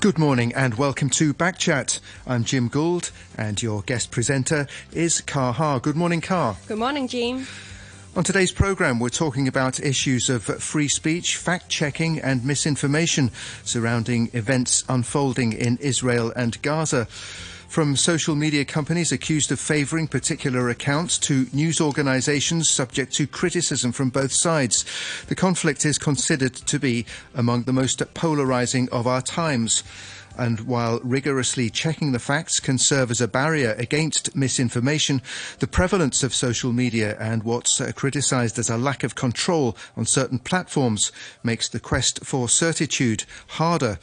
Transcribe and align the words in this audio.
Good 0.00 0.18
morning 0.18 0.54
and 0.54 0.76
welcome 0.76 1.10
to 1.10 1.34
Backchat. 1.34 2.00
I'm 2.26 2.42
Jim 2.42 2.68
Gould 2.68 3.10
and 3.36 3.62
your 3.62 3.82
guest 3.82 4.10
presenter 4.10 4.66
is 4.94 5.20
Car 5.20 5.52
Ha. 5.52 5.78
Good 5.78 5.94
morning, 5.94 6.22
Car. 6.22 6.56
Good 6.66 6.78
morning, 6.78 7.06
Jim. 7.06 7.46
On 8.16 8.24
today's 8.24 8.50
programme, 8.50 8.98
we're 8.98 9.10
talking 9.10 9.46
about 9.46 9.78
issues 9.78 10.30
of 10.30 10.44
free 10.44 10.88
speech, 10.88 11.36
fact 11.36 11.68
checking, 11.68 12.18
and 12.18 12.46
misinformation 12.46 13.30
surrounding 13.62 14.30
events 14.32 14.84
unfolding 14.88 15.52
in 15.52 15.76
Israel 15.82 16.32
and 16.34 16.60
Gaza. 16.62 17.06
From 17.70 17.94
social 17.94 18.34
media 18.34 18.64
companies 18.64 19.12
accused 19.12 19.52
of 19.52 19.60
favouring 19.60 20.08
particular 20.08 20.68
accounts 20.70 21.16
to 21.18 21.46
news 21.52 21.80
organisations 21.80 22.68
subject 22.68 23.12
to 23.12 23.28
criticism 23.28 23.92
from 23.92 24.10
both 24.10 24.32
sides, 24.32 24.84
the 25.28 25.36
conflict 25.36 25.86
is 25.86 25.96
considered 25.96 26.52
to 26.52 26.80
be 26.80 27.06
among 27.32 27.62
the 27.62 27.72
most 27.72 28.00
polarising 28.12 28.88
of 28.88 29.06
our 29.06 29.22
times. 29.22 29.84
And 30.36 30.62
while 30.62 30.98
rigorously 31.04 31.70
checking 31.70 32.10
the 32.10 32.18
facts 32.18 32.58
can 32.58 32.76
serve 32.76 33.08
as 33.08 33.20
a 33.20 33.28
barrier 33.28 33.76
against 33.78 34.34
misinformation, 34.34 35.22
the 35.60 35.68
prevalence 35.68 36.24
of 36.24 36.34
social 36.34 36.72
media 36.72 37.16
and 37.20 37.44
what's 37.44 37.80
uh, 37.80 37.92
criticised 37.94 38.58
as 38.58 38.68
a 38.68 38.78
lack 38.78 39.04
of 39.04 39.14
control 39.14 39.76
on 39.96 40.06
certain 40.06 40.40
platforms 40.40 41.12
makes 41.44 41.68
the 41.68 41.78
quest 41.78 42.24
for 42.24 42.48
certitude 42.48 43.22
harder. 43.46 44.00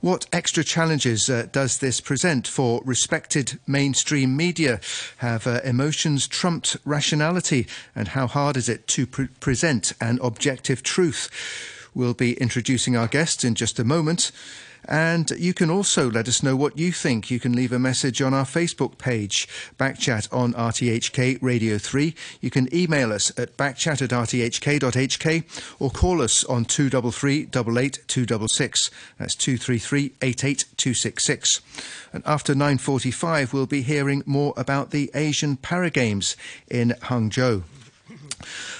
What 0.00 0.26
extra 0.32 0.62
challenges 0.62 1.28
uh, 1.28 1.48
does 1.50 1.78
this 1.78 2.00
present 2.00 2.46
for 2.46 2.80
respected 2.84 3.58
mainstream 3.66 4.36
media? 4.36 4.78
Have 5.16 5.44
uh, 5.44 5.60
emotions 5.64 6.28
trumped 6.28 6.76
rationality? 6.84 7.66
And 7.96 8.06
how 8.06 8.28
hard 8.28 8.56
is 8.56 8.68
it 8.68 8.86
to 8.88 9.08
pre- 9.08 9.26
present 9.26 9.94
an 10.00 10.20
objective 10.22 10.84
truth? 10.84 11.28
We'll 11.94 12.14
be 12.14 12.34
introducing 12.34 12.96
our 12.96 13.08
guests 13.08 13.42
in 13.42 13.56
just 13.56 13.80
a 13.80 13.84
moment. 13.84 14.30
And 14.88 15.30
you 15.32 15.52
can 15.52 15.68
also 15.68 16.10
let 16.10 16.28
us 16.28 16.42
know 16.42 16.56
what 16.56 16.78
you 16.78 16.92
think. 16.92 17.30
You 17.30 17.38
can 17.38 17.52
leave 17.52 17.72
a 17.72 17.78
message 17.78 18.22
on 18.22 18.32
our 18.32 18.46
Facebook 18.46 18.96
page, 18.96 19.46
Backchat 19.78 20.32
on 20.32 20.54
RTHK 20.54 21.38
Radio 21.42 21.76
3. 21.76 22.14
You 22.40 22.50
can 22.50 22.74
email 22.74 23.12
us 23.12 23.30
at 23.38 23.58
backchat 23.58 24.00
at 24.00 24.10
rthk.hk 24.10 25.76
or 25.78 25.90
call 25.90 26.22
us 26.22 26.42
on 26.44 26.64
233 26.64 27.46
266. 27.46 28.90
That's 29.18 29.34
233 29.34 30.12
88266. 30.22 31.60
And 32.14 32.22
after 32.24 32.54
9.45, 32.54 33.52
we'll 33.52 33.66
be 33.66 33.82
hearing 33.82 34.22
more 34.24 34.54
about 34.56 34.90
the 34.90 35.10
Asian 35.14 35.58
Paragames 35.58 36.34
in 36.66 36.94
Hangzhou. 37.02 37.64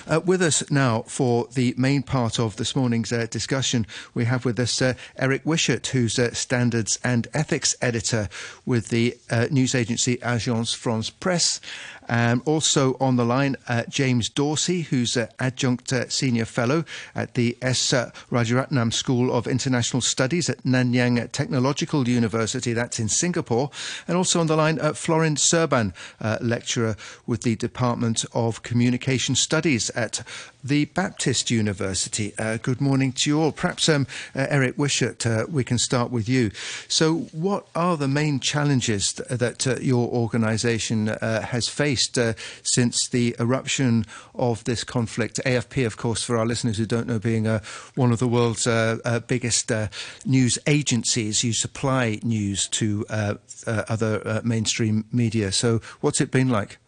Uh, 0.09 0.21
with 0.25 0.41
us 0.41 0.69
now 0.71 1.03
for 1.03 1.47
the 1.53 1.75
main 1.77 2.03
part 2.03 2.41
of 2.41 2.57
this 2.57 2.75
morning's 2.75 3.13
uh, 3.13 3.27
discussion, 3.31 3.87
we 4.15 4.25
have 4.25 4.47
with 4.47 4.59
us 4.59 4.81
uh, 4.81 4.95
Eric 5.19 5.43
Wishart, 5.45 5.89
who's 5.89 6.19
a 6.19 6.35
standards 6.35 6.99
and 7.05 7.29
ethics 7.35 7.77
editor 7.83 8.31
with 8.65 8.89
the 8.89 9.19
uh, 9.31 9.49
news 9.51 9.75
agency 9.75 10.17
Agence 10.19 10.75
France 10.75 11.11
Presse. 11.11 11.61
Um, 12.09 12.43
also 12.47 12.97
on 13.01 13.17
the 13.17 13.25
line, 13.25 13.57
uh, 13.69 13.83
James 13.89 14.29
Dorsey, 14.31 14.83
who's 14.83 15.17
adjunct 15.39 15.93
uh, 15.93 16.09
senior 16.09 16.47
fellow 16.47 16.85
at 17.15 17.35
the 17.35 17.57
S. 17.61 17.93
Uh, 17.93 18.11
Rajaratnam 18.31 18.93
School 18.93 19.33
of 19.33 19.47
International 19.47 20.01
Studies 20.01 20.49
at 20.49 20.63
Nanyang 20.65 21.31
Technological 21.33 22.09
University, 22.09 22.73
that's 22.73 22.99
in 22.99 23.09
Singapore. 23.09 23.71
And 24.07 24.17
also 24.17 24.41
on 24.41 24.47
the 24.47 24.57
line, 24.57 24.81
uh, 24.81 24.95
Florin 24.95 25.37
Serban, 25.37 25.93
uh, 26.21 26.39
lecturer 26.41 26.97
with 27.27 27.43
the 27.43 27.57
Department 27.57 28.25
of 28.33 28.63
Communication 28.63 29.35
Studies 29.35 29.91
at 29.99 30.23
the 30.63 30.87
Baptist 30.87 31.51
University. 31.51 32.33
Uh, 32.39 32.59
good 32.61 32.81
morning 32.81 33.13
to 33.13 33.31
you 33.31 33.41
all. 33.41 33.53
Perhaps, 33.53 33.89
um, 33.89 34.07
Eric 34.35 34.77
Wishart, 34.77 35.25
we 35.51 35.65
can 35.65 35.79
start 35.79 36.11
with 36.11 36.29
you. 36.29 36.51
So, 36.89 37.29
what 37.33 37.67
are 37.75 37.97
the 37.97 38.09
main 38.09 38.41
challenges 38.41 39.13
th- 39.13 39.29
that 39.29 39.83
your 39.83 40.09
organisation 40.09 41.07
has 41.09 41.69
faced? 41.69 42.19
uh, 42.19 42.35
since 42.63 43.09
the 43.09 43.35
eruption 43.41 44.07
of 44.35 44.65
this 44.65 44.85
conflict. 44.85 45.41
AFP, 45.45 45.87
of 45.87 45.97
course, 45.97 46.23
for 46.23 46.37
our 46.37 46.47
listeners 46.47 46.79
who 46.79 46.87
don't 46.87 47.07
know, 47.07 47.19
being 47.19 47.47
uh, 47.47 47.61
one 47.95 48.13
of 48.13 48.19
the 48.19 48.29
world's 48.29 48.67
uh, 48.67 48.99
uh 49.05 49.21
biggest 49.21 49.71
uh, 49.73 49.89
news 50.25 50.59
agencies, 50.67 51.43
you 51.45 51.53
supply 51.53 52.21
news 52.23 52.69
to 52.69 53.05
uh, 53.11 53.35
other 53.67 54.41
mainstream 54.45 55.05
media. 55.13 55.53
So, 55.53 55.81
what's 56.01 56.21
it 56.21 56.31
been 56.31 56.49
like? 56.49 56.79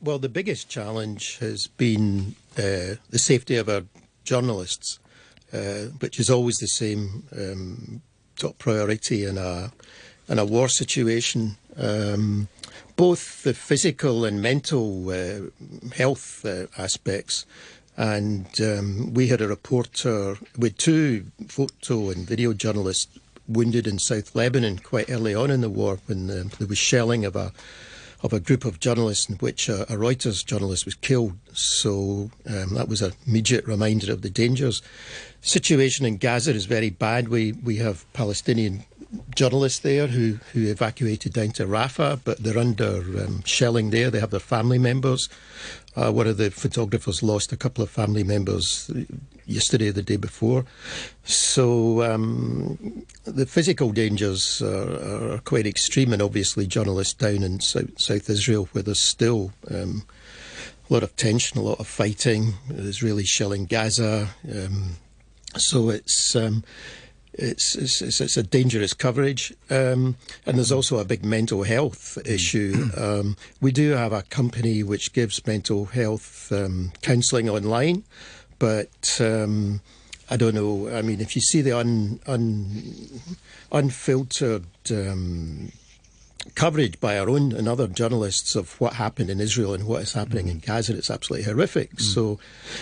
Well, 0.00 0.20
the 0.20 0.28
biggest 0.28 0.68
challenge 0.68 1.38
has 1.38 1.66
been 1.66 2.36
the 2.54 2.98
safety 3.12 3.56
of 3.56 3.68
our 3.68 3.82
journalists, 4.22 5.00
which 5.98 6.20
is 6.20 6.30
always 6.30 6.58
the 6.58 6.68
same 6.68 7.24
um, 7.36 8.02
top 8.36 8.58
priority 8.58 9.24
in 9.24 9.38
a 9.38 9.72
in 10.28 10.38
a 10.38 10.44
war 10.44 10.68
situation. 10.68 11.56
Um, 11.76 12.48
both 12.94 13.42
the 13.42 13.54
physical 13.54 14.24
and 14.24 14.42
mental 14.42 15.08
uh, 15.10 15.50
health 15.94 16.44
uh, 16.44 16.66
aspects. 16.76 17.46
And 17.96 18.46
um, 18.60 19.14
we 19.14 19.28
had 19.28 19.40
a 19.40 19.48
reporter 19.48 20.36
with 20.56 20.76
two 20.76 21.26
photo 21.48 22.10
and 22.10 22.26
video 22.26 22.52
journalists 22.52 23.18
wounded 23.48 23.86
in 23.86 23.98
South 23.98 24.34
Lebanon 24.34 24.78
quite 24.78 25.10
early 25.10 25.34
on 25.34 25.50
in 25.50 25.60
the 25.60 25.70
war 25.70 25.98
when 26.06 26.30
um, 26.30 26.50
there 26.58 26.68
was 26.68 26.78
shelling 26.78 27.24
of 27.24 27.34
a 27.34 27.52
of 28.22 28.32
a 28.32 28.40
group 28.40 28.64
of 28.64 28.80
journalists 28.80 29.28
in 29.28 29.36
which 29.36 29.68
a, 29.68 29.82
a 29.82 29.96
Reuters 29.96 30.44
journalist 30.44 30.84
was 30.84 30.94
killed. 30.94 31.38
So 31.52 32.30
um, 32.46 32.74
that 32.74 32.88
was 32.88 33.02
an 33.02 33.12
immediate 33.26 33.66
reminder 33.66 34.12
of 34.12 34.22
the 34.22 34.30
dangers. 34.30 34.82
Situation 35.40 36.04
in 36.04 36.16
Gaza 36.16 36.52
is 36.52 36.66
very 36.66 36.90
bad. 36.90 37.28
We 37.28 37.52
we 37.52 37.76
have 37.76 38.10
Palestinian 38.12 38.84
journalists 39.34 39.80
there 39.80 40.06
who, 40.06 40.38
who 40.52 40.66
evacuated 40.66 41.32
down 41.32 41.50
to 41.50 41.66
Rafah, 41.66 42.20
but 42.24 42.42
they're 42.42 42.58
under 42.58 42.98
um, 43.24 43.42
shelling 43.44 43.90
there. 43.90 44.10
They 44.10 44.20
have 44.20 44.30
their 44.30 44.40
family 44.40 44.78
members. 44.78 45.28
Uh, 45.96 46.12
one 46.12 46.26
of 46.26 46.36
the 46.36 46.50
photographers 46.50 47.22
lost 47.22 47.52
a 47.52 47.56
couple 47.56 47.82
of 47.82 47.90
family 47.90 48.22
members 48.22 48.90
yesterday, 49.46 49.90
the 49.90 50.02
day 50.02 50.16
before. 50.16 50.64
So 51.24 52.02
um, 52.02 53.04
the 53.24 53.46
physical 53.46 53.92
dangers 53.92 54.62
are, 54.62 55.34
are, 55.34 55.38
quite 55.38 55.66
extreme, 55.66 56.12
and 56.12 56.22
obviously 56.22 56.66
journalists 56.66 57.14
down 57.14 57.42
in 57.42 57.60
South, 57.60 57.98
South 57.98 58.30
Israel, 58.30 58.68
where 58.72 58.82
there's 58.82 59.00
still 59.00 59.52
um, 59.70 60.04
a 60.88 60.92
lot 60.92 61.02
of 61.02 61.16
tension, 61.16 61.58
a 61.58 61.62
lot 61.62 61.80
of 61.80 61.86
fighting. 61.86 62.54
Israeli 62.70 63.24
shelling 63.24 63.66
Gaza. 63.66 64.28
Um, 64.48 64.96
so 65.56 65.88
it's 65.88 66.36
um, 66.36 66.62
it's, 67.38 67.74
it's, 67.76 68.20
it's, 68.20 68.36
a 68.36 68.42
dangerous 68.42 68.92
coverage. 68.92 69.54
Um, 69.70 70.16
and 70.44 70.56
there's 70.56 70.72
also 70.72 70.98
a 70.98 71.04
big 71.04 71.24
mental 71.24 71.62
health 71.62 72.18
issue. 72.24 72.90
Um, 72.98 73.36
we 73.60 73.70
do 73.70 73.92
have 73.92 74.12
a 74.12 74.22
company 74.22 74.82
which 74.82 75.12
gives 75.12 75.46
mental 75.46 75.84
health 75.84 76.50
um, 76.50 76.90
counselling 77.00 77.48
online, 77.48 78.02
but 78.58 79.18
um, 79.20 79.80
I 80.28 80.36
don't 80.36 80.54
know. 80.54 80.88
I 80.88 81.02
mean, 81.02 81.20
if 81.20 81.36
you 81.36 81.42
see 81.42 81.62
the 81.62 81.72
un, 81.78 82.18
un, 82.26 83.20
unfiltered 83.70 84.64
um, 84.90 85.70
coverage 86.54 87.00
by 87.00 87.18
our 87.18 87.28
own 87.28 87.52
and 87.52 87.68
other 87.68 87.86
journalists 87.86 88.54
of 88.54 88.80
what 88.80 88.94
happened 88.94 89.30
in 89.30 89.40
Israel 89.40 89.74
and 89.74 89.86
what 89.86 90.02
is 90.02 90.12
happening 90.12 90.46
mm. 90.46 90.50
in 90.52 90.58
Gaza. 90.58 90.96
It's 90.96 91.10
absolutely 91.10 91.44
horrific. 91.50 91.96
Mm. 91.96 92.00
So, 92.00 92.38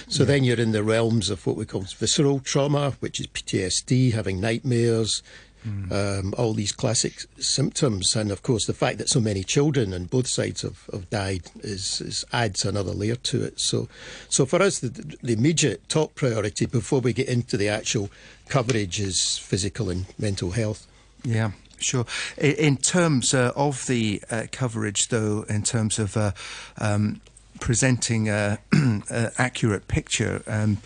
so 0.09 0.23
yeah. 0.23 0.27
then 0.29 0.45
you're 0.45 0.61
in 0.61 0.73
the 0.73 0.83
realms 0.83 1.31
of 1.31 1.47
what 1.47 1.57
we 1.57 1.65
call 1.65 1.83
visceral 1.83 2.41
trauma, 2.41 2.93
which 3.01 3.21
is 3.21 3.27
PTSD, 3.27 4.13
having 4.13 4.41
nightmares. 4.41 5.23
Mm. 5.67 5.91
Um, 5.91 6.35
all 6.39 6.53
these 6.53 6.71
classic 6.71 7.25
symptoms, 7.41 8.15
and 8.15 8.31
of 8.31 8.45
course, 8.45 8.67
the 8.67 8.73
fact 8.73 8.99
that 8.99 9.09
so 9.09 9.19
many 9.19 9.43
children 9.43 9.93
on 9.93 10.05
both 10.05 10.29
sides 10.29 10.63
have, 10.63 10.89
have 10.93 11.11
died 11.11 11.51
is, 11.57 12.01
is, 12.01 12.25
adds 12.33 12.65
another 12.65 12.93
layer 12.93 13.17
to 13.17 13.43
it. 13.43 13.59
So, 13.59 13.89
so 14.29 14.47
for 14.47 14.63
us, 14.63 14.79
the, 14.79 14.91
the 14.91 15.33
immediate 15.33 15.89
top 15.89 16.15
priority 16.15 16.67
before 16.67 17.01
we 17.01 17.13
get 17.13 17.27
into 17.27 17.57
the 17.57 17.69
actual 17.69 18.11
coverage 18.49 19.01
is 19.01 19.39
physical 19.39 19.91
and 19.91 20.07
mental 20.21 20.53
health. 20.53 20.87
Yeah, 21.25 21.51
Sure. 21.79 22.07
In 22.39 22.77
terms 22.79 23.35
uh, 23.35 23.53
of 23.55 23.87
the 23.87 24.23
uh, 24.31 24.45
coverage, 24.51 25.09
though, 25.09 25.45
in 25.49 25.63
terms 25.63 25.99
of 25.99 26.17
uh, 26.17 26.33
um, 26.79 27.21
presenting 27.61 28.29
an 28.29 28.59
accurate 29.39 29.89
picture, 29.89 30.43
um, 30.47 30.79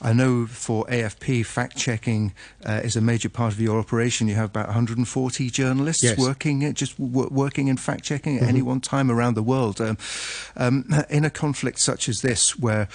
I 0.00 0.12
know 0.12 0.46
for 0.46 0.84
AFP, 0.86 1.46
fact 1.46 1.76
checking 1.76 2.34
uh, 2.64 2.80
is 2.84 2.96
a 2.96 3.00
major 3.00 3.28
part 3.28 3.52
of 3.52 3.60
your 3.60 3.78
operation. 3.78 4.28
You 4.28 4.34
have 4.34 4.50
about 4.50 4.66
140 4.66 5.50
journalists 5.50 6.02
yes. 6.02 6.18
working, 6.18 6.64
uh, 6.64 6.72
just 6.72 6.98
w- 6.98 7.28
working 7.30 7.68
in 7.68 7.76
fact 7.76 8.04
checking 8.04 8.36
at 8.36 8.42
mm-hmm. 8.42 8.48
any 8.48 8.62
one 8.62 8.80
time 8.80 9.10
around 9.10 9.34
the 9.34 9.42
world. 9.42 9.80
Um, 9.80 9.96
um, 10.56 10.88
in 11.08 11.24
a 11.24 11.30
conflict 11.30 11.78
such 11.78 12.08
as 12.08 12.20
this, 12.20 12.58
where 12.58 12.88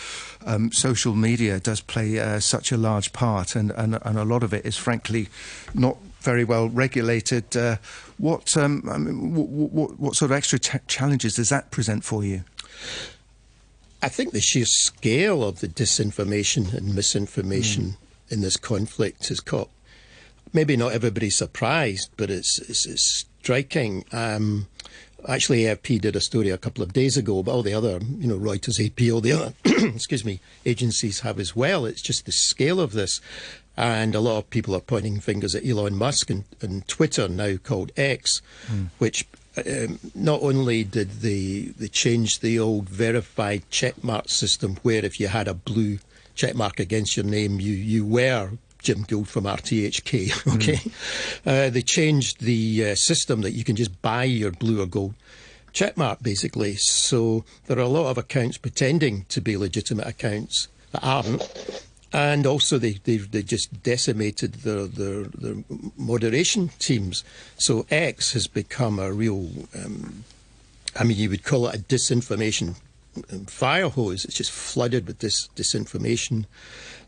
um, 0.45 0.71
social 0.71 1.15
media 1.15 1.59
does 1.59 1.81
play 1.81 2.19
uh, 2.19 2.39
such 2.39 2.71
a 2.71 2.77
large 2.77 3.13
part, 3.13 3.55
and, 3.55 3.71
and, 3.71 3.97
and 4.03 4.17
a 4.17 4.25
lot 4.25 4.43
of 4.43 4.53
it 4.53 4.65
is 4.65 4.77
frankly 4.77 5.29
not 5.73 5.97
very 6.21 6.43
well 6.43 6.69
regulated. 6.69 7.55
Uh, 7.55 7.77
what, 8.17 8.55
um, 8.55 8.87
I 8.89 8.97
mean, 8.97 9.33
what, 9.33 9.99
what, 9.99 10.15
sort 10.15 10.31
of 10.31 10.37
extra 10.37 10.59
t- 10.59 10.79
challenges 10.87 11.35
does 11.35 11.49
that 11.49 11.71
present 11.71 12.03
for 12.03 12.23
you? 12.23 12.43
I 14.01 14.09
think 14.09 14.31
the 14.31 14.41
sheer 14.41 14.65
scale 14.65 15.43
of 15.43 15.59
the 15.59 15.67
disinformation 15.67 16.73
and 16.73 16.95
misinformation 16.95 17.83
mm. 17.83 18.31
in 18.31 18.41
this 18.41 18.57
conflict 18.57 19.27
has 19.29 19.39
caught 19.39 19.69
maybe 20.53 20.75
not 20.75 20.91
everybody's 20.91 21.35
surprised, 21.35 22.09
but 22.17 22.29
it's 22.29 22.59
it's, 22.59 22.85
it's 22.85 23.25
striking. 23.41 24.05
Um, 24.11 24.67
actually, 25.27 25.63
AFP 25.63 26.01
did 26.01 26.15
a 26.15 26.21
story 26.21 26.49
a 26.49 26.57
couple 26.57 26.83
of 26.83 26.93
days 26.93 27.17
ago, 27.17 27.43
but 27.43 27.51
all 27.51 27.63
the 27.63 27.73
other, 27.73 27.99
you 28.17 28.27
know, 28.27 28.37
Reuters, 28.37 28.83
AP, 28.83 29.13
all 29.13 29.21
the 29.21 29.31
other, 29.31 29.53
excuse 29.65 30.25
me, 30.25 30.39
agencies 30.65 31.21
have 31.21 31.39
as 31.39 31.55
well. 31.55 31.85
It's 31.85 32.01
just 32.01 32.25
the 32.25 32.31
scale 32.31 32.79
of 32.79 32.93
this. 32.93 33.21
And 33.77 34.13
a 34.15 34.19
lot 34.19 34.37
of 34.37 34.49
people 34.49 34.75
are 34.75 34.81
pointing 34.81 35.19
fingers 35.19 35.55
at 35.55 35.65
Elon 35.65 35.95
Musk 35.95 36.29
and, 36.29 36.43
and 36.61 36.87
Twitter, 36.87 37.27
now 37.27 37.55
called 37.57 37.91
X, 37.95 38.41
mm. 38.67 38.87
which 38.97 39.25
um, 39.57 39.99
not 40.13 40.41
only 40.41 40.83
did 40.83 41.09
they, 41.21 41.71
they 41.77 41.87
change 41.87 42.39
the 42.39 42.59
old 42.59 42.89
verified 42.89 43.63
checkmark 43.71 44.29
system, 44.29 44.77
where 44.83 45.03
if 45.03 45.19
you 45.19 45.27
had 45.29 45.47
a 45.47 45.53
blue 45.53 45.99
checkmark 46.35 46.79
against 46.79 47.15
your 47.15 47.25
name, 47.25 47.59
you, 47.59 47.73
you 47.73 48.05
were 48.05 48.51
Jim 48.79 49.03
Gould 49.03 49.27
from 49.27 49.45
RTHK. 49.45 50.53
Okay, 50.55 50.75
mm. 50.75 50.91
uh, 51.45 51.69
they 51.69 51.81
changed 51.81 52.41
the 52.41 52.91
uh, 52.91 52.95
system 52.95 53.41
that 53.41 53.51
you 53.51 53.63
can 53.63 53.75
just 53.75 54.01
buy 54.01 54.23
your 54.23 54.51
blue 54.51 54.81
or 54.81 54.85
gold 54.85 55.13
checkmark 55.73 56.21
basically. 56.21 56.75
So 56.75 57.45
there 57.67 57.77
are 57.77 57.81
a 57.81 57.87
lot 57.87 58.09
of 58.09 58.17
accounts 58.17 58.57
pretending 58.57 59.25
to 59.29 59.41
be 59.41 59.57
legitimate 59.57 60.07
accounts 60.07 60.67
that 60.91 61.03
aren't. 61.03 61.41
And 62.13 62.45
also, 62.45 62.77
they, 62.77 62.93
they, 63.03 63.17
they 63.17 63.41
just 63.41 63.83
decimated 63.83 64.53
their, 64.55 64.85
their, 64.85 65.23
their 65.23 65.63
moderation 65.97 66.69
teams. 66.77 67.23
So 67.57 67.85
X 67.89 68.33
has 68.33 68.47
become 68.47 68.99
a 68.99 69.13
real, 69.13 69.49
um, 69.73 70.25
I 70.99 71.05
mean, 71.05 71.17
you 71.17 71.29
would 71.29 71.43
call 71.43 71.67
it 71.67 71.75
a 71.75 71.79
disinformation 71.79 72.75
um, 73.31 73.45
fire 73.45 73.87
hose. 73.89 74.25
It's 74.25 74.35
just 74.35 74.51
flooded 74.51 75.07
with 75.07 75.19
this 75.19 75.47
disinformation 75.55 76.45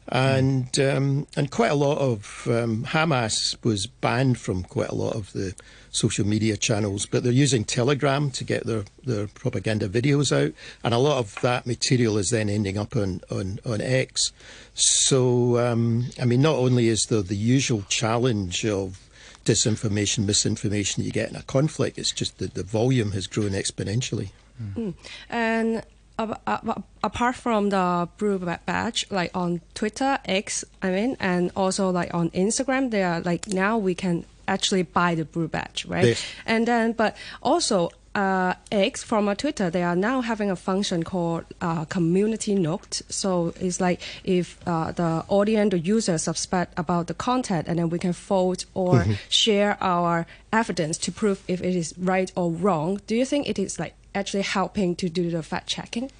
and 0.10 0.80
um, 0.80 1.28
and 1.36 1.50
quite 1.52 1.72
a 1.72 1.76
lot 1.76 1.98
of 1.98 2.48
um, 2.48 2.86
Hamas 2.86 3.56
was 3.64 3.88
banned 3.88 4.38
from 4.38 4.64
quite 4.64 4.90
a 4.90 4.96
lot 4.96 5.16
of 5.16 5.32
the 5.34 5.56
social 5.92 6.26
media 6.26 6.58
channels, 6.58 7.06
but 7.06 7.24
they're 7.24 7.32
using 7.32 7.64
Telegram 7.64 8.32
to 8.32 8.44
get 8.44 8.66
their, 8.66 8.84
their 9.06 9.28
propaganda 9.28 9.88
videos 9.88 10.32
out, 10.36 10.54
and 10.84 10.94
a 10.94 10.98
lot 10.98 11.20
of 11.20 11.40
that 11.42 11.66
material 11.66 12.18
is 12.18 12.30
then 12.32 12.50
ending 12.50 12.78
up 12.78 12.96
on 12.96 13.22
on, 13.32 13.60
on 13.66 13.82
X. 13.82 14.32
So 14.74 15.58
um, 15.60 16.08
I 16.22 16.26
mean, 16.26 16.42
not 16.42 16.56
only 16.56 16.88
is 16.88 17.06
there 17.10 17.22
the 17.22 17.36
usual 17.36 17.84
challenge 17.88 18.66
of 18.66 19.00
disinformation, 19.46 20.26
misinformation 20.26 21.04
you 21.04 21.12
get 21.12 21.30
in 21.30 21.36
a 21.36 21.44
conflict, 21.44 21.98
it's 21.98 22.12
just 22.12 22.38
that 22.40 22.54
the 22.54 22.64
volume 22.64 23.12
has 23.12 23.28
grown 23.28 23.52
exponentially. 23.52 24.30
Mm. 24.62 24.94
And 25.30 25.84
apart 26.18 27.36
from 27.36 27.70
the 27.70 28.08
blue 28.18 28.40
badge, 28.66 29.08
like 29.10 29.32
on 29.36 29.62
Twitter, 29.74 30.20
X, 30.26 30.64
I 30.82 30.92
mean, 30.92 31.18
and 31.20 31.52
also 31.56 31.90
like 31.90 32.14
on 32.14 32.30
Instagram, 32.32 32.92
they 32.92 33.04
are 33.04 33.22
like 33.22 33.48
now 33.48 33.78
we 33.78 33.96
can 33.96 34.26
actually 34.48 34.84
buy 34.84 35.16
the 35.16 35.26
blue 35.26 35.48
badge, 35.48 35.86
right? 35.86 36.06
Yes. 36.06 36.26
And 36.46 36.68
then, 36.68 36.92
but 36.94 37.16
also 37.42 37.92
uh, 38.16 38.54
X 38.72 39.04
from 39.04 39.28
a 39.28 39.36
Twitter, 39.36 39.70
they 39.70 39.84
are 39.84 39.96
now 39.96 40.22
having 40.22 40.52
a 40.52 40.56
function 40.56 41.04
called 41.04 41.46
uh, 41.62 41.86
community 41.86 42.56
note. 42.56 43.02
So 43.10 43.54
it's 43.60 43.82
like 43.82 44.02
if 44.24 44.60
uh, 44.68 44.92
the 44.92 45.26
audience, 45.28 45.72
the 45.72 45.80
user 45.80 46.18
suspect 46.18 46.78
about 46.78 47.08
the 47.08 47.14
content, 47.14 47.68
and 47.68 47.80
then 47.80 47.90
we 47.90 48.00
can 48.00 48.14
vote 48.14 48.66
or 48.74 49.00
mm-hmm. 49.00 49.14
share 49.30 49.78
our 49.82 50.28
evidence 50.52 50.98
to 51.00 51.12
prove 51.12 51.44
if 51.48 51.62
it 51.62 51.76
is 51.76 51.98
right 51.98 52.32
or 52.36 52.52
wrong. 52.52 53.02
Do 53.08 53.16
you 53.16 53.26
think 53.26 53.50
it 53.50 53.58
is 53.58 53.80
like 53.80 53.96
actually 54.16 54.44
helping 54.44 54.96
to 54.98 55.10
do 55.10 55.30
the 55.30 55.44
fact 55.44 55.68
checking? 55.68 56.12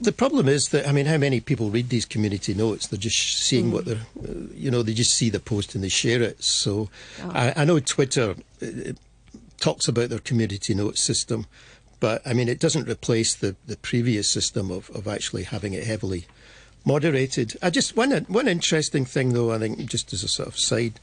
The 0.00 0.12
problem 0.12 0.48
is 0.48 0.68
that 0.68 0.86
I 0.86 0.92
mean, 0.92 1.06
how 1.06 1.16
many 1.16 1.40
people 1.40 1.70
read 1.70 1.88
these 1.88 2.04
community 2.04 2.52
notes? 2.54 2.86
They're 2.86 2.98
just 2.98 3.38
seeing 3.38 3.70
mm. 3.70 3.72
what 3.72 3.84
they're, 3.86 4.06
uh, 4.22 4.32
you 4.54 4.70
know, 4.70 4.82
they 4.82 4.92
just 4.92 5.14
see 5.14 5.30
the 5.30 5.40
post 5.40 5.74
and 5.74 5.82
they 5.82 5.88
share 5.88 6.22
it. 6.22 6.42
So, 6.44 6.90
oh. 7.22 7.30
I, 7.32 7.54
I, 7.56 7.64
know 7.64 7.80
Twitter 7.80 8.34
uh, 8.62 8.66
talks 9.58 9.88
about 9.88 10.10
their 10.10 10.18
community 10.18 10.74
notes 10.74 11.00
system, 11.00 11.46
but 12.00 12.20
I 12.26 12.34
mean, 12.34 12.48
it 12.48 12.60
doesn't 12.60 12.88
replace 12.88 13.34
the 13.34 13.56
the 13.66 13.76
previous 13.78 14.28
system 14.28 14.70
of 14.70 14.90
of 14.90 15.08
actually 15.08 15.44
having 15.44 15.72
it 15.72 15.84
heavily 15.84 16.26
moderated. 16.84 17.56
I 17.62 17.70
just 17.70 17.96
one 17.96 18.12
one 18.28 18.48
interesting 18.48 19.04
thing 19.04 19.32
though, 19.32 19.52
I 19.52 19.58
think, 19.58 19.78
just 19.88 20.12
as 20.12 20.22
a 20.22 20.28
sort 20.28 20.48
of 20.48 20.58
side 20.58 21.00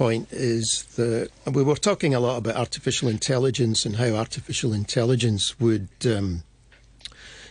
point 0.00 0.32
is 0.32 0.84
that 0.96 1.28
we 1.52 1.62
were 1.62 1.76
talking 1.76 2.14
a 2.14 2.20
lot 2.20 2.38
about 2.38 2.56
artificial 2.56 3.06
intelligence 3.06 3.84
and 3.84 3.96
how 3.96 4.14
artificial 4.14 4.72
intelligence 4.72 5.60
would 5.60 5.90
um, 6.06 6.42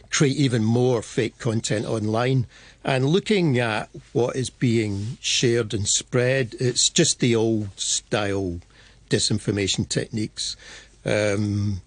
create 0.09 0.35
even 0.35 0.63
more 0.63 1.03
fake 1.03 1.37
content 1.37 1.85
online. 1.85 2.47
And 2.83 3.05
looking 3.05 3.59
at 3.59 3.89
what 4.13 4.35
is 4.35 4.49
being 4.49 5.19
shared 5.21 5.75
and 5.75 5.87
spread, 5.87 6.55
it's 6.59 6.89
just 6.89 7.19
the 7.19 7.35
old 7.35 7.79
style 7.79 8.61
disinformation 9.11 9.87
techniques. 9.87 10.57
Um, 11.05 11.83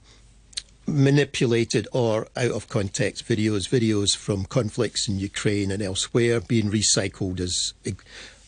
manipulated 0.87 1.88
or 1.93 2.29
out 2.37 2.50
of 2.53 2.69
context 2.69 3.26
videos, 3.26 3.69
videos 3.69 4.17
from 4.17 4.44
conflicts 4.44 5.08
in 5.08 5.19
Ukraine 5.19 5.73
and 5.73 5.82
elsewhere 5.82 6.41
being 6.41 6.70
recycled 6.70 7.41
as 7.41 7.75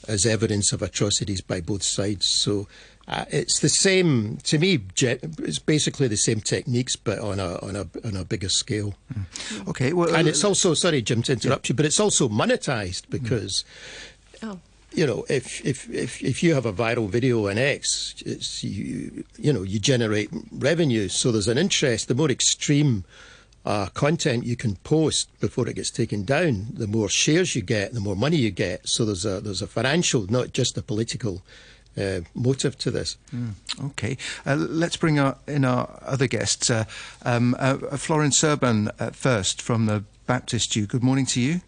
as 0.08 0.26
evidence 0.26 0.72
of 0.72 0.82
atrocities 0.82 1.40
by 1.40 1.60
both 1.60 1.82
sides. 1.82 2.26
So 2.26 2.66
uh, 3.06 3.24
it's 3.30 3.60
the 3.60 3.68
same 3.68 4.38
to 4.44 4.58
me. 4.58 4.80
It's 5.00 5.58
basically 5.58 6.08
the 6.08 6.16
same 6.16 6.40
techniques, 6.40 6.96
but 6.96 7.18
on 7.18 7.38
a 7.38 7.58
on 7.58 7.76
a 7.76 7.86
on 8.04 8.16
a 8.16 8.24
bigger 8.24 8.48
scale. 8.48 8.94
Mm. 9.12 9.68
Okay, 9.68 9.92
well, 9.92 10.14
and 10.14 10.26
it's 10.26 10.44
uh, 10.44 10.48
also 10.48 10.74
sorry, 10.74 11.02
Jim, 11.02 11.22
to 11.22 11.32
interrupt 11.32 11.68
yeah. 11.68 11.72
you, 11.72 11.76
but 11.76 11.86
it's 11.86 12.00
also 12.00 12.28
monetized 12.28 13.10
because. 13.10 13.64
Mm. 14.40 14.50
Oh. 14.50 14.60
You 14.96 15.08
know, 15.08 15.26
if, 15.28 15.64
if 15.66 15.90
if 15.90 16.22
if 16.22 16.40
you 16.40 16.54
have 16.54 16.66
a 16.66 16.72
viral 16.72 17.08
video 17.08 17.50
on 17.50 17.58
X, 17.58 18.14
it's 18.24 18.62
you 18.62 19.24
you 19.36 19.52
know 19.52 19.64
you 19.64 19.80
generate 19.80 20.30
revenue. 20.52 21.08
So 21.08 21.32
there's 21.32 21.48
an 21.48 21.58
interest. 21.58 22.06
The 22.06 22.14
more 22.14 22.30
extreme 22.30 23.02
uh, 23.64 23.86
content 23.94 24.44
you 24.44 24.56
can 24.56 24.76
post 24.76 25.28
before 25.40 25.68
it 25.68 25.76
gets 25.76 25.90
taken 25.90 26.24
down, 26.24 26.66
the 26.72 26.86
more 26.86 27.08
shares 27.08 27.56
you 27.56 27.62
get, 27.62 27.94
the 27.94 28.00
more 28.00 28.16
money 28.16 28.36
you 28.36 28.50
get. 28.50 28.86
So 28.88 29.04
there's 29.04 29.24
a 29.24 29.40
there's 29.40 29.62
a 29.62 29.66
financial, 29.66 30.26
not 30.30 30.52
just 30.52 30.76
a 30.76 30.82
political. 30.82 31.42
Uh, 31.96 32.22
motive 32.34 32.76
to 32.76 32.90
this. 32.90 33.16
Mm, 33.32 33.52
okay, 33.90 34.18
uh, 34.44 34.56
let's 34.56 34.96
bring 34.96 35.20
our, 35.20 35.36
in 35.46 35.64
our 35.64 35.96
other 36.02 36.26
guests. 36.26 36.68
Uh, 36.68 36.86
um, 37.22 37.54
uh, 37.56 37.76
Florence 37.96 38.40
Serban 38.40 38.90
uh, 38.98 39.10
first 39.10 39.62
from 39.62 39.86
the 39.86 40.02
Baptist 40.26 40.74
U. 40.74 40.86
Good 40.86 41.04
morning 41.04 41.24
to 41.26 41.40
you. 41.40 41.60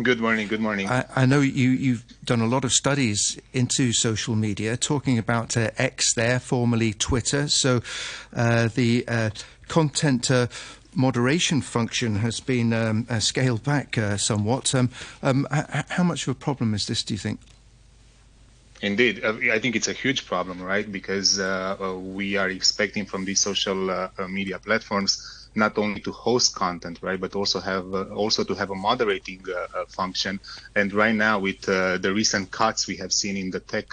Good 0.00 0.20
morning. 0.20 0.46
Good 0.46 0.60
morning. 0.60 0.88
I, 0.88 1.06
I, 1.16 1.26
know 1.26 1.40
you, 1.40 1.70
you've 1.70 2.04
done 2.24 2.40
a 2.40 2.46
lot 2.46 2.64
of 2.64 2.70
studies 2.70 3.36
into 3.52 3.92
social 3.92 4.36
media, 4.36 4.76
talking 4.76 5.18
about 5.18 5.56
uh, 5.56 5.72
X 5.76 6.14
there, 6.14 6.38
formerly 6.38 6.92
Twitter. 6.92 7.48
So 7.48 7.80
the 8.30 9.32
content 9.66 10.30
moderation 10.96 11.60
function 11.60 12.16
has 12.16 12.40
been 12.40 12.72
um, 12.72 13.06
uh, 13.08 13.20
scaled 13.20 13.62
back 13.62 13.98
uh, 13.98 14.16
somewhat. 14.16 14.74
Um, 14.74 14.90
um, 15.22 15.46
how 15.50 16.02
much 16.02 16.26
of 16.26 16.32
a 16.32 16.34
problem 16.34 16.74
is 16.74 16.86
this, 16.86 17.02
do 17.02 17.14
you 17.14 17.18
think? 17.18 17.38
Indeed, 18.82 19.24
uh, 19.24 19.34
I 19.52 19.58
think 19.58 19.76
it's 19.76 19.88
a 19.88 19.92
huge 19.92 20.26
problem, 20.26 20.60
right? 20.60 20.90
Because 20.90 21.38
uh, 21.38 21.76
uh, 21.80 21.94
we 21.94 22.36
are 22.36 22.48
expecting 22.48 23.06
from 23.06 23.24
these 23.24 23.40
social 23.40 24.10
media 24.28 24.58
platforms 24.58 25.45
not 25.56 25.78
only 25.78 26.00
to 26.02 26.12
host 26.12 26.54
content, 26.54 26.98
right, 27.02 27.20
but 27.20 27.34
also 27.34 27.60
have 27.60 27.92
also 28.12 28.44
to 28.44 28.54
have 28.54 28.70
a 28.70 28.74
moderating 28.74 29.44
function. 29.88 30.40
And 30.74 30.92
right 30.92 31.14
now, 31.14 31.38
with 31.38 31.62
the 31.62 32.12
recent 32.14 32.50
cuts 32.50 32.86
we 32.86 32.96
have 32.96 33.12
seen 33.12 33.36
in 33.36 33.50
the 33.50 33.60
tech 33.60 33.86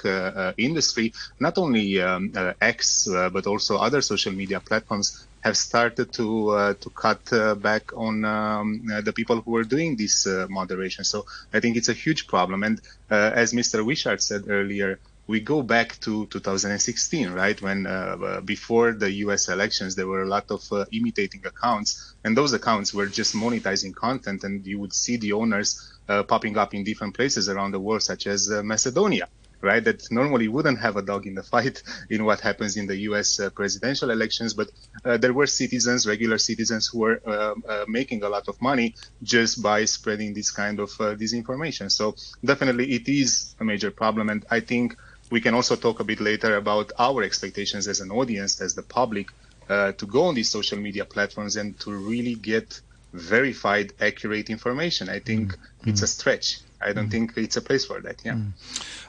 industry, 0.58 1.14
not 1.40 1.58
only 1.58 2.02
um, 2.02 2.34
X 2.62 3.08
but 3.32 3.48
also 3.48 3.78
other 3.78 4.02
social 4.02 4.34
media 4.34 4.60
platforms 4.60 5.28
have 5.44 5.58
started 5.58 6.14
to 6.14 6.50
uh, 6.50 6.74
to 6.76 6.90
cut 6.90 7.22
uh, 7.34 7.56
back 7.56 7.92
on 7.96 8.24
um, 8.24 8.82
uh, 8.92 9.02
the 9.02 9.12
people 9.12 9.42
who 9.42 9.56
are 9.58 9.64
doing 9.64 9.96
this 9.98 10.26
uh, 10.26 10.48
moderation. 10.50 11.04
So 11.04 11.26
I 11.54 11.60
think 11.60 11.76
it's 11.76 11.90
a 11.90 11.94
huge 11.94 12.28
problem. 12.28 12.64
And 12.64 12.80
uh, 13.12 13.32
as 13.36 13.54
Mr. 13.54 13.86
Wishart 13.86 14.22
said 14.22 14.44
earlier, 14.48 15.00
we 15.28 15.40
go 15.40 15.62
back 15.62 16.00
to 16.02 16.26
2016, 16.28 17.32
right? 17.32 17.62
When 17.62 17.88
uh, 17.88 18.42
before 18.44 18.94
the 18.94 19.12
U.S. 19.26 19.48
elections, 19.50 19.96
there 19.96 20.08
were 20.08 20.24
a 20.24 20.28
lot 20.28 20.52
of 20.52 20.62
imitating 20.92 21.46
accounts, 21.46 22.16
and 22.24 22.38
those 22.38 22.54
accounts 22.54 22.94
were 22.94 23.08
just 23.08 23.34
monetizing 23.36 23.96
content, 23.96 24.44
and 24.44 24.66
you 24.66 24.80
would 24.80 24.94
see 24.94 25.18
the 25.18 25.34
owners 25.34 25.94
popping 26.28 26.58
up 26.58 26.74
in 26.74 26.84
different 26.84 27.16
places 27.16 27.48
around 27.48 27.72
the 27.72 27.80
world, 27.80 28.04
such 28.04 28.28
as 28.28 28.50
Macedonia 28.50 29.28
right? 29.64 29.84
That 29.84 30.12
normally 30.12 30.48
wouldn't 30.50 30.80
have 30.80 30.98
a 30.98 31.02
dog 31.02 31.26
in 31.26 31.34
the 31.34 31.44
fight 31.54 31.82
in 32.10 32.26
what 32.26 32.42
happens 32.42 32.78
in 32.78 32.86
the 32.86 32.98
U.S. 33.10 33.40
Uh, 33.40 33.50
presidential 33.50 34.12
elections, 34.12 34.54
but 34.54 34.70
uh, 35.06 35.18
there 35.18 35.34
were 35.34 35.48
citizens, 35.48 36.06
regular 36.06 36.38
citizens, 36.38 36.88
who 36.92 37.00
were 37.00 37.22
uh, 37.26 37.56
uh 37.68 37.86
making 37.88 38.24
a 38.24 38.30
lot 38.30 38.48
of 38.48 38.62
money 38.62 38.94
just 39.24 39.64
by 39.64 39.86
spreading 39.86 40.34
this 40.34 40.52
kind 40.52 40.80
of 40.80 40.90
uh, 41.00 41.16
disinformation. 41.16 41.90
So 41.90 42.16
definitely, 42.44 42.92
it 42.92 43.08
is 43.08 43.56
a 43.60 43.64
major 43.64 43.90
problem, 43.90 44.30
and 44.30 44.46
I 44.52 44.60
think 44.60 44.96
we 45.30 45.42
can 45.42 45.54
also 45.54 45.76
talk 45.76 46.00
a 46.00 46.04
bit 46.04 46.20
later 46.20 46.56
about 46.56 46.92
our 47.00 47.24
expectations 47.24 47.88
as 47.88 48.00
an 48.00 48.12
audience, 48.12 48.62
as 48.62 48.76
the 48.76 48.84
public, 48.84 49.28
uh, 49.70 49.92
to 49.94 50.06
go 50.06 50.24
on 50.24 50.36
these 50.36 50.50
social 50.50 50.78
media 50.78 51.06
platforms 51.06 51.56
and 51.56 51.80
to 51.80 51.92
really 51.92 52.36
get 52.36 52.80
verified, 53.14 53.94
accurate 54.00 54.50
information. 54.50 55.10
I 55.10 55.20
think 55.20 55.54
mm-hmm. 55.54 55.90
it's 55.90 56.02
a 56.02 56.08
stretch 56.08 56.60
I 56.86 56.94
don't 56.94 57.08
mm. 57.08 57.12
think 57.12 57.38
it's 57.38 57.58
a 57.58 57.62
place 57.62 57.86
for 57.86 58.02
that. 58.02 58.22
Yeah. 58.24 58.34
Mm. 58.34 58.52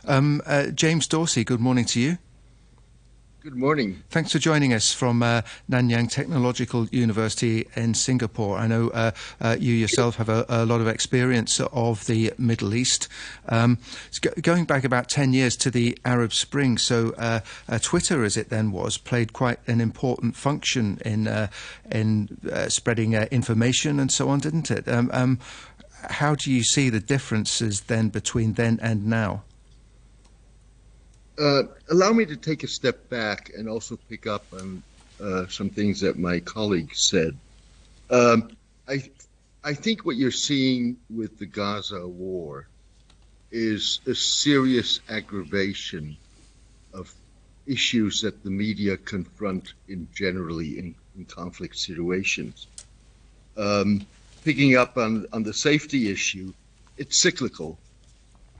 Um, 0.07 0.43
uh, 0.47 0.67
James 0.67 1.07
Dorsey, 1.07 1.45
good 1.45 1.61
morning 1.61 1.85
to 1.87 2.01
you. 2.01 2.19
Good 3.45 3.57
morning. 3.57 4.03
Thanks 4.09 4.33
for 4.33 4.39
joining 4.39 4.73
us 4.73 4.95
from 4.95 5.23
uh, 5.23 5.43
Nanyang 5.71 6.11
Technological 6.11 6.87
University 6.87 7.69
in 7.77 7.93
Singapore. 7.93 8.57
I 8.57 8.67
know 8.67 8.89
uh, 8.89 9.11
uh, 9.39 9.57
you 9.61 9.75
yourself 9.75 10.17
have 10.17 10.31
a, 10.31 10.47
a, 10.49 10.65
lot 10.65 10.81
of 10.81 10.89
experience 10.89 11.61
of 11.61 12.07
the 12.07 12.33
Middle 12.39 12.73
East. 12.73 13.07
Um, 13.51 13.77
going 14.41 14.65
back 14.65 14.83
about 14.83 15.11
10 15.11 15.35
years 15.35 15.57
to 15.57 15.71
the 15.71 15.99
Arab 16.07 16.33
Spring, 16.33 16.79
so 16.79 17.13
uh, 17.19 17.41
uh, 17.69 17.79
Twitter, 17.83 18.25
as 18.25 18.39
it 18.39 18.49
then 18.49 18.73
was, 18.73 18.97
played 18.97 19.35
quite 19.35 19.59
an 19.69 19.79
important 19.79 20.37
function 20.37 20.97
in, 21.05 21.29
uh, 21.29 21.49
in 21.93 22.39
spreading 22.69 23.13
information 23.13 24.01
and 24.01 24.11
so 24.11 24.31
on, 24.31 24.39
didn't 24.39 24.71
it? 24.71 24.89
Um, 24.89 25.11
um, 25.13 25.39
how 26.09 26.35
do 26.35 26.51
you 26.51 26.63
see 26.63 26.89
the 26.89 26.99
differences 26.99 27.83
then 27.83 28.09
between 28.09 28.55
then 28.55 28.79
and 28.81 29.07
now? 29.07 29.43
Uh, 31.39 31.65
allow 31.91 32.13
me 32.13 32.25
to 32.25 32.37
take 32.37 32.63
a 32.63 32.69
step 32.69 33.09
back 33.09 33.51
and 33.57 33.69
also 33.69 33.99
pick 34.09 34.27
up 34.27 34.45
on 34.53 34.83
uh, 35.21 35.47
some 35.49 35.69
things 35.69 36.01
that 36.01 36.19
my 36.19 36.39
colleague 36.41 36.95
said. 36.95 37.37
Um, 38.11 38.51
I, 38.89 39.11
I 39.65 39.75
think 39.75 40.05
what 40.05 40.17
you're 40.17 40.31
seeing 40.31 40.97
with 41.11 41.39
the 41.39 41.47
Gaza 41.47 42.07
war 42.07 42.69
is 43.51 44.01
a 44.07 44.15
serious 44.15 45.01
aggravation 45.09 46.17
of 46.93 47.13
issues 47.67 48.21
that 48.21 48.45
the 48.45 48.51
media 48.51 48.97
confront 48.97 49.73
in 49.89 50.07
generally 50.15 50.79
in, 50.79 50.95
in 51.17 51.25
conflict 51.25 51.77
situations. 51.77 52.67
Um, 53.57 54.07
picking 54.45 54.77
up 54.77 54.97
on, 54.99 55.27
on 55.33 55.43
the 55.43 55.55
safety 55.55 56.11
issue, 56.11 56.53
it's 56.97 57.21
cyclical. 57.21 57.79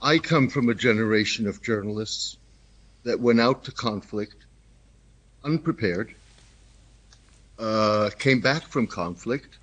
I 0.01 0.19
come 0.19 0.49
from 0.49 0.69
a 0.69 0.75
generation 0.75 1.47
of 1.47 1.63
journalists 1.63 2.37
that 3.05 3.21
went 3.21 3.41
out 3.41 3.65
to 3.65 3.73
conflict 3.73 4.45
unprepared, 5.45 6.15
uh, 7.59 8.11
came 8.19 8.41
back 8.41 8.63
from 8.63 8.87
conflict, 8.87 9.59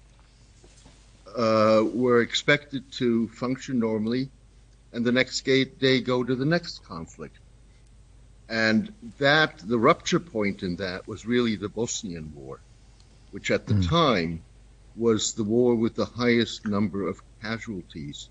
uh, 1.35 1.83
were 1.93 2.21
expected 2.21 2.89
to 2.91 3.27
function 3.29 3.79
normally, 3.79 4.29
and 4.93 5.03
the 5.03 5.11
next 5.11 5.41
day 5.41 6.01
go 6.01 6.23
to 6.23 6.35
the 6.35 6.45
next 6.45 6.85
conflict. 6.85 7.37
And 8.47 8.93
that, 9.17 9.59
the 9.59 9.79
rupture 9.79 10.19
point 10.19 10.61
in 10.61 10.75
that 10.77 11.07
was 11.07 11.25
really 11.25 11.55
the 11.55 11.69
Bosnian 11.69 12.33
War, 12.35 12.59
which 13.31 13.49
at 13.49 13.65
the 13.65 13.75
mm. 13.75 13.89
time 13.89 14.43
was 14.95 15.33
the 15.33 15.43
war 15.43 15.73
with 15.73 15.95
the 15.95 16.05
highest 16.05 16.67
number 16.67 17.07
of 17.07 17.21
casualties 17.41 18.29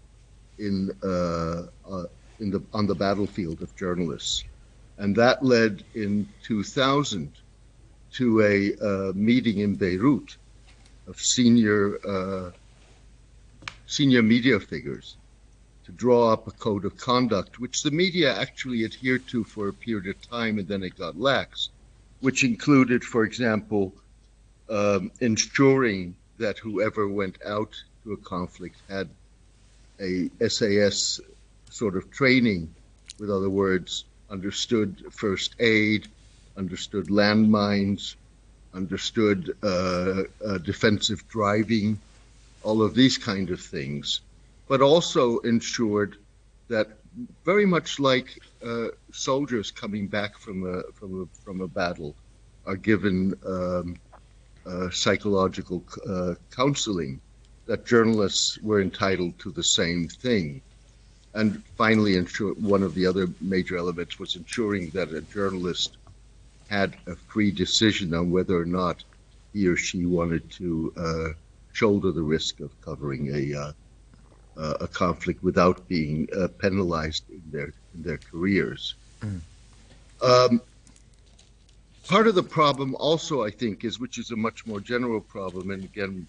in, 0.58 0.90
uh, 1.02 1.62
uh, 1.90 2.04
in 2.38 2.50
the, 2.50 2.62
on 2.74 2.86
the 2.86 2.94
battlefield 2.94 3.62
of 3.62 3.74
journalists. 3.76 4.44
And 5.00 5.16
that 5.16 5.42
led 5.42 5.82
in 5.94 6.28
2000 6.42 7.32
to 8.18 8.42
a 8.42 8.74
uh, 8.84 9.12
meeting 9.14 9.60
in 9.60 9.74
Beirut 9.74 10.36
of 11.06 11.16
senior 11.16 11.98
uh, 12.06 12.50
senior 13.86 14.22
media 14.22 14.60
figures 14.60 15.16
to 15.86 15.92
draw 15.92 16.30
up 16.30 16.46
a 16.46 16.50
code 16.50 16.84
of 16.84 16.98
conduct, 16.98 17.58
which 17.58 17.82
the 17.82 17.90
media 17.90 18.38
actually 18.38 18.84
adhered 18.84 19.26
to 19.28 19.42
for 19.42 19.68
a 19.68 19.72
period 19.72 20.06
of 20.06 20.28
time, 20.28 20.58
and 20.58 20.68
then 20.68 20.82
it 20.82 20.98
got 20.98 21.18
lax, 21.18 21.70
which 22.20 22.44
included, 22.44 23.02
for 23.02 23.24
example, 23.24 23.94
um, 24.68 25.10
ensuring 25.20 26.14
that 26.38 26.58
whoever 26.58 27.08
went 27.08 27.38
out 27.46 27.74
to 28.04 28.12
a 28.12 28.18
conflict 28.18 28.76
had 28.86 29.08
a 29.98 30.28
SAS 30.46 31.20
sort 31.70 31.96
of 31.96 32.10
training, 32.10 32.74
with 33.18 33.30
other 33.30 33.48
words, 33.48 34.04
understood 34.30 35.04
first 35.10 35.56
aid, 35.60 36.08
understood 36.56 37.06
landmines, 37.08 38.14
understood 38.74 39.56
uh, 39.62 40.22
uh, 40.46 40.58
defensive 40.58 41.26
driving, 41.28 41.98
all 42.62 42.82
of 42.82 42.94
these 42.94 43.18
kind 43.18 43.50
of 43.50 43.60
things, 43.60 44.20
but 44.68 44.80
also 44.80 45.38
ensured 45.40 46.16
that 46.68 46.88
very 47.44 47.66
much 47.66 47.98
like 47.98 48.38
uh, 48.64 48.88
soldiers 49.12 49.70
coming 49.70 50.06
back 50.06 50.38
from 50.38 50.66
a 50.66 50.82
from 50.92 51.22
a 51.22 51.26
from 51.44 51.60
a 51.60 51.68
battle 51.68 52.14
are 52.66 52.76
given 52.76 53.34
um, 53.46 53.96
uh, 54.66 54.90
psychological 54.90 55.82
uh, 56.08 56.34
counseling, 56.54 57.20
that 57.66 57.86
journalists 57.86 58.58
were 58.62 58.80
entitled 58.80 59.38
to 59.38 59.50
the 59.50 59.62
same 59.62 60.06
thing. 60.08 60.60
And 61.32 61.62
finally, 61.76 62.16
ensure, 62.16 62.54
one 62.54 62.82
of 62.82 62.94
the 62.94 63.06
other 63.06 63.28
major 63.40 63.76
elements 63.76 64.18
was 64.18 64.34
ensuring 64.36 64.90
that 64.90 65.12
a 65.12 65.20
journalist 65.20 65.96
had 66.68 66.96
a 67.06 67.14
free 67.14 67.50
decision 67.50 68.14
on 68.14 68.30
whether 68.30 68.60
or 68.60 68.64
not 68.64 69.04
he 69.52 69.66
or 69.66 69.76
she 69.76 70.06
wanted 70.06 70.50
to 70.52 70.92
uh, 70.96 71.28
shoulder 71.72 72.12
the 72.12 72.22
risk 72.22 72.60
of 72.60 72.70
covering 72.80 73.34
a 73.34 73.58
uh, 73.58 73.72
uh, 74.56 74.74
a 74.80 74.88
conflict 74.88 75.42
without 75.42 75.88
being 75.88 76.28
uh, 76.36 76.48
penalized 76.58 77.24
in 77.30 77.42
their 77.50 77.72
in 77.94 78.02
their 78.02 78.18
careers. 78.18 78.94
Mm. 79.20 79.40
Um, 80.22 80.60
part 82.08 82.26
of 82.26 82.34
the 82.34 82.42
problem, 82.42 82.94
also, 82.96 83.42
I 83.42 83.50
think, 83.50 83.84
is 83.84 83.98
which 83.98 84.18
is 84.18 84.30
a 84.30 84.36
much 84.36 84.66
more 84.66 84.80
general 84.80 85.20
problem, 85.20 85.70
and 85.70 85.84
again, 85.84 86.26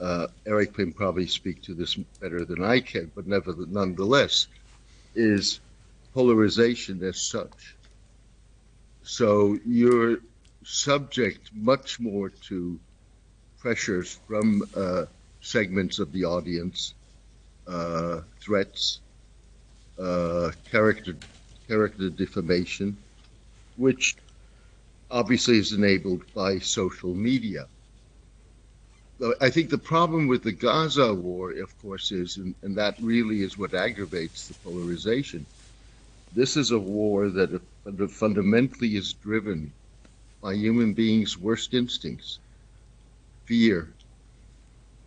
uh, 0.00 0.26
Eric 0.46 0.74
can 0.74 0.92
probably 0.92 1.26
speak 1.26 1.62
to 1.62 1.74
this 1.74 1.94
better 2.20 2.44
than 2.44 2.64
I 2.64 2.80
can, 2.80 3.10
but 3.14 3.26
never, 3.26 3.54
nonetheless, 3.68 4.46
is 5.14 5.60
polarization 6.14 7.02
as 7.02 7.20
such. 7.20 7.76
So 9.02 9.58
you're 9.66 10.18
subject 10.64 11.50
much 11.54 11.98
more 12.00 12.28
to 12.28 12.78
pressures 13.58 14.18
from 14.26 14.62
uh, 14.76 15.04
segments 15.40 15.98
of 15.98 16.12
the 16.12 16.24
audience, 16.24 16.94
uh, 17.66 18.20
threats, 18.40 19.00
uh, 19.98 20.50
character 20.70 21.16
character 21.68 22.10
defamation, 22.10 22.96
which 23.76 24.16
obviously 25.10 25.58
is 25.58 25.72
enabled 25.72 26.22
by 26.34 26.58
social 26.58 27.14
media. 27.14 27.66
I 29.40 29.50
think 29.50 29.70
the 29.70 29.78
problem 29.78 30.26
with 30.26 30.42
the 30.42 30.52
Gaza 30.52 31.14
war, 31.14 31.52
of 31.52 31.80
course, 31.80 32.10
is, 32.10 32.38
and, 32.38 32.54
and, 32.62 32.76
that 32.76 32.96
really 33.00 33.42
is 33.42 33.56
what 33.56 33.72
aggravates 33.72 34.48
the 34.48 34.54
polarization. 34.54 35.46
This 36.34 36.56
is 36.56 36.72
a 36.72 36.78
war 36.78 37.28
that 37.28 37.60
fundamentally 38.10 38.96
is 38.96 39.12
driven 39.12 39.72
by 40.40 40.54
human 40.54 40.92
beings' 40.92 41.38
worst 41.38 41.72
instincts 41.72 42.38
fear, 43.44 43.88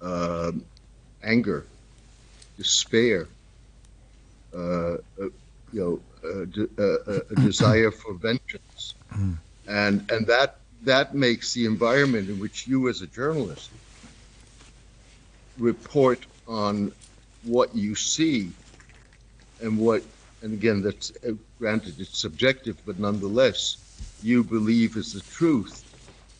um, 0.02 0.64
anger, 1.24 1.66
despair, 2.58 3.28
uh, 4.56 4.94
uh, 4.94 4.98
you 5.74 5.82
know, 5.82 6.00
uh, 6.24 6.46
de- 6.46 6.70
uh, 6.78 7.12
uh, 7.12 7.20
a 7.32 7.36
desire 7.42 7.92
for 7.92 8.14
vengeance. 8.14 8.94
Mm. 9.14 9.38
And, 9.68 10.12
and 10.12 10.28
that, 10.28 10.60
that 10.84 11.16
makes 11.16 11.54
the 11.54 11.66
environment 11.66 12.30
in 12.30 12.40
which 12.40 12.68
you, 12.68 12.88
as 12.88 13.02
a 13.02 13.08
journalist, 13.08 13.72
report 15.58 16.26
on 16.48 16.92
what 17.44 17.76
you 17.76 17.96
see 17.96 18.52
and 19.62 19.78
what, 19.78 20.04
and 20.42 20.54
again, 20.54 20.82
that's 20.82 21.12
uh, 21.28 21.32
granted 21.60 22.00
it's 22.00 22.20
subjective, 22.20 22.78
but 22.86 23.00
nonetheless, 23.00 23.78
you 24.22 24.44
believe 24.44 24.98
is 24.98 25.14
the 25.14 25.22
truth, 25.22 25.84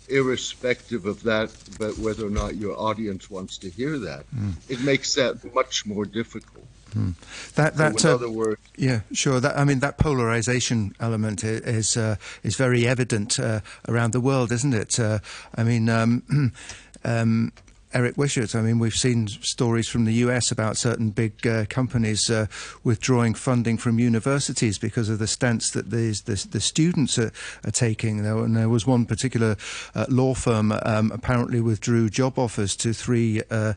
irrespective 0.10 1.06
of 1.06 1.24
that, 1.24 1.52
but 1.80 1.98
whether 1.98 2.26
or 2.26 2.30
not 2.30 2.56
your 2.56 2.78
audience 2.78 3.30
wants 3.30 3.58
to 3.60 3.70
hear 3.70 3.98
that. 4.00 4.26
Mm. 4.36 4.54
It 4.70 4.82
makes 4.82 5.16
that 5.16 5.54
much 5.54 5.86
more 5.86 6.06
difficult. 6.06 6.66
Mm. 6.96 7.16
That 7.56 7.76
that 7.76 8.00
so 8.00 8.10
in 8.10 8.14
uh, 8.14 8.18
other 8.18 8.30
words, 8.30 8.62
yeah, 8.78 9.02
sure. 9.12 9.42
That 9.42 9.58
I 9.58 9.66
mean 9.66 9.80
that 9.80 9.98
polarization 9.98 10.96
element 11.00 11.44
is 11.44 11.98
uh, 11.98 12.16
is 12.44 12.56
very 12.56 12.88
evident 12.88 13.38
uh, 13.38 13.60
around 13.88 14.14
the 14.14 14.22
world, 14.22 14.52
isn't 14.52 14.74
it? 14.74 15.00
Uh, 15.00 15.20
I 15.56 15.64
mean. 15.64 15.90
Um, 15.90 16.54
um, 17.04 17.52
Eric 17.96 18.18
Wishart. 18.18 18.56
I 18.56 18.62
mean, 18.62 18.78
we've 18.78 18.94
seen 18.94 19.30
stories 19.30 19.88
from 19.88 20.04
the 20.04 20.12
US 20.16 20.52
about 20.52 20.76
certain 20.76 21.12
big 21.12 21.48
uh, 21.48 21.64
companies 21.70 22.30
uh, 22.30 22.48
withdrawing 22.84 23.34
funding 23.34 23.78
from 23.78 24.00
universities 24.00 24.78
because 24.78 25.08
of 25.08 25.18
the 25.18 25.28
stance 25.28 25.72
that 25.72 25.92
the, 25.92 26.12
the 26.52 26.60
students 26.60 27.18
are, 27.18 27.32
are 27.64 27.72
taking. 27.72 28.22
There, 28.22 28.38
and 28.40 28.58
there 28.58 28.68
was 28.68 28.86
one 28.86 29.06
particular 29.06 29.56
uh, 29.96 30.08
law 30.10 30.34
firm 30.34 30.74
um, 30.84 31.10
apparently 31.14 31.62
withdrew 31.62 32.10
job 32.10 32.38
offers 32.38 32.76
to 32.78 32.92
three 32.92 33.42
uh, 33.50 33.76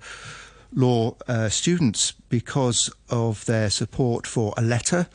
law 0.75 1.15
uh, 1.29 1.49
students 1.49 2.13
because 2.29 2.91
of 3.11 3.45
their 3.47 3.71
support 3.71 4.27
for 4.27 4.53
a 4.57 4.63
letter 4.63 5.07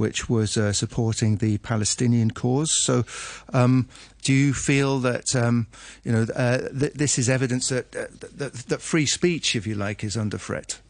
which 0.00 0.30
was 0.30 0.56
uh, 0.56 0.72
supporting 0.72 1.36
the 1.36 1.58
Palestinian 1.58 2.30
cause. 2.30 2.72
So, 2.84 3.04
um, 3.52 3.86
do 4.22 4.32
you 4.32 4.54
feel 4.54 4.98
that 5.00 5.36
um, 5.36 5.66
you 6.04 6.10
know 6.10 6.22
uh, 6.34 6.70
th- 6.70 6.94
this 6.94 7.18
is 7.18 7.28
evidence 7.28 7.68
that, 7.68 7.94
uh, 7.94 8.06
that, 8.38 8.54
that 8.70 8.80
free 8.80 9.04
speech, 9.04 9.54
if 9.54 9.66
you 9.66 9.74
like, 9.74 10.02
is 10.02 10.16
under 10.16 10.38
threat? 10.38 10.80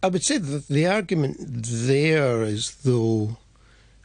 I 0.00 0.06
would 0.06 0.22
say 0.22 0.38
that 0.38 0.68
the 0.68 0.86
argument 0.86 1.38
there 1.40 2.44
is 2.44 2.76
though, 2.84 3.36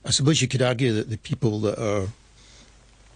I 0.04 0.10
suppose 0.10 0.42
you 0.42 0.48
could 0.48 0.64
argue 0.64 0.92
that 0.94 1.12
the 1.12 1.20
people 1.20 1.60
that 1.60 1.78
are 1.78 2.08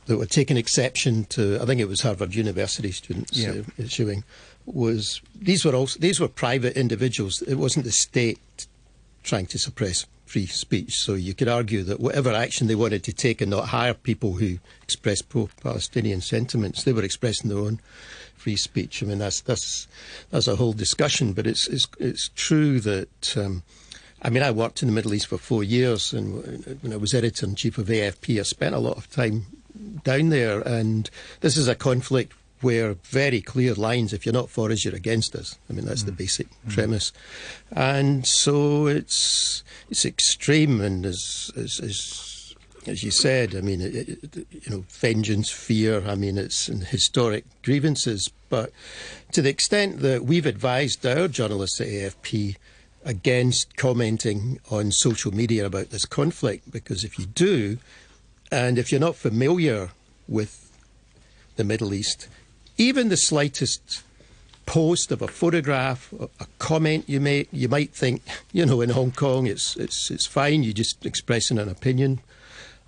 that 0.05 0.17
were 0.17 0.27
taking 0.27 0.57
exception 0.57 1.25
to, 1.25 1.57
I 1.59 1.65
think 1.65 1.81
it 1.81 1.87
was 1.87 2.01
Harvard 2.01 2.35
University 2.35 2.91
students 2.91 3.35
yeah. 3.35 3.49
uh, 3.49 3.63
issuing, 3.79 4.23
was 4.67 5.21
these 5.33 5.65
were 5.65 5.73
also 5.73 5.99
these 5.99 6.19
were 6.19 6.27
private 6.27 6.77
individuals. 6.77 7.41
It 7.41 7.55
wasn't 7.55 7.85
the 7.85 7.91
state 7.91 8.67
trying 9.25 9.47
to 9.47 9.59
suppress 9.59 10.05
free 10.25 10.45
speech. 10.45 10.97
So 10.97 11.13
you 11.13 11.33
could 11.33 11.47
argue 11.47 11.83
that 11.83 11.99
whatever 11.99 12.31
action 12.31 12.67
they 12.67 12.75
wanted 12.75 13.03
to 13.03 13.13
take 13.13 13.41
and 13.41 13.51
not 13.51 13.69
hire 13.69 13.93
people 13.93 14.33
who 14.33 14.59
express 14.83 15.21
pro-Palestinian 15.21 16.21
sentiments, 16.21 16.83
they 16.83 16.93
were 16.93 17.03
expressing 17.03 17.49
their 17.49 17.59
own 17.59 17.79
free 18.35 18.55
speech. 18.55 19.03
I 19.03 19.07
mean, 19.07 19.19
that's 19.19 19.41
that's 19.41 19.87
that's 20.29 20.47
a 20.47 20.55
whole 20.55 20.73
discussion. 20.73 21.33
But 21.33 21.47
it's 21.47 21.67
it's 21.67 21.87
it's 21.99 22.29
true 22.35 22.79
that. 22.81 23.37
Um, 23.37 23.63
I 24.21 24.29
mean, 24.31 24.41
I 24.41 24.49
worked 24.49 24.81
in 24.81 24.87
the 24.87 24.93
Middle 24.93 25.13
East 25.13 25.27
for 25.27 25.37
four 25.37 25.63
years, 25.63 26.11
and 26.11 26.79
when 26.81 26.93
I 26.93 26.95
was 26.95 27.13
editor 27.13 27.45
in 27.45 27.53
chief 27.53 27.77
of 27.77 27.87
AFP, 27.87 28.39
I 28.39 28.43
spent 28.43 28.73
a 28.73 28.79
lot 28.79 28.97
of 28.97 29.07
time 29.11 29.45
down 30.03 30.29
there. 30.29 30.61
And 30.61 31.09
this 31.41 31.57
is 31.57 31.67
a 31.67 31.75
conflict 31.75 32.33
where 32.65 32.95
very 33.03 33.41
clear 33.41 33.75
lines, 33.75 34.11
if 34.11 34.25
you're 34.25 34.33
not 34.33 34.49
for 34.49 34.71
us, 34.71 34.83
you're 34.83 34.95
against 34.95 35.35
us. 35.35 35.59
I 35.69 35.73
mean, 35.73 35.85
that's 35.85 36.01
mm. 36.01 36.07
the 36.07 36.11
basic 36.13 36.47
mm. 36.49 36.73
premise. 36.73 37.13
And 37.71 38.25
so 38.25 38.87
it's 38.87 39.63
it's 39.91 40.03
extreme, 40.03 40.81
and 40.81 41.05
as 41.05 41.51
as, 41.55 41.79
as, 41.79 42.55
as 42.87 43.03
you 43.03 43.11
said, 43.11 43.55
I 43.55 43.61
mean, 43.61 43.81
it, 43.81 43.95
it, 43.95 44.47
you 44.49 44.69
know, 44.71 44.83
vengeance, 44.89 45.51
fear. 45.51 46.03
I 46.07 46.15
mean, 46.15 46.39
it's 46.39 46.65
historic 46.65 47.45
grievances. 47.61 48.31
But 48.49 48.71
to 49.33 49.43
the 49.43 49.49
extent 49.49 49.99
that 49.99 50.25
we've 50.25 50.47
advised 50.47 51.05
our 51.05 51.27
journalists 51.27 51.79
at 51.79 51.87
AFP 51.87 52.55
against 53.03 53.77
commenting 53.77 54.59
on 54.71 54.91
social 54.91 55.31
media 55.31 55.67
about 55.67 55.91
this 55.91 56.05
conflict, 56.05 56.71
because 56.71 57.03
if 57.03 57.19
you 57.19 57.27
do, 57.27 57.77
and 58.51 58.79
if 58.79 58.91
you're 58.91 59.07
not 59.09 59.15
familiar 59.15 59.91
with 60.27 60.65
the 61.57 61.63
Middle 61.63 61.93
East, 61.93 62.27
even 62.77 63.09
the 63.09 63.17
slightest 63.17 64.03
post 64.65 65.11
of 65.11 65.21
a 65.21 65.27
photograph, 65.27 66.11
a 66.39 66.47
comment 66.59 67.05
you 67.07 67.19
make, 67.19 67.47
you 67.51 67.69
might 67.69 67.93
think, 67.93 68.21
you 68.51 68.65
know, 68.65 68.81
in 68.81 68.89
Hong 68.89 69.11
Kong, 69.11 69.47
it's 69.47 69.75
it's 69.77 70.11
it's 70.11 70.25
fine. 70.25 70.63
You're 70.63 70.73
just 70.73 71.05
expressing 71.05 71.57
an 71.57 71.69
opinion. 71.69 72.19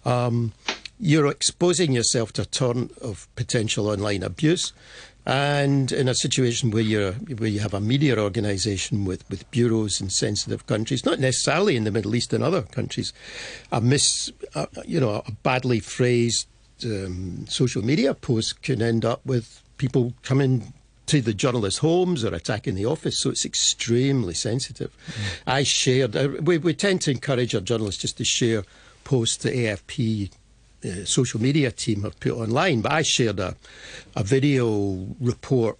Um, 0.05 0.53
you're 0.99 1.27
exposing 1.27 1.91
yourself 1.91 2.33
to 2.33 2.41
a 2.41 2.45
turn 2.45 2.89
of 3.01 3.27
potential 3.35 3.89
online 3.89 4.23
abuse. 4.23 4.73
And 5.25 5.91
in 5.91 6.07
a 6.07 6.15
situation 6.15 6.71
where 6.71 6.81
you're 6.81 7.11
where 7.11 7.49
you 7.49 7.59
have 7.59 7.73
a 7.73 7.81
media 7.81 8.17
organisation 8.17 9.03
with, 9.03 9.29
with 9.29 9.49
bureaus 9.51 9.99
in 9.99 10.09
sensitive 10.09 10.65
countries, 10.67 11.05
not 11.05 11.19
necessarily 11.19 11.75
in 11.75 11.83
the 11.83 11.91
Middle 11.91 12.15
East 12.15 12.31
and 12.31 12.41
other 12.41 12.61
countries, 12.61 13.11
a 13.69 13.81
mis, 13.81 14.31
uh, 14.55 14.67
you 14.85 15.01
know, 15.01 15.21
a 15.27 15.31
badly 15.43 15.81
phrased 15.81 16.47
um, 16.85 17.45
social 17.49 17.83
media 17.83 18.13
post 18.13 18.61
can 18.61 18.81
end 18.81 19.03
up 19.03 19.25
with 19.25 19.61
people 19.77 20.13
coming 20.23 20.73
to 21.07 21.21
the 21.21 21.33
journalists' 21.33 21.79
homes 21.79 22.23
or 22.23 22.33
attacking 22.33 22.75
the 22.75 22.85
office, 22.85 23.17
so 23.17 23.29
it's 23.29 23.45
extremely 23.45 24.33
sensitive. 24.33 24.91
Mm. 25.07 25.39
I 25.47 25.63
shared, 25.63 26.15
uh, 26.15 26.29
we, 26.41 26.57
we 26.57 26.73
tend 26.73 27.01
to 27.01 27.11
encourage 27.11 27.55
our 27.55 27.61
journalists 27.61 28.01
just 28.01 28.17
to 28.17 28.25
share 28.25 28.63
posts 29.05 29.37
to 29.37 29.53
AFP 29.53 30.29
uh, 30.85 31.05
social 31.05 31.41
media 31.41 31.71
team 31.71 32.03
have 32.03 32.19
put 32.19 32.33
online, 32.33 32.81
but 32.81 32.91
I 32.91 33.01
shared 33.01 33.39
a, 33.39 33.55
a 34.15 34.23
video 34.23 35.07
report 35.19 35.77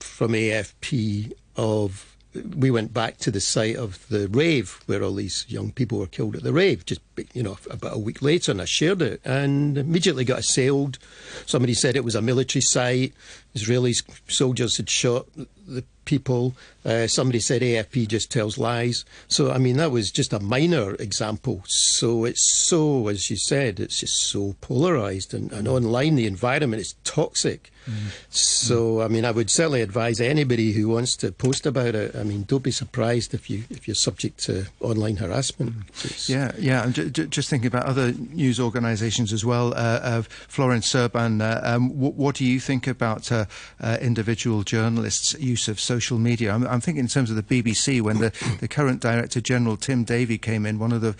from 0.00 0.32
AFP 0.32 1.32
of 1.56 2.15
we 2.56 2.70
went 2.70 2.92
back 2.92 3.18
to 3.18 3.30
the 3.30 3.40
site 3.40 3.76
of 3.76 4.06
the 4.08 4.28
rave 4.28 4.80
where 4.86 5.02
all 5.02 5.14
these 5.14 5.44
young 5.48 5.72
people 5.72 5.98
were 5.98 6.06
killed 6.06 6.36
at 6.36 6.42
the 6.42 6.52
rave 6.52 6.84
just 6.86 7.00
you 7.32 7.42
know 7.42 7.58
about 7.70 7.94
a 7.94 7.98
week 7.98 8.22
later 8.22 8.52
and 8.52 8.60
I 8.60 8.64
shared 8.64 9.02
it. 9.02 9.20
And 9.24 9.78
immediately 9.78 10.24
got 10.24 10.40
assailed. 10.40 10.98
Somebody 11.46 11.74
said 11.74 11.96
it 11.96 12.04
was 12.04 12.14
a 12.14 12.22
military 12.22 12.62
site. 12.62 13.14
Israeli 13.54 13.94
soldiers 14.28 14.76
had 14.76 14.90
shot 14.90 15.26
the 15.66 15.84
people. 16.04 16.54
Uh, 16.84 17.06
somebody 17.06 17.40
said 17.40 17.62
AFP 17.62 18.06
just 18.08 18.30
tells 18.30 18.56
lies. 18.58 19.04
So, 19.28 19.50
I 19.50 19.58
mean, 19.58 19.76
that 19.76 19.90
was 19.90 20.10
just 20.10 20.32
a 20.32 20.40
minor 20.40 20.94
example. 20.94 21.62
So 21.66 22.24
it's 22.24 22.42
so, 22.42 23.08
as 23.08 23.28
you 23.28 23.36
said, 23.36 23.80
it's 23.80 24.00
just 24.00 24.16
so 24.16 24.54
polarised. 24.60 25.34
And, 25.34 25.52
and 25.52 25.66
online, 25.66 26.14
the 26.14 26.26
environment 26.26 26.80
is 26.80 26.94
toxic. 27.02 27.72
Mm. 27.90 28.10
So, 28.30 29.00
I 29.02 29.08
mean, 29.08 29.24
I 29.24 29.30
would 29.30 29.50
certainly 29.50 29.80
advise 29.80 30.20
anybody 30.20 30.72
who 30.72 30.88
wants 30.88 31.16
to 31.18 31.30
post 31.30 31.66
about 31.66 31.94
it. 31.94 32.16
I 32.16 32.24
mean, 32.24 32.42
don't 32.42 32.62
be 32.62 32.72
surprised 32.72 33.32
if 33.32 33.48
you 33.48 33.62
if 33.70 33.86
you're 33.86 33.94
subject 33.94 34.38
to 34.44 34.66
online 34.80 35.16
harassment. 35.16 35.86
Mm. 35.92 36.28
Yeah, 36.28 36.52
yeah. 36.58 36.82
I'm 36.82 36.92
j- 36.92 37.10
j- 37.10 37.26
just 37.26 37.48
thinking 37.48 37.68
about 37.68 37.86
other 37.86 38.12
news 38.12 38.58
organisations 38.58 39.32
as 39.32 39.44
well. 39.44 39.72
Uh, 39.74 40.00
uh, 40.02 40.22
Florence 40.22 40.92
Serban, 40.92 41.40
uh, 41.40 41.60
um, 41.62 41.90
w- 41.90 42.12
what 42.12 42.34
do 42.34 42.44
you 42.44 42.58
think 42.58 42.88
about 42.88 43.30
uh, 43.30 43.44
uh, 43.80 43.98
individual 44.00 44.64
journalists' 44.64 45.34
use 45.56 45.68
of 45.68 45.80
social 45.80 46.18
media? 46.18 46.52
I'm, 46.52 46.66
I'm, 46.66 46.82
thinking 46.82 47.04
in 47.04 47.08
terms 47.08 47.30
of 47.30 47.36
the 47.36 47.42
BBC 47.42 48.02
when 48.02 48.18
the, 48.18 48.30
the 48.60 48.68
current 48.68 49.00
Director 49.00 49.40
General 49.40 49.78
Tim 49.78 50.04
Davie 50.04 50.36
came 50.36 50.66
in. 50.66 50.78
One 50.78 50.92
of 50.92 51.00
the 51.00 51.16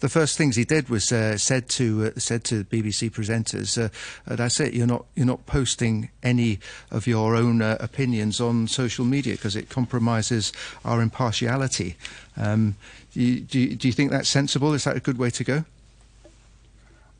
the 0.00 0.08
first 0.08 0.38
things 0.38 0.54
he 0.54 0.64
did 0.64 0.88
was 0.90 1.10
uh, 1.10 1.36
said 1.38 1.68
to 1.70 2.12
uh, 2.14 2.20
said 2.20 2.44
to 2.44 2.64
BBC 2.64 3.10
presenters, 3.10 3.82
uh, 3.82 3.88
"That's 4.26 4.60
it. 4.60 4.74
You're 4.74 4.86
not 4.86 5.06
you're 5.16 5.26
not 5.26 5.46
posting 5.46 6.10
any 6.22 6.60
of 6.90 7.06
your 7.06 7.34
own 7.34 7.62
uh, 7.62 7.78
opinions 7.80 8.40
on 8.40 8.68
social 8.68 9.04
media 9.04 9.32
because 9.34 9.56
it 9.56 9.70
compromises 9.70 10.52
our 10.84 11.00
impartiality." 11.00 11.96
Um, 12.36 12.76
do, 13.12 13.22
you, 13.22 13.40
do, 13.40 13.58
you, 13.58 13.74
do 13.74 13.88
you 13.88 13.92
think 13.92 14.12
that's 14.12 14.28
sensible? 14.28 14.74
Is 14.74 14.84
that 14.84 14.96
a 14.96 15.00
good 15.00 15.18
way 15.18 15.30
to 15.30 15.42
go? 15.42 15.64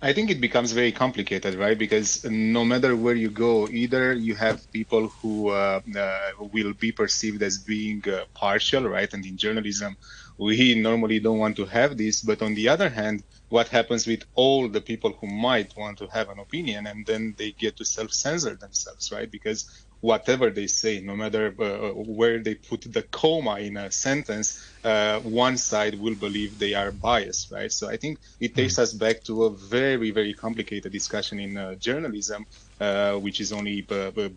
I 0.00 0.12
think 0.12 0.30
it 0.30 0.40
becomes 0.40 0.70
very 0.72 0.92
complicated, 0.92 1.56
right? 1.56 1.76
Because 1.76 2.24
no 2.24 2.64
matter 2.64 2.94
where 2.94 3.16
you 3.16 3.30
go, 3.30 3.68
either 3.68 4.12
you 4.12 4.36
have 4.36 4.70
people 4.70 5.08
who 5.20 5.48
uh, 5.48 5.80
uh, 5.96 6.30
will 6.38 6.72
be 6.72 6.92
perceived 6.92 7.42
as 7.42 7.58
being 7.58 8.08
uh, 8.08 8.24
partial, 8.32 8.84
right? 8.88 9.12
And 9.12 9.26
in 9.26 9.36
journalism, 9.36 9.96
we 10.38 10.76
normally 10.76 11.18
don't 11.18 11.38
want 11.38 11.56
to 11.56 11.64
have 11.66 11.96
this. 11.96 12.22
But 12.22 12.42
on 12.42 12.54
the 12.54 12.68
other 12.68 12.88
hand, 12.88 13.24
what 13.48 13.68
happens 13.68 14.06
with 14.06 14.22
all 14.34 14.68
the 14.68 14.80
people 14.80 15.14
who 15.20 15.26
might 15.26 15.76
want 15.76 15.98
to 15.98 16.06
have 16.08 16.28
an 16.28 16.38
opinion 16.38 16.86
and 16.86 17.04
then 17.04 17.34
they 17.36 17.50
get 17.52 17.76
to 17.78 17.84
self 17.84 18.12
censor 18.12 18.54
themselves, 18.54 19.10
right? 19.10 19.28
Because 19.30 19.68
whatever 20.00 20.50
they 20.50 20.66
say, 20.66 21.00
no 21.00 21.16
matter 21.16 21.54
uh, 21.58 21.92
where 21.94 22.38
they 22.38 22.54
put 22.54 22.82
the 22.92 23.02
comma 23.02 23.58
in 23.58 23.76
a 23.76 23.90
sentence, 23.90 24.64
uh, 24.84 25.18
one 25.20 25.56
side 25.56 25.98
will 25.98 26.14
believe 26.14 26.58
they 26.58 26.74
are 26.74 26.92
biased, 26.92 27.50
right? 27.50 27.72
So 27.72 27.88
I 27.88 27.96
think 27.96 28.18
it 28.38 28.54
takes 28.54 28.74
mm. 28.74 28.82
us 28.82 28.92
back 28.92 29.24
to 29.24 29.44
a 29.44 29.50
very, 29.50 30.10
very 30.10 30.34
complicated 30.34 30.92
discussion 30.92 31.40
in 31.40 31.56
uh, 31.56 31.74
journalism 31.74 32.46
uh, 32.80 33.14
which 33.14 33.40
is 33.40 33.52
only 33.52 33.86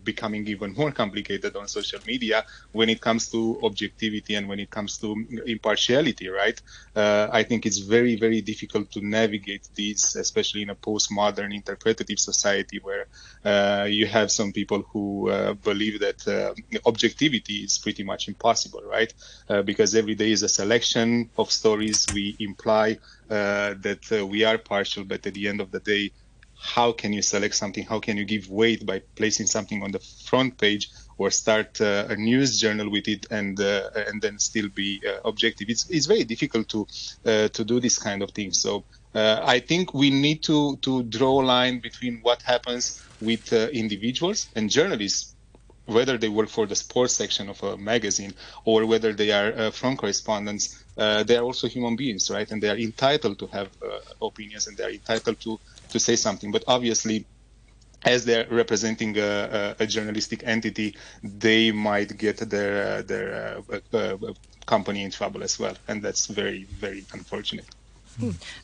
becoming 0.04 0.46
even 0.48 0.72
more 0.76 0.90
complicated 0.90 1.54
on 1.56 1.68
social 1.68 2.00
media 2.06 2.44
when 2.72 2.88
it 2.88 3.00
comes 3.00 3.30
to 3.30 3.58
objectivity 3.62 4.34
and 4.34 4.48
when 4.48 4.58
it 4.58 4.70
comes 4.70 4.98
to 4.98 5.14
impartiality, 5.46 6.28
right? 6.28 6.60
Uh, 6.94 7.28
I 7.32 7.42
think 7.42 7.66
it's 7.66 7.78
very, 7.78 8.16
very 8.16 8.40
difficult 8.40 8.90
to 8.92 9.00
navigate 9.00 9.68
these, 9.74 10.16
especially 10.16 10.62
in 10.62 10.70
a 10.70 10.74
postmodern 10.74 11.54
interpretative 11.54 12.18
society 12.18 12.80
where 12.82 13.06
uh, 13.44 13.84
you 13.84 14.06
have 14.06 14.30
some 14.30 14.52
people 14.52 14.82
who 14.92 15.30
uh, 15.30 15.54
believe 15.54 16.00
that 16.00 16.26
uh, 16.26 16.54
objectivity 16.86 17.56
is 17.56 17.78
pretty 17.78 18.02
much 18.04 18.28
impossible, 18.28 18.82
right? 18.82 19.12
because 19.64 19.94
every 19.94 20.14
day 20.14 20.32
is 20.32 20.42
a 20.42 20.48
selection 20.48 21.30
of 21.36 21.52
stories. 21.52 22.08
We 22.08 22.36
imply 22.40 22.98
that 23.28 24.26
we 24.30 24.44
are 24.44 24.58
partial, 24.58 25.04
but 25.04 25.26
at 25.26 25.34
the 25.34 25.48
end 25.48 25.60
of 25.60 25.70
the 25.70 25.80
day, 25.80 26.10
how 26.62 26.92
can 26.92 27.12
you 27.12 27.22
select 27.22 27.56
something? 27.56 27.84
How 27.84 27.98
can 27.98 28.16
you 28.16 28.24
give 28.24 28.48
weight 28.48 28.86
by 28.86 29.02
placing 29.16 29.46
something 29.46 29.82
on 29.82 29.90
the 29.90 29.98
front 29.98 30.58
page 30.58 30.90
or 31.18 31.30
start 31.30 31.80
uh, 31.80 32.06
a 32.08 32.16
news 32.16 32.60
journal 32.60 32.88
with 32.88 33.08
it 33.08 33.26
and 33.30 33.60
uh, 33.60 33.90
and 33.94 34.22
then 34.22 34.38
still 34.38 34.68
be 34.68 35.02
uh, 35.06 35.28
objective? 35.28 35.68
It's 35.68 35.90
it's 35.90 36.06
very 36.06 36.22
difficult 36.22 36.68
to 36.68 36.86
uh, 37.26 37.48
to 37.48 37.64
do 37.64 37.80
this 37.80 37.98
kind 37.98 38.22
of 38.22 38.30
thing. 38.30 38.52
So 38.52 38.84
uh, 39.12 39.40
I 39.42 39.58
think 39.58 39.92
we 39.92 40.10
need 40.10 40.44
to 40.44 40.76
to 40.82 41.02
draw 41.02 41.42
a 41.42 41.44
line 41.44 41.80
between 41.80 42.20
what 42.22 42.42
happens 42.42 43.02
with 43.20 43.52
uh, 43.52 43.68
individuals 43.72 44.48
and 44.54 44.70
journalists 44.70 45.34
whether 45.86 46.16
they 46.16 46.28
work 46.28 46.48
for 46.48 46.66
the 46.66 46.76
sports 46.76 47.14
section 47.14 47.48
of 47.48 47.62
a 47.62 47.76
magazine 47.76 48.32
or 48.64 48.86
whether 48.86 49.12
they 49.12 49.32
are 49.32 49.52
uh, 49.52 49.70
front 49.70 49.98
correspondents, 49.98 50.84
uh, 50.96 51.22
they 51.24 51.36
are 51.36 51.42
also 51.42 51.66
human 51.66 51.96
beings, 51.96 52.30
right? 52.30 52.50
And 52.50 52.62
they 52.62 52.70
are 52.70 52.76
entitled 52.76 53.38
to 53.40 53.46
have 53.48 53.68
uh, 53.82 54.26
opinions 54.26 54.66
and 54.68 54.76
they 54.76 54.84
are 54.84 54.90
entitled 54.90 55.40
to 55.40 55.58
to 55.92 55.98
say 55.98 56.16
something. 56.16 56.50
But 56.50 56.64
obviously, 56.66 57.26
as 58.04 58.24
they're 58.24 58.46
representing 58.50 59.16
a, 59.18 59.76
a, 59.78 59.84
a 59.84 59.86
journalistic 59.86 60.42
entity, 60.44 60.96
they 61.22 61.70
might 61.72 62.16
get 62.18 62.38
their 62.38 62.98
uh, 62.98 63.02
their 63.02 63.62
uh, 63.70 63.96
uh, 63.96 64.32
company 64.66 65.02
in 65.02 65.10
trouble 65.10 65.42
as 65.42 65.58
well, 65.58 65.76
and 65.88 66.02
that's 66.02 66.26
very 66.26 66.64
very 66.64 67.04
unfortunate. 67.12 67.66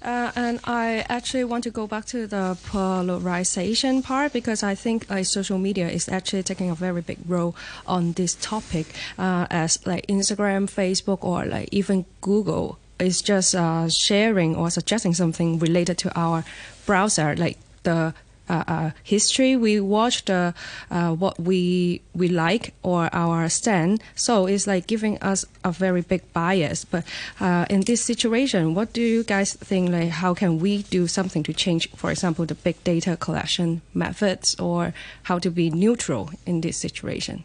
Uh, 0.03 0.31
and 0.37 0.61
I 0.65 1.07
actually 1.09 1.45
want 1.45 1.65
to 1.65 1.71
go 1.71 1.87
back 1.87 2.05
to 2.07 2.27
the 2.27 2.59
polarization 2.67 4.03
part 4.03 4.33
because 4.33 4.63
I 4.63 4.75
think 4.75 5.09
like 5.09 5.25
social 5.25 5.59
media 5.59 5.89
is 5.89 6.09
actually 6.09 6.43
taking 6.43 6.71
a 6.71 6.75
very 6.75 7.01
big 7.01 7.19
role 7.27 7.57
on 7.87 8.13
this 8.13 8.37
topic, 8.41 8.87
uh, 9.19 9.47
as 9.51 9.85
like 9.87 10.07
Instagram, 10.07 10.69
Facebook, 10.69 11.25
or 11.25 11.47
like 11.47 11.69
even 11.73 12.05
Google 12.21 12.79
is 12.99 13.23
just 13.23 13.55
uh, 13.55 13.89
sharing 13.89 14.57
or 14.57 14.71
suggesting 14.71 15.15
something 15.15 15.59
related 15.59 15.99
to 15.99 16.19
our 16.19 16.45
browser, 16.87 17.37
like 17.37 17.59
the 17.83 18.15
uh, 18.49 18.65
uh, 18.67 18.91
history 19.03 19.57
we 19.57 19.79
watch 19.79 20.25
the 20.25 20.55
uh, 20.91 21.13
what 21.13 21.39
we 21.39 22.01
we 22.15 22.29
like 22.29 22.73
or 22.83 23.11
our 23.13 23.49
stand. 23.49 24.03
So 24.15 24.47
it's 24.47 24.67
like 24.67 24.87
giving 24.87 25.19
us 25.19 25.45
a 25.65 25.71
very 25.71 26.01
big 26.01 26.33
bias. 26.33 26.85
But 26.85 27.05
uh, 27.41 27.67
in 27.69 27.83
this 27.83 28.01
situation 28.01 28.75
what 28.75 28.93
do 28.93 29.03
you 29.03 29.23
guys 29.23 29.53
think 29.53 29.91
like 29.91 30.09
how 30.09 30.33
can 30.35 30.61
we 30.61 30.83
do 30.85 31.07
something 31.07 31.43
to 31.43 31.53
change 31.53 31.91
for 31.91 32.11
example 32.11 32.47
the 32.47 32.55
big 32.55 32.83
data 32.85 33.17
collection 33.17 33.83
methods 33.93 34.59
or 34.59 34.95
how 35.25 35.39
to 35.39 35.51
be 35.51 35.69
neutral 35.71 36.31
in 36.47 36.63
this 36.63 36.79
situation? 36.79 37.45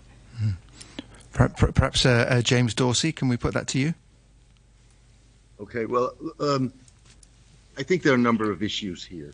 Perhaps 1.34 2.06
uh, 2.06 2.28
uh, 2.30 2.42
James 2.42 2.76
Dorsey, 2.76 3.12
can 3.12 3.28
we 3.28 3.38
put 3.38 3.56
that 3.56 3.68
to 3.70 3.80
you? 3.80 3.96
Okay, 5.60 5.86
well, 5.86 6.14
um, 6.40 6.74
I 7.78 7.84
think 7.84 8.04
there 8.04 8.14
are 8.14 8.16
a 8.16 8.20
number 8.20 8.52
of 8.52 8.64
issues 8.64 9.04
here 9.04 9.34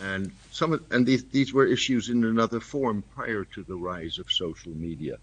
and 0.00 0.30
some 0.50 0.72
of, 0.72 0.82
and 0.90 1.06
these 1.06 1.24
these 1.24 1.52
were 1.52 1.66
issues 1.66 2.08
in 2.08 2.24
another 2.24 2.60
form 2.60 3.02
prior 3.14 3.44
to 3.44 3.62
the 3.62 3.74
rise 3.74 4.18
of 4.18 4.30
social 4.30 4.72
media, 4.72 5.18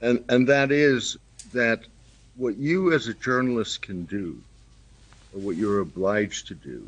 and 0.00 0.24
and 0.28 0.48
that 0.48 0.70
is 0.70 1.16
that 1.52 1.80
what 2.36 2.56
you 2.56 2.92
as 2.92 3.08
a 3.08 3.14
journalist 3.14 3.82
can 3.82 4.04
do, 4.04 4.40
or 5.34 5.40
what 5.40 5.56
you're 5.56 5.80
obliged 5.80 6.48
to 6.48 6.54
do, 6.54 6.86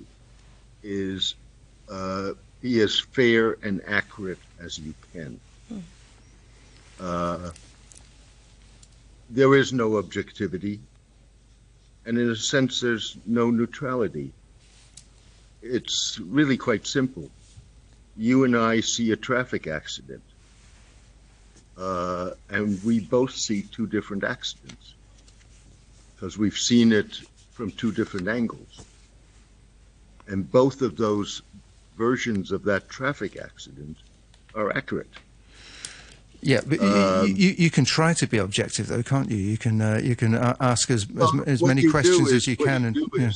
is 0.83 1.35
uh, 1.91 2.33
be 2.61 2.81
as 2.81 3.01
fair 3.01 3.57
and 3.63 3.81
accurate 3.87 4.39
as 4.61 4.79
you 4.79 4.95
can. 5.13 5.41
Hmm. 5.69 5.79
Uh, 7.01 7.51
there 9.31 9.55
is 9.55 9.73
no 9.73 9.97
objectivity, 9.97 10.81
and 12.09 12.19
in 12.19 12.31
a 12.31 12.37
sense, 12.37 12.81
there's 12.81 13.17
no 13.27 13.51
neutrality 13.51 14.33
it's 15.63 16.19
really 16.21 16.57
quite 16.57 16.87
simple. 16.87 17.31
You 18.17 18.45
and 18.45 18.57
I 18.57 18.81
see 18.81 19.13
a 19.13 19.17
traffic 19.17 19.67
accident, 19.67 20.23
uh, 21.77 22.31
and 22.49 22.83
we 22.85 23.01
both 23.01 23.35
see 23.35 23.63
two 23.63 23.87
different 23.87 24.25
accidents 24.25 24.95
because 26.15 26.37
we've 26.37 26.59
seen 26.59 26.93
it 26.93 27.21
from 27.53 27.71
two 27.71 27.93
different 27.93 28.29
angles. 28.29 28.85
And 30.27 30.51
both 30.51 30.83
of 30.83 30.97
those 30.97 31.43
versions 31.97 32.53
of 32.53 32.65
that 32.65 32.89
traffic 32.89 33.37
accident 33.37 33.97
are 34.55 34.77
accurate. 34.77 35.11
Yeah, 36.41 36.61
but 36.65 36.81
um, 36.81 37.27
you, 37.27 37.35
you, 37.35 37.55
you, 37.59 37.71
can 37.71 37.85
try 37.85 38.15
to 38.15 38.27
be 38.27 38.39
objective, 38.39 38.87
though, 38.87 39.03
can't 39.03 39.29
you? 39.29 39.37
You 39.37 39.59
can 39.59 39.81
uh, 39.81 40.01
you 40.03 40.15
can 40.15 40.37
uh, 40.37 40.55
ask 40.61 40.89
as 40.89 41.09
well, 41.11 41.41
as, 41.43 41.49
as 41.49 41.63
many 41.65 41.91
questions 41.91 42.29
is, 42.29 42.33
as 42.33 42.47
you 42.47 42.57
can, 42.57 42.83
you 42.95 43.09
and 43.13 43.13
yeah 43.19 43.31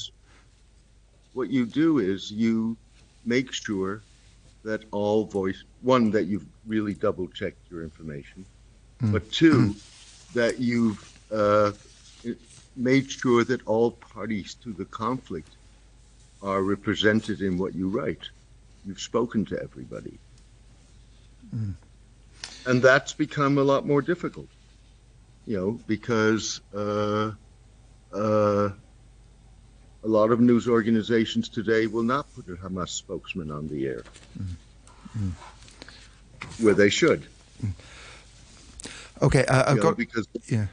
what 1.32 1.50
you 1.50 1.66
do 1.66 1.98
is 1.98 2.30
you 2.30 2.76
make 3.24 3.52
sure 3.52 4.02
that 4.64 4.84
all 4.92 5.24
voice 5.24 5.64
one 5.80 6.10
that 6.10 6.24
you've 6.24 6.46
really 6.66 6.94
double 6.94 7.26
checked 7.28 7.70
your 7.70 7.82
information, 7.82 8.44
mm. 9.02 9.12
but 9.12 9.30
two 9.32 9.74
mm. 9.74 10.32
that 10.34 10.60
you've 10.60 11.02
uh, 11.32 11.72
made 12.76 13.10
sure 13.10 13.44
that 13.44 13.66
all 13.66 13.90
parties 13.90 14.54
to 14.54 14.72
the 14.72 14.84
conflict 14.84 15.48
are 16.42 16.62
represented 16.62 17.40
in 17.40 17.58
what 17.58 17.74
you 17.74 17.88
write. 17.88 18.28
You've 18.86 19.00
spoken 19.00 19.44
to 19.46 19.60
everybody. 19.60 20.18
Mm. 21.54 21.74
And 22.66 22.82
that's 22.82 23.12
become 23.12 23.58
a 23.58 23.62
lot 23.62 23.86
more 23.86 24.02
difficult, 24.02 24.48
you 25.46 25.56
know, 25.56 25.80
because 25.86 26.60
uh, 26.74 27.32
uh, 28.12 28.70
a 30.04 30.08
lot 30.08 30.30
of 30.30 30.40
news 30.40 30.68
organizations 30.68 31.48
today 31.48 31.86
will 31.86 32.02
not 32.02 32.32
put 32.34 32.48
a 32.48 32.52
Hamas 32.52 32.90
spokesman 32.90 33.50
on 33.50 33.68
the 33.68 33.86
air, 33.86 34.04
mm-hmm. 34.38 35.30
where 36.64 36.74
they 36.74 36.90
should. 36.90 37.26
Okay, 39.20 39.44
uh, 39.46 39.70
I've 39.70 39.76
you 39.76 39.82
got 39.82 39.90
know, 39.90 39.94
because 39.94 40.28
yeah. 40.46 40.66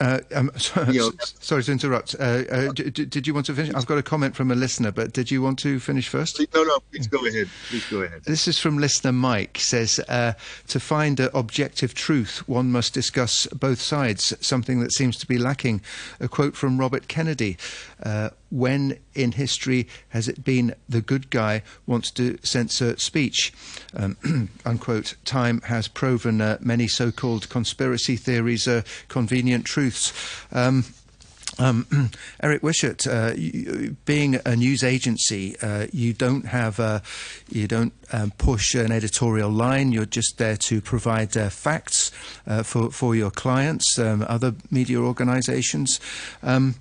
Uh, 0.00 0.20
um, 0.34 0.50
sorry, 0.56 0.98
sorry, 1.22 1.62
to 1.62 1.72
interrupt. 1.72 2.14
Uh, 2.18 2.22
uh, 2.22 2.72
d- 2.72 2.90
d- 2.90 3.04
did 3.04 3.26
you 3.26 3.34
want 3.34 3.46
to 3.46 3.54
finish? 3.54 3.74
I've 3.74 3.86
got 3.86 3.98
a 3.98 4.02
comment 4.02 4.34
from 4.34 4.50
a 4.50 4.54
listener, 4.54 4.90
but 4.92 5.12
did 5.12 5.30
you 5.30 5.42
want 5.42 5.58
to 5.60 5.78
finish 5.78 6.08
first? 6.08 6.40
No, 6.54 6.62
no, 6.62 6.78
please 6.90 7.06
go 7.06 7.24
ahead. 7.26 7.48
Please 7.68 7.88
go 7.88 8.02
ahead. 8.02 8.22
This 8.24 8.48
is 8.48 8.58
from 8.58 8.78
listener 8.78 9.12
Mike. 9.12 9.58
Says 9.58 10.00
uh, 10.08 10.34
to 10.68 10.80
find 10.80 11.20
objective 11.20 11.94
truth, 11.94 12.46
one 12.48 12.70
must 12.72 12.92
discuss 12.94 13.46
both 13.48 13.80
sides. 13.80 14.34
Something 14.40 14.80
that 14.80 14.92
seems 14.92 15.16
to 15.18 15.26
be 15.26 15.38
lacking. 15.38 15.80
A 16.20 16.28
quote 16.28 16.56
from 16.56 16.78
Robert 16.78 17.08
Kennedy. 17.08 17.56
Uh, 18.02 18.30
when 18.50 18.96
in 19.14 19.32
history 19.32 19.88
has 20.10 20.28
it 20.28 20.44
been 20.44 20.74
the 20.88 21.00
good 21.00 21.28
guy 21.30 21.62
wants 21.86 22.10
to 22.12 22.38
censor 22.42 22.96
speech? 22.98 23.52
Um, 23.96 24.48
unquote. 24.64 25.14
Time 25.24 25.60
has 25.62 25.88
proven 25.88 26.40
uh, 26.40 26.58
many 26.60 26.86
so-called 26.86 27.48
conspiracy 27.48 28.16
theories 28.16 28.68
are 28.68 28.84
convenient 29.08 29.64
truths. 29.84 30.12
Um, 30.52 30.84
um, 31.58 32.10
Eric 32.42 32.62
Wishart, 32.62 33.06
uh, 33.06 33.34
being 34.06 34.40
a 34.44 34.56
news 34.56 34.82
agency, 34.82 35.56
uh, 35.60 35.86
you 35.92 36.12
don't 36.12 36.46
have 36.46 36.78
a, 36.80 37.02
you 37.48 37.68
don't 37.68 37.92
um, 38.12 38.32
push 38.38 38.74
an 38.74 38.90
editorial 38.90 39.50
line. 39.50 39.92
You're 39.92 40.06
just 40.06 40.38
there 40.38 40.56
to 40.56 40.80
provide 40.80 41.36
uh, 41.36 41.50
facts 41.50 42.10
uh, 42.46 42.62
for 42.62 42.90
for 42.90 43.14
your 43.14 43.30
clients, 43.30 43.98
um, 43.98 44.24
other 44.26 44.54
media 44.70 44.98
organisations. 44.98 46.00
Um, 46.42 46.74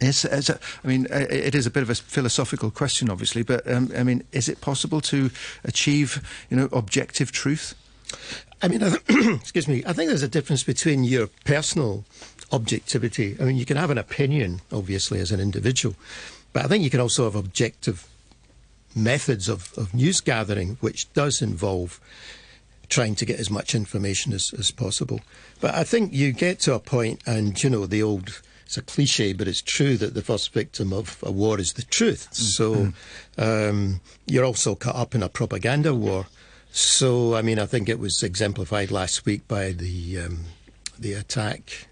it's, 0.00 0.24
it's 0.24 0.50
mean, 0.82 1.06
it 1.10 1.54
is 1.54 1.66
a 1.66 1.70
bit 1.70 1.82
of 1.82 1.90
a 1.90 1.94
philosophical 1.94 2.70
question, 2.70 3.10
obviously, 3.10 3.42
but 3.42 3.70
um, 3.70 3.90
I 3.94 4.02
mean, 4.02 4.22
is 4.32 4.48
it 4.48 4.62
possible 4.62 5.02
to 5.02 5.30
achieve, 5.62 6.22
you 6.48 6.56
know, 6.56 6.68
objective 6.72 7.32
truth? 7.32 7.74
I 8.62 8.68
mean, 8.68 8.82
I 8.82 8.90
th- 8.90 9.02
excuse 9.40 9.68
me. 9.68 9.82
I 9.86 9.92
think 9.92 10.08
there's 10.08 10.22
a 10.22 10.28
difference 10.28 10.62
between 10.62 11.04
your 11.04 11.28
personal 11.44 12.04
objectivity. 12.52 13.36
I 13.40 13.44
mean, 13.44 13.56
you 13.56 13.64
can 13.64 13.76
have 13.76 13.90
an 13.90 13.98
opinion, 13.98 14.60
obviously, 14.72 15.20
as 15.20 15.32
an 15.32 15.40
individual, 15.40 15.94
but 16.52 16.64
I 16.64 16.68
think 16.68 16.84
you 16.84 16.90
can 16.90 17.00
also 17.00 17.24
have 17.24 17.34
objective 17.34 18.06
methods 18.94 19.48
of, 19.48 19.72
of 19.78 19.94
news 19.94 20.20
gathering, 20.20 20.76
which 20.80 21.12
does 21.12 21.40
involve 21.40 22.00
trying 22.88 23.14
to 23.14 23.24
get 23.24 23.38
as 23.38 23.50
much 23.50 23.74
information 23.74 24.32
as, 24.32 24.52
as 24.58 24.70
possible. 24.70 25.20
But 25.60 25.74
I 25.74 25.84
think 25.84 26.12
you 26.12 26.32
get 26.32 26.58
to 26.60 26.74
a 26.74 26.80
point, 26.80 27.22
and 27.26 27.62
you 27.62 27.70
know, 27.70 27.86
the 27.86 28.02
old 28.02 28.42
it's 28.70 28.76
a 28.76 28.82
cliche, 28.82 29.32
but 29.32 29.48
it's 29.48 29.62
true 29.62 29.96
that 29.96 30.14
the 30.14 30.22
first 30.22 30.52
victim 30.52 30.92
of 30.92 31.18
a 31.24 31.32
war 31.32 31.58
is 31.58 31.72
the 31.72 31.82
truth. 31.82 32.28
Mm. 32.30 32.36
So 32.36 32.74
mm-hmm. 32.74 33.42
um, 33.42 34.00
you're 34.26 34.44
also 34.44 34.76
caught 34.76 34.94
up 34.94 35.12
in 35.12 35.24
a 35.24 35.28
propaganda 35.28 35.92
war. 35.92 36.26
So 36.72 37.34
I 37.34 37.42
mean, 37.42 37.58
I 37.58 37.66
think 37.66 37.88
it 37.88 37.98
was 37.98 38.22
exemplified 38.22 38.90
last 38.90 39.24
week 39.26 39.46
by 39.48 39.72
the 39.72 40.20
um, 40.20 40.44
the 40.98 41.14
attack 41.14 41.86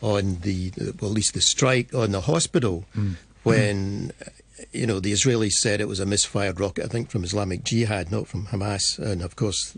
on 0.00 0.36
the 0.40 0.72
well, 1.00 1.10
at 1.10 1.14
least 1.14 1.34
the 1.34 1.40
strike 1.40 1.94
on 1.94 2.12
the 2.12 2.22
hospital 2.22 2.84
mm. 2.96 3.16
when. 3.42 4.12
You 4.72 4.86
know, 4.86 5.00
the 5.00 5.12
Israelis 5.12 5.54
said 5.54 5.80
it 5.80 5.88
was 5.88 5.98
a 5.98 6.06
misfired 6.06 6.60
rocket, 6.60 6.84
I 6.84 6.88
think 6.88 7.10
from 7.10 7.24
Islamic 7.24 7.64
Jihad, 7.64 8.12
not 8.12 8.28
from 8.28 8.46
Hamas. 8.46 8.98
And 9.00 9.20
of 9.20 9.34
course, 9.34 9.76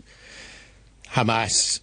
Hamas 1.13 1.81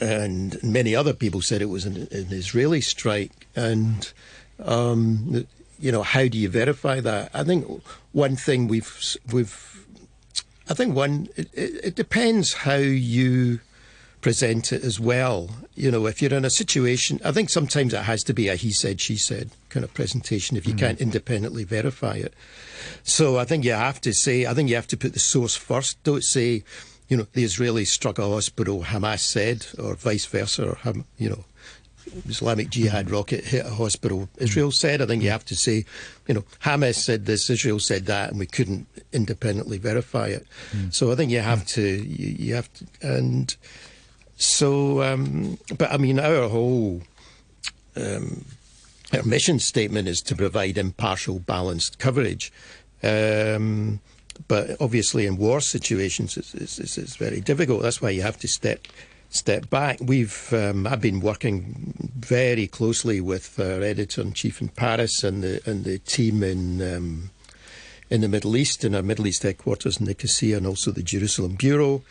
and 0.00 0.60
many 0.62 0.94
other 0.94 1.12
people 1.12 1.42
said 1.42 1.62
it 1.62 1.66
was 1.66 1.84
an, 1.84 2.08
an 2.10 2.28
Israeli 2.30 2.80
strike. 2.80 3.46
And 3.54 4.10
um, 4.58 5.46
you 5.78 5.92
know, 5.92 6.02
how 6.02 6.28
do 6.28 6.38
you 6.38 6.48
verify 6.48 7.00
that? 7.00 7.30
I 7.34 7.44
think 7.44 7.66
one 8.12 8.36
thing 8.36 8.68
we've 8.68 9.16
we've, 9.32 9.86
I 10.68 10.74
think 10.74 10.94
one 10.94 11.28
it, 11.36 11.48
it 11.54 11.94
depends 11.94 12.52
how 12.54 12.76
you 12.76 13.60
present 14.20 14.72
it 14.72 14.82
as 14.82 14.98
well. 14.98 15.50
You 15.74 15.90
know, 15.90 16.06
if 16.06 16.22
you're 16.22 16.32
in 16.32 16.46
a 16.46 16.50
situation, 16.50 17.20
I 17.22 17.30
think 17.30 17.50
sometimes 17.50 17.92
it 17.92 18.04
has 18.04 18.24
to 18.24 18.32
be 18.32 18.48
a 18.48 18.54
he 18.56 18.72
said, 18.72 18.98
she 19.00 19.16
said 19.16 19.50
kind 19.68 19.84
of 19.84 19.92
presentation 19.92 20.56
if 20.56 20.66
you 20.66 20.72
mm 20.72 20.78
can't 20.78 21.00
independently 21.00 21.64
verify 21.64 22.14
it. 22.14 22.32
So 23.02 23.38
I 23.38 23.44
think 23.44 23.64
you 23.64 23.72
have 23.72 24.00
to 24.00 24.14
say, 24.14 24.46
I 24.46 24.54
think 24.54 24.70
you 24.70 24.76
have 24.76 24.88
to 24.88 24.96
put 24.96 25.12
the 25.12 25.18
source 25.20 25.56
first. 25.56 26.02
Don't 26.04 26.24
say, 26.24 26.64
you 27.08 27.16
know, 27.16 27.26
the 27.34 27.44
Israelis 27.44 27.88
struck 27.88 28.18
a 28.18 28.26
hospital, 28.26 28.84
Hamas 28.84 29.20
said, 29.20 29.66
or 29.78 29.94
vice 29.94 30.24
versa, 30.24 30.70
or, 30.70 30.78
you 31.18 31.28
know, 31.28 31.44
Islamic 32.28 32.70
Jihad 32.70 33.10
rocket 33.10 33.44
hit 33.44 33.66
a 33.66 33.70
hospital. 33.70 34.28
Israel 34.38 34.70
said, 34.70 35.00
I 35.00 35.06
think 35.06 35.22
you 35.22 35.30
have 35.30 35.44
to 35.46 35.56
say, 35.56 35.84
you 36.26 36.34
know, 36.34 36.44
Hamas 36.62 36.96
said 36.96 37.26
this, 37.26 37.50
Israel 37.50 37.78
said 37.78 38.06
that, 38.06 38.30
and 38.30 38.38
we 38.38 38.46
couldn't 38.46 38.86
independently 39.12 39.78
verify 39.78 40.28
it. 40.28 40.46
Mm. 40.72 40.92
So 40.92 41.12
I 41.12 41.14
think 41.14 41.30
you 41.30 41.40
have 41.40 41.66
to, 41.68 41.82
you, 41.82 42.36
you 42.38 42.54
have 42.54 42.72
to, 42.74 42.86
and 43.02 43.54
so, 44.36 45.02
um, 45.02 45.58
but 45.78 45.92
I 45.92 45.96
mean, 45.96 46.18
our 46.18 46.48
whole 46.48 47.02
um, 47.96 48.44
our 49.12 49.22
mission 49.22 49.58
statement 49.58 50.08
is 50.08 50.20
to 50.22 50.34
provide 50.34 50.78
impartial, 50.78 51.38
balanced 51.38 51.98
coverage. 51.98 52.52
Um, 53.02 54.00
but 54.48 54.76
obviously, 54.80 55.26
in 55.26 55.36
war 55.36 55.60
situations, 55.60 56.36
it's, 56.36 56.54
it's, 56.54 56.98
it's, 56.98 57.16
very 57.16 57.40
difficult. 57.40 57.82
That's 57.82 58.02
why 58.02 58.10
you 58.10 58.22
have 58.22 58.38
to 58.38 58.48
step 58.48 58.86
step 59.34 59.68
back. 59.68 59.98
We've 60.00 60.52
um, 60.52 60.86
I've 60.86 61.00
been 61.00 61.20
working 61.20 62.10
very 62.16 62.66
closely 62.66 63.20
with 63.20 63.58
our 63.58 63.82
editor 63.82 64.22
in 64.22 64.32
chief 64.32 64.60
in 64.60 64.68
Paris 64.68 65.24
and 65.24 65.42
the 65.42 65.60
and 65.66 65.84
the 65.84 65.98
team 65.98 66.42
in. 66.42 66.96
Um, 66.96 67.30
in 68.10 68.20
the 68.20 68.28
Middle 68.28 68.54
East, 68.54 68.84
in 68.84 68.94
our 68.94 69.02
Middle 69.02 69.26
East 69.26 69.42
headquarters 69.42 69.96
in 69.96 70.04
Nicosia, 70.04 70.58
and 70.58 70.66
also 70.66 70.90
the 70.92 71.02
Jerusalem 71.02 71.54
Bureau, 71.54 72.02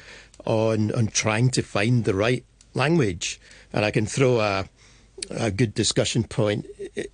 on 0.43 0.91
on 0.93 1.07
trying 1.07 1.49
to 1.51 1.61
find 1.61 2.03
the 2.03 2.15
right 2.15 2.43
language. 2.73 3.39
And 3.71 3.85
I 3.85 3.91
can 3.91 4.07
throw 4.07 4.39
a 4.39 4.65
a 5.29 5.51
good 5.51 5.73
discussion 5.73 6.23
point 6.23 6.65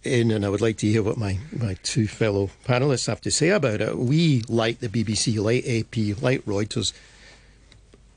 in, 0.04 0.32
and 0.32 0.46
I 0.46 0.50
would 0.50 0.62
like 0.62 0.78
to 0.78 0.88
hear 0.88 1.04
what 1.04 1.18
my, 1.18 1.38
my 1.52 1.76
two 1.84 2.08
fellow 2.08 2.50
panelists 2.66 3.08
have 3.08 3.22
to 3.22 3.32
say 3.32 3.50
about 3.50 3.82
it. 3.82 3.98
We, 3.98 4.44
like 4.48 4.80
the 4.80 4.88
BBC, 4.88 5.38
like 5.38 5.66
AP, 5.68 6.22
like 6.22 6.46
Reuters, 6.46 6.94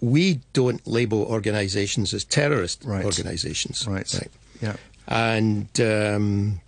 we 0.02 0.40
don't 0.52 0.84
label 0.86 1.22
organisations 1.22 2.12
as 2.12 2.24
terrorist 2.24 2.84
right. 2.84 3.04
organisations. 3.04 3.86
Right. 3.88 4.12
right. 4.12 4.30
Yeah. 4.60 4.76
And 5.06 5.80
um, 5.80 6.60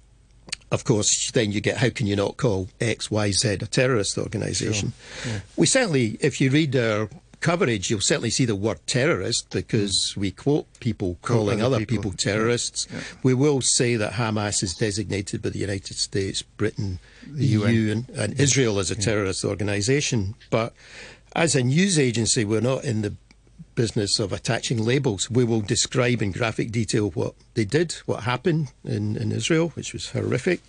of 0.71 0.85
course, 0.85 1.31
then 1.33 1.53
you 1.53 1.61
get 1.61 1.77
how 1.77 1.91
can 1.91 2.07
you 2.07 2.17
not 2.17 2.37
call 2.37 2.69
X, 2.81 3.11
Y, 3.11 3.33
Z 3.33 3.49
a 3.55 3.59
terrorist 3.59 4.17
organisation? 4.17 4.93
Sure. 5.23 5.33
Yeah. 5.33 5.41
We 5.57 5.67
certainly, 5.67 6.17
if 6.21 6.41
you 6.41 6.51
read 6.51 6.77
our 6.77 7.09
coverage, 7.41 7.91
you'll 7.91 8.01
certainly 8.01 8.31
see 8.31 8.45
the 8.45 8.55
word 8.55 8.79
terrorist 8.87 9.51
because 9.51 10.15
we 10.17 10.31
quote 10.31 10.67
people 10.79 11.19
calling 11.21 11.61
other, 11.61 11.77
other 11.77 11.87
people, 11.87 12.13
people, 12.13 12.13
terrorists. 12.13 12.87
Yeah. 12.89 12.99
Yeah. 12.99 13.05
We 13.25 13.35
will 13.35 13.61
say 13.61 13.97
that 13.97 14.13
Hamas 14.13 14.63
is 14.63 14.75
designated 14.75 15.43
by 15.43 15.51
the 15.51 15.59
United 15.59 15.97
States, 15.97 16.43
Britain, 16.43 17.01
the 17.27 17.47
EU, 17.47 17.91
and, 17.91 18.09
and 18.11 18.41
Israel 18.41 18.79
as 18.79 18.93
a 18.93 18.95
terrorist 18.95 19.45
organisation. 19.45 20.37
But 20.51 20.73
as 21.35 21.57
a 21.57 21.63
news 21.63 21.99
agency, 21.99 22.45
we're 22.45 22.61
not 22.61 22.85
in 22.85 23.03
the 23.03 23.15
business 23.75 24.19
of 24.19 24.33
attaching 24.33 24.85
labels. 24.85 25.31
We 25.31 25.45
will 25.45 25.61
describe 25.61 26.23
in 26.23 26.33
graphic 26.33 26.71
detail 26.71 27.11
what 27.11 27.35
they 27.55 27.65
did, 27.65 27.93
what 28.07 28.25
happened 28.25 28.73
in, 28.85 29.17
in 29.17 29.33
Israel, 29.33 29.71
which 29.71 29.93
was 29.93 30.11
horrific. 30.11 30.61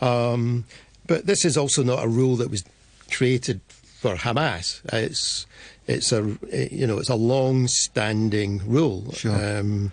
Um, 0.00 0.64
but 1.06 1.26
this 1.26 1.44
is 1.44 1.56
also 1.56 1.82
not 1.82 2.04
a 2.04 2.08
rule 2.08 2.36
that 2.36 2.50
was 2.50 2.64
created 3.10 3.60
for 3.68 4.14
Hamas. 4.14 4.80
It's 4.92 5.46
it's 5.86 6.12
a 6.12 6.22
you 6.70 6.86
know 6.86 6.98
it's 6.98 7.08
a 7.08 7.16
long-standing 7.16 8.62
rule. 8.66 9.12
Sure. 9.12 9.58
Um, 9.58 9.92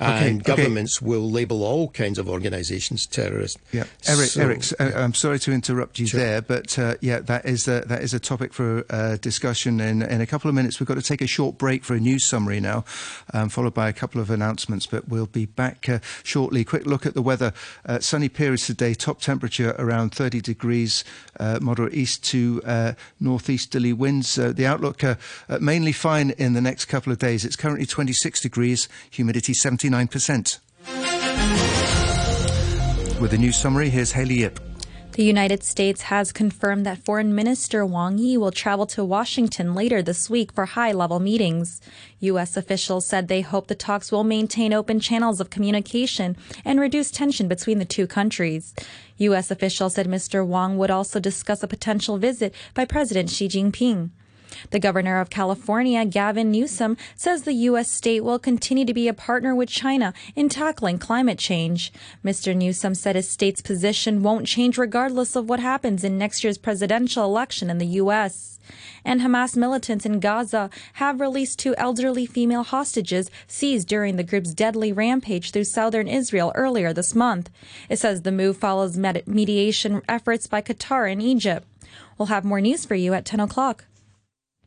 and 0.00 0.44
governments 0.44 0.98
okay. 0.98 1.06
will 1.06 1.30
label 1.30 1.64
all 1.64 1.88
kinds 1.88 2.18
of 2.18 2.28
organisations 2.28 3.06
terrorist. 3.06 3.58
Yeah, 3.72 3.84
Eric, 4.06 4.28
so, 4.28 4.42
Eric, 4.42 4.62
uh, 4.78 4.92
I'm 4.96 5.14
sorry 5.14 5.38
to 5.40 5.52
interrupt 5.52 5.98
you 5.98 6.06
sure. 6.06 6.20
there, 6.20 6.42
but 6.42 6.78
uh, 6.78 6.94
yeah, 7.00 7.20
that 7.20 7.44
is 7.44 7.66
a, 7.66 7.80
that 7.86 8.02
is 8.02 8.14
a 8.14 8.20
topic 8.20 8.52
for 8.52 8.84
uh, 8.90 9.16
discussion. 9.16 9.80
In 9.80 10.02
in 10.02 10.20
a 10.20 10.26
couple 10.26 10.48
of 10.48 10.54
minutes, 10.54 10.78
we've 10.78 10.86
got 10.86 10.94
to 10.94 11.02
take 11.02 11.20
a 11.20 11.26
short 11.26 11.58
break 11.58 11.84
for 11.84 11.94
a 11.94 12.00
news 12.00 12.24
summary 12.24 12.60
now, 12.60 12.84
um, 13.34 13.48
followed 13.48 13.74
by 13.74 13.88
a 13.88 13.92
couple 13.92 14.20
of 14.20 14.30
announcements. 14.30 14.86
But 14.86 15.08
we'll 15.08 15.26
be 15.26 15.46
back 15.46 15.88
uh, 15.88 15.98
shortly. 16.22 16.64
Quick 16.64 16.86
look 16.86 17.04
at 17.04 17.14
the 17.14 17.22
weather: 17.22 17.52
uh, 17.84 17.98
sunny 17.98 18.28
periods 18.28 18.66
today, 18.66 18.94
top 18.94 19.20
temperature 19.20 19.74
around 19.78 20.14
30 20.14 20.40
degrees, 20.40 21.04
uh, 21.40 21.58
moderate 21.60 21.94
east 21.94 22.22
to 22.24 22.62
northeasterly 23.20 23.92
winds. 23.92 24.36
the 24.36 24.66
outlook 24.66 25.02
mainly 25.60 25.92
fine 25.92 26.30
in 26.30 26.52
the 26.52 26.60
next 26.60 26.86
couple 26.86 27.12
of 27.12 27.18
days. 27.18 27.44
It's 27.44 27.56
currently 27.56 27.86
26 27.86 28.40
degrees, 28.40 28.88
humidity 29.10 29.54
70. 29.54 29.87
69%. 29.88 30.58
With 33.20 33.32
a 33.32 33.38
news 33.38 33.56
summary, 33.56 33.90
here's 33.90 34.12
Haley 34.12 34.36
Yip. 34.36 34.60
The 35.12 35.24
United 35.24 35.64
States 35.64 36.02
has 36.02 36.30
confirmed 36.30 36.86
that 36.86 37.04
Foreign 37.04 37.34
Minister 37.34 37.84
Wang 37.84 38.18
Yi 38.18 38.36
will 38.36 38.52
travel 38.52 38.86
to 38.86 39.04
Washington 39.04 39.74
later 39.74 40.00
this 40.00 40.30
week 40.30 40.52
for 40.52 40.64
high 40.64 40.92
level 40.92 41.18
meetings. 41.18 41.80
U.S. 42.20 42.56
officials 42.56 43.04
said 43.04 43.26
they 43.26 43.40
hope 43.40 43.66
the 43.66 43.74
talks 43.74 44.12
will 44.12 44.22
maintain 44.22 44.72
open 44.72 45.00
channels 45.00 45.40
of 45.40 45.50
communication 45.50 46.36
and 46.64 46.78
reduce 46.78 47.10
tension 47.10 47.48
between 47.48 47.80
the 47.80 47.84
two 47.84 48.06
countries. 48.06 48.74
U.S. 49.16 49.50
officials 49.50 49.94
said 49.94 50.06
Mr. 50.06 50.46
Wang 50.46 50.78
would 50.78 50.90
also 50.90 51.18
discuss 51.18 51.64
a 51.64 51.68
potential 51.68 52.16
visit 52.18 52.54
by 52.74 52.84
President 52.84 53.28
Xi 53.28 53.48
Jinping. 53.48 54.10
The 54.70 54.78
governor 54.78 55.20
of 55.20 55.30
California, 55.30 56.04
Gavin 56.04 56.50
Newsom, 56.50 56.96
says 57.16 57.42
the 57.42 57.52
U.S. 57.52 57.90
state 57.90 58.24
will 58.24 58.38
continue 58.38 58.84
to 58.84 58.94
be 58.94 59.08
a 59.08 59.14
partner 59.14 59.54
with 59.54 59.68
China 59.68 60.12
in 60.34 60.48
tackling 60.48 60.98
climate 60.98 61.38
change. 61.38 61.92
Mr. 62.24 62.54
Newsom 62.56 62.94
said 62.94 63.16
his 63.16 63.28
state's 63.28 63.62
position 63.62 64.22
won't 64.22 64.46
change 64.46 64.78
regardless 64.78 65.36
of 65.36 65.48
what 65.48 65.60
happens 65.60 66.04
in 66.04 66.18
next 66.18 66.44
year's 66.44 66.58
presidential 66.58 67.24
election 67.24 67.70
in 67.70 67.78
the 67.78 67.86
U.S. 67.86 68.58
And 69.04 69.20
Hamas 69.20 69.56
militants 69.56 70.04
in 70.04 70.20
Gaza 70.20 70.68
have 70.94 71.20
released 71.20 71.58
two 71.58 71.74
elderly 71.76 72.26
female 72.26 72.62
hostages 72.62 73.30
seized 73.46 73.88
during 73.88 74.16
the 74.16 74.22
group's 74.22 74.52
deadly 74.52 74.92
rampage 74.92 75.50
through 75.50 75.64
southern 75.64 76.08
Israel 76.08 76.52
earlier 76.54 76.92
this 76.92 77.14
month. 77.14 77.50
It 77.88 77.98
says 77.98 78.22
the 78.22 78.32
move 78.32 78.58
follows 78.58 78.98
mediation 78.98 80.02
efforts 80.08 80.46
by 80.46 80.60
Qatar 80.60 81.10
and 81.10 81.22
Egypt. 81.22 81.66
We'll 82.18 82.26
have 82.26 82.44
more 82.44 82.60
news 82.60 82.84
for 82.84 82.94
you 82.94 83.14
at 83.14 83.24
10 83.24 83.40
o'clock. 83.40 83.84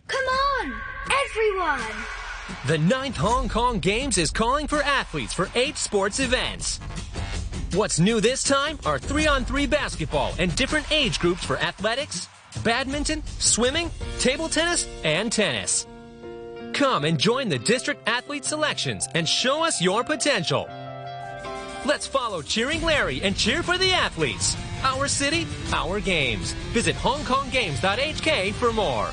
Come 0.08 0.26
on, 0.26 0.74
everyone! 1.30 1.96
The 2.68 2.78
ninth 2.78 3.18
Hong 3.18 3.50
Kong 3.50 3.80
Games 3.80 4.18
is 4.18 4.32
calling 4.32 4.68
for 4.68 4.82
athletes 4.84 5.34
for 5.34 5.50
eight 5.56 5.78
sports 5.78 6.20
events. 6.20 6.80
What's 7.74 8.00
new 8.00 8.20
this 8.20 8.44
time 8.44 8.78
are 8.86 9.00
three 9.00 9.28
on 9.28 9.46
three 9.46 9.66
basketball 9.66 10.34
and 10.38 10.54
different 10.56 10.92
age 10.92 11.20
groups 11.20 11.46
for 11.46 11.58
athletics, 11.58 12.28
badminton, 12.64 13.24
swimming, 13.40 13.90
table 14.20 14.50
tennis, 14.50 14.88
and 15.04 15.32
tennis. 15.32 15.88
Come 16.74 17.06
and 17.06 17.18
join 17.18 17.48
the 17.48 17.60
district 17.60 18.08
athlete 18.08 18.46
selections 18.46 19.08
and 19.16 19.28
show 19.28 19.64
us 19.64 19.82
your 19.82 20.04
potential. 20.04 20.68
Let's 21.86 22.06
follow 22.06 22.42
Cheering 22.42 22.82
Larry 22.82 23.22
and 23.24 23.36
cheer 23.36 23.64
for 23.64 23.78
the 23.78 23.92
athletes. 23.92 24.56
Our 24.84 25.08
city, 25.08 25.48
our 25.74 26.00
games. 26.00 26.52
Visit 26.74 26.96
hongkonggames.hk 26.96 28.54
for 28.54 28.72
more. 28.74 29.10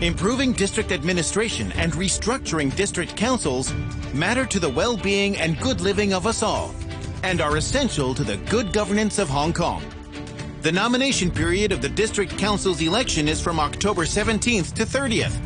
Improving 0.00 0.54
district 0.54 0.92
administration 0.92 1.72
and 1.72 1.92
restructuring 1.92 2.74
district 2.74 3.14
councils 3.18 3.70
matter 4.14 4.46
to 4.46 4.58
the 4.58 4.68
well-being 4.68 5.36
and 5.36 5.60
good 5.60 5.82
living 5.82 6.14
of 6.14 6.26
us 6.26 6.42
all 6.42 6.74
and 7.22 7.42
are 7.42 7.58
essential 7.58 8.14
to 8.14 8.24
the 8.24 8.38
good 8.48 8.72
governance 8.72 9.18
of 9.18 9.28
Hong 9.28 9.52
Kong. 9.52 9.82
The 10.62 10.72
nomination 10.72 11.30
period 11.30 11.70
of 11.70 11.82
the 11.82 11.88
district 11.90 12.38
council's 12.38 12.80
election 12.80 13.28
is 13.28 13.42
from 13.42 13.60
October 13.60 14.06
17th 14.06 14.72
to 14.72 14.86
30th. 14.86 15.38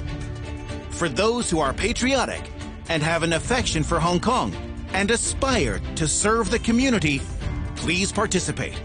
For 0.91 1.09
those 1.09 1.51
who 1.51 1.59
are 1.59 1.73
patriotic 1.73 2.49
and 2.89 3.03
have 3.03 3.25
an 3.25 3.33
affection 3.33 3.83
for 3.83 3.99
Hong 3.99 4.21
Kong 4.21 4.55
and 4.93 5.11
aspire 5.11 5.81
to 5.97 6.07
serve 6.07 6.53
the 6.53 6.61
community, 6.61 7.21
please 7.75 8.13
participate. 8.13 8.81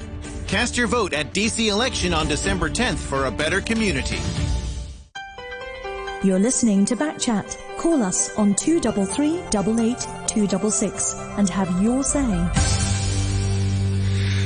Cast 0.48 0.76
your 0.76 0.88
vote 0.88 1.14
at 1.14 1.32
DC 1.32 1.68
election 1.68 2.12
on 2.12 2.28
December 2.28 2.72
10th 2.72 2.98
for 2.98 3.26
a 3.26 3.32
better 3.32 3.62
community. 3.62 4.18
You're 6.22 6.38
listening 6.38 6.84
to 6.84 6.98
Backchat. 6.98 7.58
Call 7.78 8.04
us 8.04 8.36
on 8.36 8.54
233 8.54 9.42
266 10.28 11.16
and 11.38 11.50
have 11.50 11.82
your 11.82 12.04
say. 12.04 12.89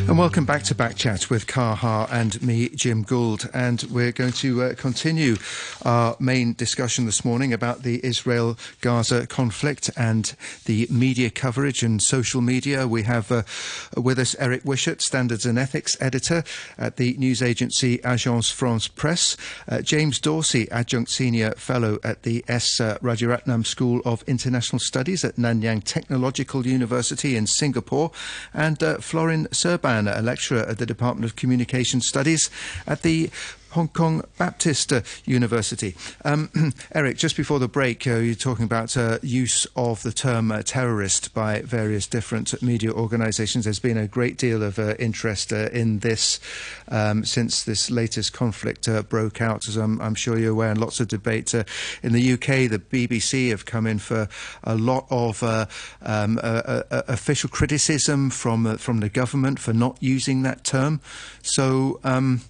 And 0.06 0.20
welcome 0.20 0.44
back 0.44 0.64
to 0.64 0.76
Backchat 0.76 1.30
with 1.30 1.48
Kaha 1.48 2.08
and 2.12 2.40
me, 2.44 2.68
Jim 2.70 3.04
Gould. 3.04 3.50
And 3.54 3.82
we're 3.84 4.12
going 4.12 4.34
to 4.34 4.62
uh, 4.62 4.74
continue 4.76 5.38
our 5.84 6.18
main 6.20 6.54
discussion 6.54 7.06
this 7.06 7.24
morning 7.24 7.54
about 7.54 7.84
the 7.84 8.06
Israel 8.06 8.58
Gaza 8.82 9.26
conflict 9.26 9.90
and 9.96 10.36
the 10.66 10.88
media 10.92 11.30
coverage 11.30 11.84
and 11.84 12.02
social 12.02 12.42
media. 12.42 12.86
We 12.86 13.04
have 13.04 13.32
uh, 13.32 13.44
with 13.96 14.20
us 14.20 14.36
Eric 14.40 14.66
Wishart, 14.66 15.02
Standards 15.02 15.46
and 15.46 15.58
Ethics 15.58 15.96
Editor 16.02 16.44
at 16.78 16.98
the 16.98 17.16
news 17.18 17.42
agency 17.42 18.00
Agence 18.00 18.52
France 18.52 18.90
Presse, 18.90 19.38
uh, 19.70 19.82
James 19.82 20.20
Dorsey, 20.20 20.70
Adjunct 20.70 21.10
Senior 21.10 21.52
Fellow 21.52 21.98
at 22.04 22.24
the 22.24 22.44
S. 22.50 22.82
Uh, 22.82 22.98
Rajaratnam 23.02 23.66
School 23.66 24.02
of 24.04 24.22
International 24.28 24.80
Studies 24.80 25.24
at 25.24 25.38
Nanyang 25.38 25.82
Technological 25.84 26.68
University 26.68 27.38
in 27.38 27.48
Singapore, 27.48 28.12
and 28.54 28.84
uh, 28.84 28.98
Florin 28.98 29.48
Serban 29.48 29.93
a 30.00 30.22
lecturer 30.22 30.60
at 30.60 30.78
the 30.78 30.86
Department 30.86 31.26
of 31.26 31.36
Communication 31.36 32.02
Studies 32.02 32.50
at 32.88 33.02
the 33.02 33.30
Hong 33.74 33.88
Kong 33.88 34.24
Baptist 34.38 34.94
uh, 34.94 35.02
University. 35.26 35.96
Um, 36.24 36.52
Eric, 36.94 37.18
just 37.18 37.36
before 37.36 37.58
the 37.58 37.68
break, 37.68 38.06
uh, 38.06 38.18
you're 38.18 38.36
talking 38.36 38.66
about 38.66 38.96
uh, 38.96 39.18
use 39.24 39.66
of 39.76 40.04
the 40.04 40.12
term 40.12 40.52
uh, 40.52 40.62
terrorist 40.62 41.34
by 41.34 41.62
various 41.62 42.06
different 42.06 42.62
media 42.62 42.92
organisations. 42.92 43.66
There's 43.66 43.80
been 43.80 43.98
a 43.98 44.08
great 44.08 44.38
deal 44.38 44.62
of 44.62 44.78
uh, 44.78 44.94
interest 45.00 45.52
uh, 45.52 45.70
in 45.74 46.00
this 46.00 46.40
um, 46.90 47.26
since 47.26 47.64
this 47.64 47.90
latest 47.90 48.32
conflict 48.32 48.88
broke 49.10 49.42
out, 49.42 49.68
as 49.68 49.76
I'm, 49.76 50.00
I'm, 50.02 50.16
sure 50.16 50.38
you're 50.38 50.52
aware, 50.52 50.70
and 50.70 50.80
lots 50.80 51.00
of 51.00 51.08
debate. 51.08 51.54
in 51.54 52.14
the 52.14 52.34
UK, 52.34 52.70
the 52.70 52.82
BBC 52.92 53.50
have 53.50 53.66
come 53.66 53.88
in 53.88 53.98
for 53.98 54.30
a 54.64 54.76
lot 54.76 55.08
of 55.10 55.42
um, 56.04 56.40
official 56.44 57.50
criticism 57.50 58.30
from, 58.30 58.78
from 58.78 59.00
the 59.00 59.10
government 59.10 59.58
for 59.60 59.74
not 59.74 59.98
using 60.00 60.44
that 60.44 60.64
term. 60.64 61.02
So, 61.42 62.00
um, 62.04 62.42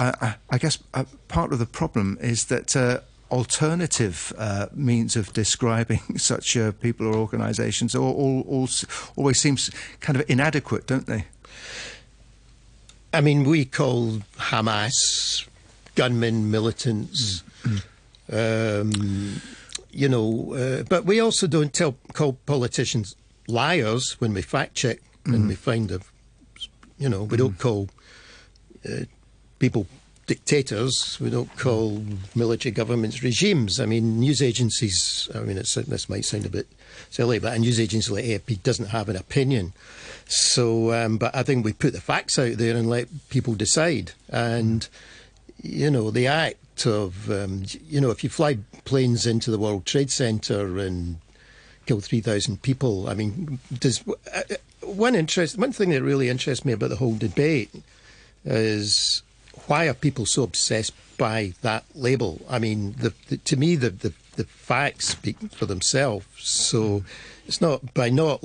I, 0.00 0.34
I, 0.48 0.58
guess 0.58 0.78
uh, 0.94 1.04
part 1.28 1.52
of 1.52 1.58
the 1.58 1.66
problem 1.66 2.16
is 2.22 2.46
that 2.46 2.74
uh, 2.74 3.00
alternative 3.30 4.32
uh, 4.38 4.66
means 4.72 5.14
of 5.14 5.32
describing 5.34 6.00
such 6.16 6.56
uh, 6.56 6.72
people 6.72 7.06
or 7.06 7.14
organisations 7.14 7.94
all, 7.94 8.12
all, 8.14 8.40
all, 8.48 8.68
always 9.16 9.38
seems 9.38 9.70
kind 10.00 10.18
of 10.18 10.28
inadequate, 10.28 10.86
don't 10.86 11.06
they? 11.06 11.26
I 13.12 13.20
mean, 13.20 13.44
we 13.44 13.64
call 13.64 14.20
Hamas 14.38 15.46
gunmen, 15.96 16.50
militants, 16.50 17.42
mm. 17.62 17.82
um, 18.32 19.42
you 19.90 20.08
know, 20.08 20.54
uh, 20.54 20.84
but 20.84 21.04
we 21.04 21.20
also 21.20 21.46
don't 21.46 21.74
tell 21.74 21.96
call 22.14 22.34
politicians 22.46 23.16
liars 23.48 24.18
when 24.20 24.32
we 24.32 24.40
fact 24.40 24.76
check 24.76 24.98
mm. 25.24 25.34
and 25.34 25.48
we 25.48 25.56
find 25.56 25.90
a, 25.90 26.00
you 26.98 27.08
know, 27.08 27.24
we 27.24 27.36
mm. 27.36 27.38
don't 27.38 27.58
call 27.58 27.88
uh, 28.88 29.04
people 29.60 29.86
dictators. 30.26 31.18
We 31.20 31.30
don't 31.30 31.56
call 31.56 32.04
military 32.34 32.72
governments 32.72 33.22
regimes. 33.22 33.80
I 33.80 33.86
mean, 33.86 34.20
news 34.20 34.40
agencies. 34.40 35.28
I 35.34 35.40
mean, 35.40 35.56
this 35.56 36.08
might 36.08 36.24
sound 36.24 36.46
a 36.46 36.50
bit 36.50 36.68
silly, 37.10 37.40
but 37.40 37.54
a 37.54 37.58
news 37.58 37.80
agency 37.80 38.12
like 38.12 38.24
AFP 38.24 38.62
doesn't 38.62 38.90
have 38.90 39.08
an 39.08 39.16
opinion. 39.16 39.72
So, 40.26 40.92
um, 40.92 41.18
but 41.18 41.34
I 41.34 41.42
think 41.42 41.64
we 41.64 41.72
put 41.72 41.92
the 41.92 42.00
facts 42.00 42.38
out 42.38 42.58
there 42.58 42.76
and 42.76 42.88
let 42.88 43.08
people 43.28 43.54
decide. 43.54 44.12
And 44.28 44.88
you 45.60 45.90
know, 45.90 46.12
the 46.12 46.28
act 46.28 46.86
of 46.86 47.28
um, 47.28 47.64
you 47.88 48.00
know, 48.00 48.10
if 48.10 48.22
you 48.22 48.30
fly 48.30 48.58
planes 48.84 49.26
into 49.26 49.50
the 49.50 49.58
World 49.58 49.84
Trade 49.84 50.12
Center 50.12 50.78
and 50.78 51.16
kill 51.86 52.00
three 52.00 52.20
thousand 52.20 52.62
people, 52.62 53.08
I 53.08 53.14
mean, 53.14 53.58
does 53.76 54.04
uh, 54.32 54.42
one 54.82 55.16
interest? 55.16 55.58
One 55.58 55.72
thing 55.72 55.90
that 55.90 56.04
really 56.04 56.28
interests 56.28 56.64
me 56.64 56.72
about 56.72 56.90
the 56.90 56.96
whole 56.96 57.16
debate 57.16 57.70
is 58.44 59.22
why 59.70 59.86
are 59.86 59.94
people 59.94 60.26
so 60.26 60.42
obsessed 60.42 60.92
by 61.16 61.52
that 61.62 61.84
label? 61.94 62.40
I 62.50 62.58
mean, 62.58 62.96
the, 62.98 63.14
the, 63.28 63.36
to 63.36 63.56
me, 63.56 63.76
the, 63.76 63.90
the, 63.90 64.12
the 64.34 64.42
facts 64.42 65.06
speak 65.10 65.38
for 65.52 65.64
themselves. 65.64 66.26
So 66.36 67.04
it's 67.46 67.60
not 67.60 67.94
by 67.94 68.10
not 68.10 68.42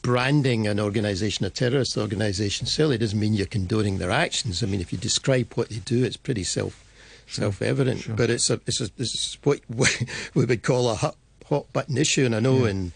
branding 0.00 0.66
an 0.66 0.80
organisation 0.80 1.44
a 1.44 1.50
terrorist 1.50 1.98
organisation. 1.98 2.66
Certainly 2.66 2.96
doesn't 2.96 3.20
mean 3.20 3.34
you're 3.34 3.46
condoning 3.46 3.98
their 3.98 4.10
actions. 4.10 4.62
I 4.62 4.66
mean, 4.66 4.80
if 4.80 4.90
you 4.90 4.96
describe 4.98 5.52
what 5.52 5.68
they 5.68 5.80
do, 5.80 6.02
it's 6.02 6.16
pretty 6.16 6.44
self 6.44 6.82
self 7.26 7.60
evident. 7.60 8.00
Sure. 8.00 8.16
But 8.16 8.30
it's 8.30 8.48
a 8.48 8.58
it's 8.66 8.80
a 8.80 8.88
it's 8.96 9.36
what 9.42 9.60
we 10.34 10.46
would 10.46 10.62
call 10.62 10.88
a 10.88 10.94
hot, 10.94 11.16
hot 11.46 11.70
button 11.74 11.98
issue, 11.98 12.24
and 12.24 12.34
I 12.34 12.40
know 12.40 12.64
yeah. 12.64 12.70
in 12.70 12.92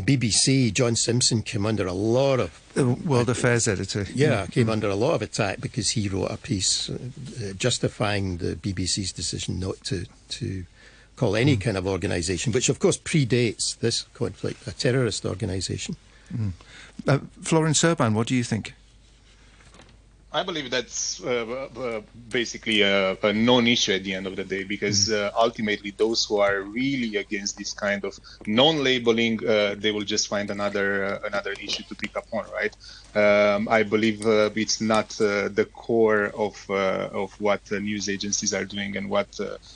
the 0.00 0.16
BBC, 0.16 0.72
John 0.72 0.96
Simpson 0.96 1.42
came 1.42 1.66
under 1.66 1.86
a 1.86 1.92
lot 1.92 2.40
of 2.40 2.60
the 2.74 2.86
World 2.86 3.28
Affairs 3.28 3.68
editor. 3.68 4.06
Yeah, 4.14 4.46
came 4.46 4.66
mm. 4.66 4.72
under 4.72 4.88
a 4.88 4.94
lot 4.94 5.14
of 5.14 5.22
attack 5.22 5.60
because 5.60 5.90
he 5.90 6.08
wrote 6.08 6.30
a 6.30 6.36
piece 6.36 6.88
uh, 6.90 7.52
justifying 7.56 8.38
the 8.38 8.56
BBC's 8.56 9.12
decision 9.12 9.58
not 9.58 9.82
to 9.84 10.06
to 10.30 10.64
call 11.16 11.36
any 11.36 11.56
mm. 11.56 11.60
kind 11.60 11.76
of 11.76 11.86
organisation, 11.86 12.52
which 12.52 12.68
of 12.68 12.78
course 12.78 12.98
predates 12.98 13.78
this 13.78 14.02
conflict, 14.14 14.66
a 14.66 14.72
terrorist 14.72 15.26
organisation. 15.26 15.96
Mm. 16.34 16.52
Uh, 17.06 17.18
Florence 17.42 17.82
Serban, 17.82 18.14
what 18.14 18.26
do 18.26 18.34
you 18.34 18.44
think? 18.44 18.74
I 20.32 20.44
believe 20.44 20.70
that's 20.70 21.20
uh, 21.24 21.68
uh, 21.76 22.00
basically 22.28 22.82
a, 22.82 23.16
a, 23.20 23.32
non-issue 23.32 23.92
at 23.94 24.04
the 24.04 24.14
end 24.14 24.28
of 24.28 24.36
the 24.36 24.44
day, 24.44 24.62
because 24.62 25.08
mm. 25.08 25.20
uh, 25.20 25.32
ultimately 25.36 25.90
those 25.90 26.24
who 26.24 26.38
are 26.38 26.60
really 26.60 27.16
against 27.16 27.58
this 27.58 27.72
kind 27.72 28.04
of 28.04 28.16
non-labeling, 28.46 29.44
uh, 29.44 29.74
they 29.76 29.90
will 29.90 30.04
just 30.04 30.28
find 30.28 30.50
another 30.50 31.04
uh, 31.04 31.26
another 31.26 31.52
issue 31.52 31.82
to 31.88 31.96
pick 31.96 32.16
up 32.16 32.26
on, 32.32 32.44
right? 32.52 32.76
Um, 33.14 33.68
I 33.68 33.82
believe 33.82 34.24
uh, 34.26 34.50
it's 34.54 34.80
not 34.80 35.10
the 35.10 35.68
core 35.72 36.26
of 36.26 36.54
of 36.70 37.32
what 37.40 37.70
news 37.70 38.08
agencies 38.08 38.54
are 38.54 38.64
doing 38.64 38.96
and 38.96 39.08
what 39.10 39.28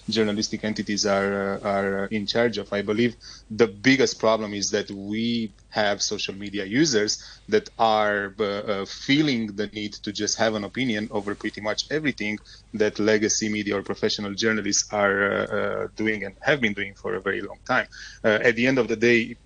journalistic 0.08 0.64
entities 0.64 1.06
are 1.06 1.60
are 1.64 2.06
in 2.06 2.26
charge 2.26 2.58
of. 2.58 2.72
I 2.72 2.82
believe 2.82 3.16
the 3.50 3.66
biggest 3.66 4.18
problem 4.18 4.54
is 4.54 4.70
that 4.70 4.90
we 4.90 5.52
have 5.70 6.00
social 6.00 6.34
media 6.34 6.64
users 6.64 7.12
that 7.48 7.68
are 7.78 8.34
uh, 8.38 8.44
uh, 8.44 8.84
feeling 8.86 9.46
the 9.56 9.66
need 9.68 9.92
to 9.92 10.12
just 10.12 10.38
have 10.38 10.54
an 10.54 10.64
opinion 10.64 11.08
over 11.10 11.34
pretty 11.34 11.60
much 11.60 11.80
everything 11.90 12.38
that 12.74 12.98
legacy 12.98 13.48
media 13.48 13.76
or 13.76 13.82
professional 13.82 14.34
journalists 14.34 14.86
are 14.92 15.18
uh, 15.32 15.46
uh 15.58 15.88
doing 15.96 16.24
and 16.24 16.34
have 16.40 16.60
been 16.60 16.74
doing 16.80 16.94
for 16.94 17.14
a 17.14 17.20
very 17.20 17.42
long 17.42 17.58
time. 17.66 17.86
Uh, 18.22 18.38
at 18.48 18.54
the 18.56 18.66
end 18.66 18.78
of 18.78 18.86
the 18.88 18.96
day, 18.96 19.36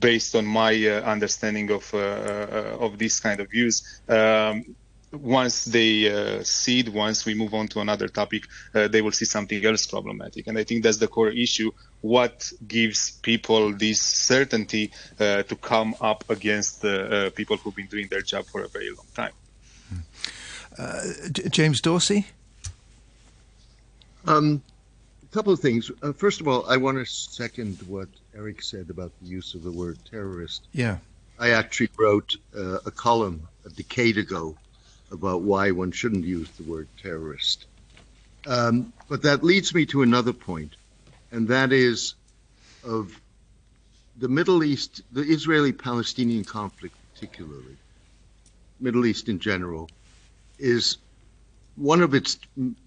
based 0.00 0.34
on 0.34 0.46
my 0.46 0.72
uh, 0.86 1.00
understanding 1.02 1.70
of 1.70 1.94
of 1.94 2.98
this 2.98 3.20
kind 3.20 3.40
of 3.40 3.50
views. 3.50 4.00
Um, 4.08 4.76
once 5.12 5.64
they 5.64 6.10
uh, 6.10 6.42
see 6.42 6.80
it, 6.80 6.88
once 6.88 7.24
we 7.24 7.34
move 7.34 7.54
on 7.54 7.68
to 7.68 7.80
another 7.80 8.08
topic, 8.08 8.44
uh, 8.74 8.88
they 8.88 9.00
will 9.00 9.12
see 9.12 9.24
something 9.24 9.64
else 9.64 9.86
problematic. 9.86 10.46
And 10.46 10.58
I 10.58 10.64
think 10.64 10.82
that's 10.82 10.98
the 10.98 11.08
core 11.08 11.30
issue. 11.30 11.70
What 12.00 12.52
gives 12.66 13.12
people 13.22 13.72
this 13.72 14.00
certainty 14.00 14.92
uh, 15.18 15.42
to 15.44 15.56
come 15.56 15.94
up 16.00 16.24
against 16.28 16.84
uh, 16.84 17.30
people 17.30 17.56
who've 17.56 17.74
been 17.74 17.86
doing 17.86 18.08
their 18.08 18.22
job 18.22 18.46
for 18.46 18.62
a 18.62 18.68
very 18.68 18.90
long 18.90 19.06
time? 19.14 19.32
Uh, 20.78 21.02
James 21.50 21.80
Dorsey? 21.80 22.26
Um, 24.26 24.62
a 24.68 24.75
couple 25.36 25.52
of 25.52 25.60
things. 25.60 25.90
Uh, 26.02 26.14
first 26.14 26.40
of 26.40 26.48
all, 26.48 26.64
I 26.66 26.78
want 26.78 26.96
to 26.96 27.04
second 27.04 27.76
what 27.86 28.08
Eric 28.34 28.62
said 28.62 28.88
about 28.88 29.12
the 29.20 29.28
use 29.28 29.52
of 29.54 29.62
the 29.62 29.70
word 29.70 29.98
terrorist. 30.10 30.66
Yeah. 30.72 30.96
I 31.38 31.50
actually 31.50 31.90
wrote 31.98 32.36
a 32.54 32.90
column 32.90 33.46
a 33.66 33.68
decade 33.68 34.16
ago 34.16 34.56
about 35.12 35.42
why 35.42 35.72
one 35.72 35.92
shouldn't 35.92 36.24
use 36.24 36.48
the 36.52 36.62
word 36.62 36.88
terrorist. 37.02 37.66
Um, 38.46 38.94
but 39.10 39.20
that 39.24 39.44
leads 39.44 39.74
me 39.74 39.84
to 39.86 40.00
another 40.00 40.32
point, 40.32 40.74
and 41.30 41.48
that 41.48 41.70
is 41.70 42.14
of 42.82 43.20
the 44.16 44.28
Middle 44.28 44.64
East, 44.64 45.02
the 45.12 45.20
Israeli 45.20 45.72
Palestinian 45.72 46.44
conflict, 46.44 46.96
particularly, 47.12 47.76
Middle 48.80 49.04
East 49.04 49.28
in 49.28 49.38
general, 49.38 49.90
is 50.58 50.96
one 51.74 52.00
of 52.00 52.14
its 52.14 52.38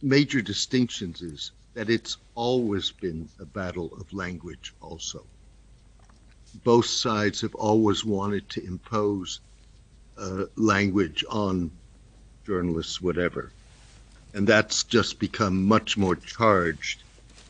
major 0.02 0.42
distinctions 0.42 1.22
is 1.22 1.52
that 1.74 1.90
it's 1.90 2.18
always 2.36 2.92
been 2.92 3.30
a 3.40 3.46
battle 3.46 3.94
of 4.00 4.12
language, 4.14 4.74
also. 4.82 5.26
Both 6.64 6.88
sides 6.88 7.42
have 7.42 7.56
always 7.56 8.04
wanted 8.04 8.50
to 8.50 8.66
impose 8.66 9.40
uh, 10.18 10.46
language 10.56 11.24
on 11.30 11.72
journalists, 12.46 13.02
whatever. 13.02 13.52
And 14.34 14.48
that's 14.48 14.84
just 14.84 15.20
become 15.20 15.66
much 15.66 15.98
more 15.98 16.16
charged 16.16 17.04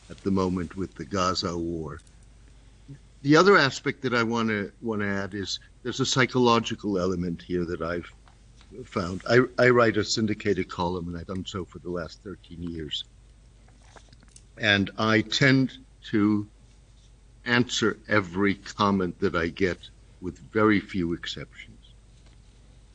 at 0.10 0.22
the 0.24 0.32
moment 0.32 0.76
with 0.76 0.96
the 0.96 1.06
Gaza 1.06 1.58
war. 1.58 2.00
The 3.22 3.36
other 3.36 3.58
aspect 3.58 4.02
that 4.04 4.14
I 4.14 4.24
want 4.24 4.50
to 4.50 4.72
want 4.82 5.02
to 5.02 5.08
add 5.08 5.34
is 5.34 5.60
there's 5.84 6.00
a 6.00 6.06
psychological 6.06 6.98
element 6.98 7.42
here 7.42 7.66
that 7.66 7.82
I've 7.82 8.12
found. 8.86 9.22
I, 9.30 9.42
I 9.58 9.70
write 9.70 9.98
a 9.98 10.04
syndicated 10.04 10.70
column, 10.70 11.08
and 11.10 11.18
I've 11.18 11.28
done 11.28 11.46
so 11.46 11.66
for 11.66 11.80
the 11.80 11.90
last 11.90 12.22
13 12.24 12.64
years. 12.64 13.04
And 14.60 14.92
I 14.98 15.22
tend 15.22 15.72
to 16.12 16.48
answer 17.46 17.98
every 18.08 18.56
comment 18.56 19.20
that 19.20 19.36
I 19.36 19.48
get 19.48 19.78
with 20.22 20.38
very 20.52 20.80
few 20.80 21.14
exceptions 21.14 21.80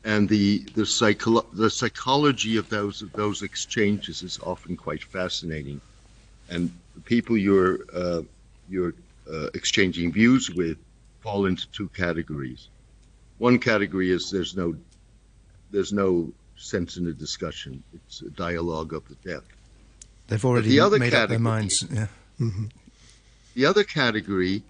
and 0.05 0.29
the 0.29 0.59
the, 0.75 0.85
psycho- 0.85 1.45
the 1.53 1.69
psychology 1.69 2.57
of 2.57 2.69
those 2.69 3.01
of 3.01 3.11
those 3.13 3.41
exchanges 3.41 4.21
is 4.21 4.39
often 4.43 4.77
quite 4.77 5.03
fascinating, 5.03 5.81
and 6.49 6.71
the 6.93 7.01
people 7.01 7.35
you're 7.35 7.79
uh, 7.93 8.21
you're 8.69 8.93
uh, 9.31 9.47
exchanging 9.55 10.13
views 10.13 10.51
with 10.51 10.77
fall 11.21 11.47
into 11.47 11.67
two 11.71 11.89
categories. 11.89 12.69
One 13.39 13.57
category 13.57 14.11
is 14.11 14.29
there's 14.29 14.55
no 14.55 14.75
there's 15.71 15.91
no 15.91 16.31
sense 16.55 16.97
in 16.97 17.03
the 17.05 17.13
discussion; 17.13 17.83
it's 17.93 18.21
a 18.21 18.29
dialogue 18.29 18.93
of 18.93 19.03
the 19.07 19.15
deaf. 19.27 19.43
They've 20.27 20.43
already 20.43 20.69
the 20.69 20.79
other 20.79 20.99
made 20.99 21.11
category, 21.11 21.23
up 21.23 21.29
their 21.29 21.39
minds. 21.39 21.85
Yeah. 21.91 22.07
Mm-hmm. 22.39 22.65
The 23.53 23.65
other 23.65 23.83
category 23.83 24.63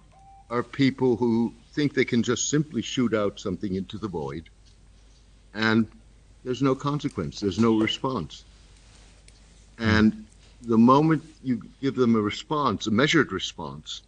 are 0.50 0.62
people 0.62 1.16
who 1.16 1.52
think 1.72 1.94
they 1.94 2.04
can 2.04 2.22
just 2.22 2.48
simply 2.48 2.82
shoot 2.82 3.14
out 3.14 3.40
something 3.40 3.74
into 3.74 3.98
the 3.98 4.08
void 4.08 4.48
and 5.56 5.88
there's 6.44 6.62
no 6.62 6.74
consequence, 6.74 7.40
there's 7.40 7.58
no 7.58 7.78
response. 7.78 8.44
And 9.78 10.26
the 10.62 10.78
moment 10.78 11.24
you 11.42 11.62
give 11.80 11.96
them 11.96 12.14
a 12.14 12.20
response, 12.20 12.86
a 12.86 12.90
measured 12.90 13.32
response, 13.32 14.02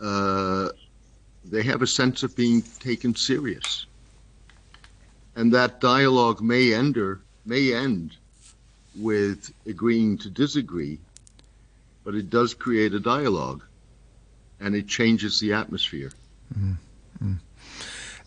uh, 0.00 0.70
they 1.44 1.62
have 1.62 1.82
a 1.82 1.86
sense 1.86 2.22
of 2.22 2.34
being 2.36 2.62
taken 2.62 3.14
serious. 3.14 3.86
And 5.34 5.52
that 5.52 5.80
dialogue 5.80 6.40
may 6.40 6.72
ender, 6.72 7.20
may 7.44 7.74
end 7.74 8.16
with 8.96 9.52
agreeing 9.66 10.18
to 10.18 10.30
disagree, 10.30 10.98
but 12.04 12.14
it 12.14 12.30
does 12.30 12.54
create 12.54 12.94
a 12.94 13.00
dialogue 13.00 13.62
and 14.60 14.74
it 14.74 14.86
changes 14.86 15.40
the 15.40 15.52
atmosphere. 15.52 16.10
Mm-hmm. 16.56 17.34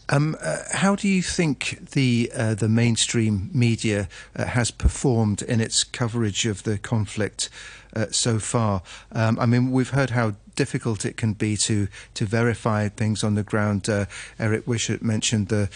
Um, 0.08 0.36
uh, 0.40 0.58
how 0.72 0.96
do 0.96 1.08
you 1.08 1.24
think 1.24 1.92
the 1.92 2.32
uh, 2.36 2.54
the 2.54 2.70
mainstream 2.70 3.50
media 3.54 4.08
uh, 4.36 4.46
has 4.46 4.70
performed 4.70 5.42
in 5.42 5.60
its 5.60 5.84
coverage 5.84 6.46
of 6.46 6.62
the 6.64 6.78
conflict 6.78 7.50
uh, 7.96 8.08
so 8.12 8.38
far? 8.38 8.84
Um, 9.12 9.40
I 9.40 9.48
mean, 9.48 9.72
we've 9.72 9.90
heard 9.90 10.12
how 10.12 10.36
difficult 10.56 11.06
it 11.06 11.18
can 11.18 11.34
be 11.34 11.58
to 11.58 11.88
to 12.14 12.26
verify 12.26 12.90
things 12.90 13.24
on 13.24 13.36
the 13.36 13.44
ground. 13.44 13.90
Uh, 13.90 14.06
Eric 14.40 14.68
Wishart 14.68 15.02
mentioned 15.02 15.50
the 15.50 15.70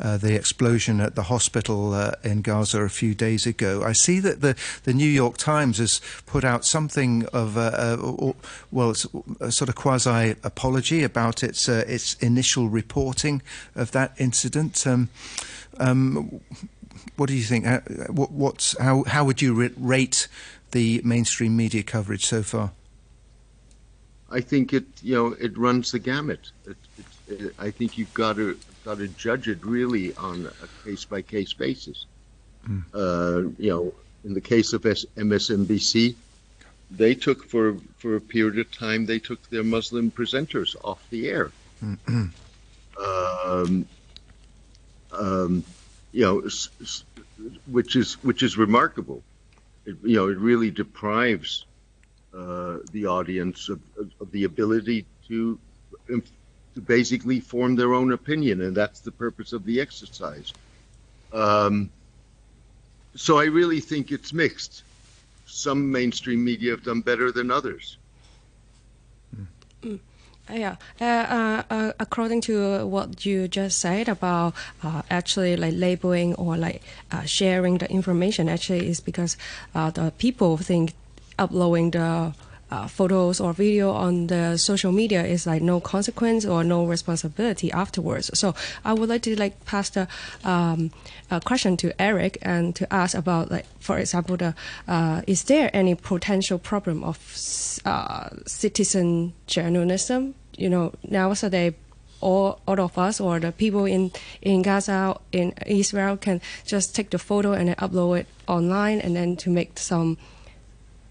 uh, 0.00 0.16
the 0.16 0.34
explosion 0.34 1.00
at 1.00 1.14
the 1.14 1.24
hospital 1.24 1.94
uh, 1.94 2.12
in 2.22 2.42
Gaza 2.42 2.82
a 2.82 2.88
few 2.88 3.14
days 3.14 3.46
ago. 3.46 3.82
I 3.82 3.92
see 3.92 4.20
that 4.20 4.40
the 4.40 4.56
the 4.84 4.92
New 4.92 5.08
York 5.08 5.36
Times 5.36 5.78
has 5.78 6.00
put 6.26 6.44
out 6.44 6.64
something 6.64 7.26
of 7.32 7.56
a, 7.56 7.98
a 8.00 8.34
well, 8.70 8.94
a 9.40 9.52
sort 9.52 9.68
of 9.68 9.74
quasi 9.74 10.34
apology 10.42 11.02
about 11.02 11.42
its 11.42 11.68
uh, 11.68 11.84
its 11.86 12.14
initial 12.14 12.68
reporting 12.68 13.42
of 13.74 13.90
that 13.92 14.12
incident. 14.18 14.86
Um, 14.86 15.08
um, 15.78 16.40
what 17.16 17.28
do 17.28 17.34
you 17.34 17.42
think? 17.42 17.64
How, 17.64 17.80
how 18.80 19.04
how 19.04 19.24
would 19.24 19.42
you 19.42 19.70
rate 19.76 20.28
the 20.72 21.00
mainstream 21.04 21.56
media 21.56 21.82
coverage 21.82 22.26
so 22.26 22.42
far? 22.42 22.72
I 24.30 24.40
think 24.40 24.72
it 24.72 24.84
you 25.02 25.14
know 25.14 25.26
it 25.32 25.56
runs 25.56 25.92
the 25.92 25.98
gamut. 25.98 26.50
It, 26.66 26.76
it, 26.98 27.06
it, 27.28 27.54
I 27.58 27.70
think 27.70 27.98
you've 27.98 28.14
got 28.14 28.36
to 28.36 28.58
got 28.84 28.98
to 28.98 29.08
judge 29.08 29.48
it 29.48 29.64
really 29.64 30.14
on 30.14 30.48
a 30.62 30.84
case 30.84 31.04
by 31.04 31.22
case 31.22 31.52
basis. 31.52 32.06
Mm. 32.68 32.84
Uh, 32.94 33.50
you 33.58 33.70
know, 33.70 33.94
in 34.24 34.34
the 34.34 34.40
case 34.40 34.72
of 34.72 34.82
MSNBC, 34.82 36.14
they 36.90 37.14
took 37.14 37.44
for 37.44 37.76
for 37.98 38.16
a 38.16 38.20
period 38.20 38.58
of 38.58 38.70
time 38.72 39.06
they 39.06 39.18
took 39.18 39.48
their 39.50 39.64
Muslim 39.64 40.10
presenters 40.10 40.74
off 40.82 41.04
the 41.10 41.28
air. 41.28 41.50
Mm-hmm. 41.84 42.26
Um, 43.04 43.86
um, 45.12 45.64
you 46.12 46.22
know, 46.22 46.48
which 47.66 47.96
is 47.96 48.14
which 48.22 48.42
is 48.42 48.56
remarkable. 48.56 49.22
It, 49.84 49.96
you 50.02 50.16
know, 50.16 50.28
it 50.28 50.38
really 50.38 50.70
deprives 50.70 51.65
uh, 52.36 52.78
the 52.92 53.06
audience 53.06 53.68
of, 53.68 53.80
of, 54.20 54.30
the 54.30 54.44
ability 54.44 55.06
to, 55.26 55.58
to 56.06 56.22
basically 56.86 57.40
form 57.40 57.76
their 57.76 57.94
own 57.94 58.12
opinion, 58.12 58.60
and 58.60 58.76
that's 58.76 59.00
the 59.00 59.10
purpose 59.10 59.52
of 59.52 59.64
the 59.64 59.80
exercise. 59.80 60.52
Um, 61.32 61.90
so 63.14 63.38
I 63.38 63.44
really 63.44 63.80
think 63.80 64.12
it's 64.12 64.32
mixed. 64.32 64.82
Some 65.46 65.90
mainstream 65.90 66.44
media 66.44 66.72
have 66.72 66.84
done 66.84 67.00
better 67.00 67.32
than 67.32 67.50
others. 67.50 67.96
Mm. 69.82 69.98
Yeah, 70.48 70.76
uh, 71.00 71.04
uh, 71.04 71.62
uh, 71.70 71.92
according 71.98 72.40
to 72.42 72.86
what 72.86 73.26
you 73.26 73.48
just 73.48 73.80
said 73.80 74.08
about 74.08 74.54
uh, 74.82 75.02
actually 75.10 75.56
like 75.56 75.74
labeling 75.74 76.34
or 76.34 76.56
like 76.56 76.82
uh, 77.10 77.22
sharing 77.22 77.78
the 77.78 77.90
information, 77.90 78.48
actually 78.48 78.88
is 78.88 79.00
because 79.00 79.36
the 79.74 80.12
people 80.18 80.56
think 80.56 80.94
uploading 81.38 81.90
the 81.90 82.34
uh, 82.70 82.86
photos 82.88 83.40
or 83.40 83.52
video 83.52 83.92
on 83.92 84.26
the 84.26 84.56
social 84.56 84.90
media 84.90 85.24
is 85.24 85.46
like 85.46 85.62
no 85.62 85.80
consequence 85.80 86.44
or 86.44 86.64
no 86.64 86.84
responsibility 86.84 87.70
afterwards. 87.70 88.30
So 88.38 88.54
I 88.84 88.92
would 88.92 89.08
like 89.08 89.22
to 89.22 89.36
like 89.38 89.64
pass 89.66 89.90
the 89.90 90.08
um, 90.44 90.90
question 91.44 91.76
to 91.78 92.00
Eric 92.00 92.38
and 92.42 92.74
to 92.76 92.92
ask 92.92 93.16
about 93.16 93.50
like 93.50 93.66
for 93.78 93.98
example 93.98 94.36
the 94.36 94.54
uh, 94.88 95.22
is 95.26 95.44
there 95.44 95.70
any 95.72 95.94
potential 95.94 96.58
problem 96.58 97.04
of 97.04 97.18
uh, 97.84 98.30
citizen 98.46 99.32
journalism? 99.46 100.34
You 100.56 100.70
know 100.70 100.92
nowadays 101.08 101.74
all, 102.20 102.60
all 102.66 102.80
of 102.80 102.96
us 102.98 103.20
or 103.20 103.38
the 103.38 103.52
people 103.52 103.84
in, 103.84 104.10
in 104.40 104.62
Gaza, 104.62 105.20
in 105.32 105.52
Israel 105.66 106.16
can 106.16 106.40
just 106.64 106.96
take 106.96 107.10
the 107.10 107.18
photo 107.18 107.52
and 107.52 107.68
then 107.68 107.76
upload 107.76 108.20
it 108.20 108.26
online 108.48 109.00
and 109.00 109.14
then 109.14 109.36
to 109.36 109.50
make 109.50 109.78
some 109.78 110.16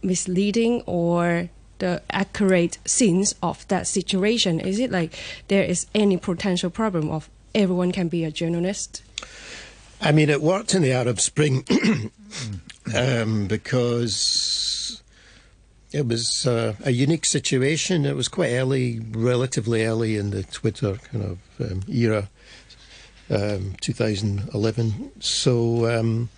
misleading 0.06 0.82
or 0.86 1.50
the 1.80 2.02
accurate 2.10 2.78
scenes 2.86 3.36
of 3.42 3.68
that 3.68 3.88
situation? 3.88 4.60
Is 4.60 4.80
it 4.80 4.92
like 4.92 5.14
there 5.48 5.64
is 5.64 5.88
any 5.94 6.18
potential 6.18 6.70
problem 6.70 7.10
of 7.10 7.30
everyone 7.54 7.92
can 7.92 8.08
be 8.08 8.24
a 8.24 8.32
journalist? 8.32 9.04
I 10.02 10.12
mean, 10.12 10.30
it 10.30 10.42
worked 10.42 10.76
in 10.76 10.82
the 10.82 10.92
Arab 10.92 11.20
Spring 11.20 11.66
um, 12.96 13.48
because 13.48 15.02
it 15.92 16.08
was 16.08 16.46
uh, 16.46 16.76
a 16.84 16.92
unique 16.92 17.26
situation. 17.26 18.06
It 18.06 18.16
was 18.16 18.28
quite 18.28 18.52
early, 18.52 19.00
relatively 19.12 19.86
early 19.86 20.18
in 20.18 20.32
the 20.32 20.44
Twitter 20.44 20.98
kind 21.12 21.24
of 21.24 21.72
um, 21.72 21.82
era, 21.88 22.30
um, 23.30 23.76
2011. 23.80 25.12
So 25.22 26.00
um, 26.00 26.30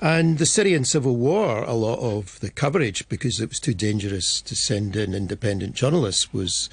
and 0.00 0.38
the 0.38 0.46
Syrian 0.46 0.84
civil 0.84 1.16
war, 1.16 1.62
a 1.64 1.74
lot 1.74 1.98
of 1.98 2.40
the 2.40 2.50
coverage, 2.50 3.08
because 3.08 3.40
it 3.40 3.50
was 3.50 3.60
too 3.60 3.74
dangerous 3.74 4.40
to 4.42 4.56
send 4.56 4.96
in 4.96 5.14
independent 5.14 5.74
journalists, 5.74 6.32
was 6.32 6.70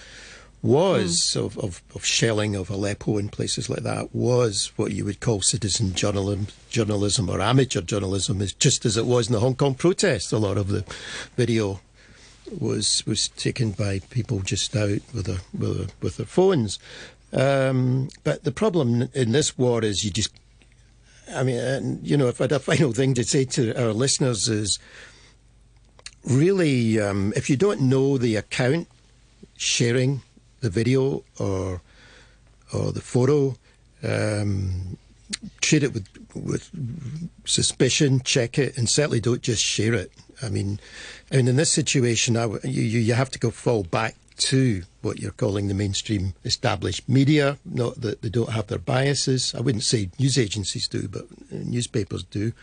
was 0.64 1.18
mm. 1.18 1.46
of, 1.46 1.58
of, 1.60 1.84
of, 1.94 2.04
shelling 2.04 2.56
of 2.56 2.72
Aleppo 2.72 3.20
and 3.20 3.32
places 3.32 3.70
like 3.70 3.84
that 3.84 4.14
was 4.14 4.72
what 4.76 4.92
you 4.92 5.06
would 5.06 5.20
call 5.20 5.40
citizen 5.40 5.94
journalism, 5.94 6.48
journalism 6.70 7.30
or 7.30 7.40
amateur 7.40 7.82
journalism, 7.82 8.42
is 8.42 8.54
just 8.54 8.84
as 8.84 8.98
it 8.98 9.06
was 9.06 9.28
in 9.28 9.34
the 9.34 9.40
Hong 9.40 9.56
Kong 9.56 9.76
protests. 9.76 10.32
A 10.32 10.38
lot 10.40 10.58
of 10.58 10.70
the 10.70 10.84
video 11.36 11.80
was 12.60 13.06
was 13.06 13.28
taken 13.30 13.72
by 13.72 14.00
people 14.10 14.40
just 14.40 14.76
out 14.76 15.02
with 15.14 15.28
a, 15.28 15.42
with, 15.58 15.82
a, 15.82 15.92
with 16.02 16.18
their 16.18 16.26
phones. 16.26 16.80
Um, 17.34 18.10
but 18.24 18.44
the 18.44 18.52
problem 18.52 19.10
in 19.14 19.34
this 19.34 19.58
war 19.58 19.84
is 19.84 20.04
you 20.04 20.12
just 20.12 20.32
I 21.34 21.44
mean, 21.44 21.60
and, 21.60 22.08
you 22.08 22.18
know, 22.18 22.28
if 22.28 22.40
I 22.40 22.46
had 22.46 22.52
a 22.54 22.60
final 22.60 22.94
thing 22.94 23.14
to 23.16 23.24
say 23.24 23.46
to 23.46 23.74
our 23.82 23.94
listeners 23.94 24.48
is 24.48 24.80
really, 26.26 27.00
um, 27.00 27.34
if 27.36 27.50
you 27.50 27.58
don't 27.58 27.82
know 27.82 28.18
the 28.18 28.36
account 28.36 28.88
sharing 29.58 30.22
the 30.62 30.70
video 30.70 31.24
or 31.40 31.82
or 32.74 32.92
the 32.92 33.02
photo, 33.02 33.56
um, 34.04 34.98
treat 35.62 35.84
it 35.84 35.94
with 35.94 36.08
with 36.34 36.70
suspicion, 37.46 38.22
check 38.22 38.58
it, 38.58 38.78
and 38.78 38.90
certainly 38.90 39.20
don't 39.20 39.42
just 39.42 39.64
share 39.64 39.94
it. 39.94 40.12
I 40.42 40.50
mean, 40.50 40.80
I 41.32 41.38
mean, 41.38 41.48
in 41.48 41.56
this 41.56 41.72
situation, 41.72 42.38
I, 42.38 42.46
you 42.64 42.84
you 42.84 43.14
have 43.14 43.32
to 43.32 43.40
go 43.40 43.52
fall 43.52 43.84
back 43.84 44.16
to 44.38 44.84
what 45.02 45.20
you're 45.20 45.32
calling 45.32 45.68
the 45.68 45.74
mainstream 45.74 46.34
established 46.44 47.08
media. 47.08 47.58
Not 47.66 48.02
that 48.02 48.22
they 48.22 48.30
don't 48.30 48.52
have 48.52 48.68
their 48.68 48.78
biases. 48.80 49.54
I 49.56 49.62
wouldn't 49.62 49.84
say 49.84 50.10
news 50.20 50.38
agencies 50.38 50.88
do, 50.88 51.08
but 51.08 51.24
uh, 51.24 51.26
newspapers 51.64 52.24
do. 52.24 52.54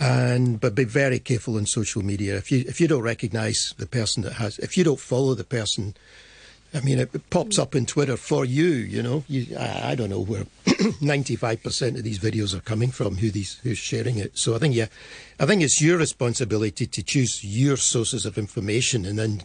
And 0.00 0.60
but 0.60 0.74
be 0.74 0.84
very 0.84 1.20
careful 1.20 1.56
on 1.56 1.66
social 1.66 2.02
media. 2.02 2.36
If 2.36 2.50
you 2.50 2.64
if 2.66 2.80
you 2.80 2.88
don't 2.88 3.02
recognise 3.02 3.74
the 3.78 3.86
person 3.86 4.22
that 4.24 4.34
has, 4.34 4.58
if 4.58 4.76
you 4.76 4.84
don't 4.84 4.98
follow 4.98 5.34
the 5.34 5.44
person 5.44 5.94
I 6.74 6.80
mean, 6.80 6.98
it, 6.98 7.30
pops 7.30 7.58
up 7.58 7.74
in 7.74 7.86
Twitter 7.86 8.16
for 8.16 8.44
you. 8.44 8.66
You 8.66 9.02
know, 9.02 9.24
you, 9.28 9.56
I, 9.56 9.92
I, 9.92 9.94
don't 9.94 10.10
know 10.10 10.20
where 10.20 10.44
ninety-five 11.00 11.62
percent 11.62 11.96
of 11.96 12.02
these 12.02 12.18
videos 12.18 12.52
are 12.54 12.60
coming 12.60 12.90
from, 12.90 13.16
who 13.16 13.30
these 13.30 13.58
who's 13.62 13.78
sharing 13.78 14.18
it. 14.18 14.36
So 14.36 14.56
I 14.56 14.58
think 14.58 14.74
yeah, 14.74 14.86
I 15.38 15.46
think 15.46 15.62
it's 15.62 15.80
your 15.80 15.98
responsibility 15.98 16.86
to 16.86 17.02
choose 17.02 17.44
your 17.44 17.76
sources 17.76 18.26
of 18.26 18.36
information, 18.36 19.06
and 19.06 19.18
then 19.18 19.42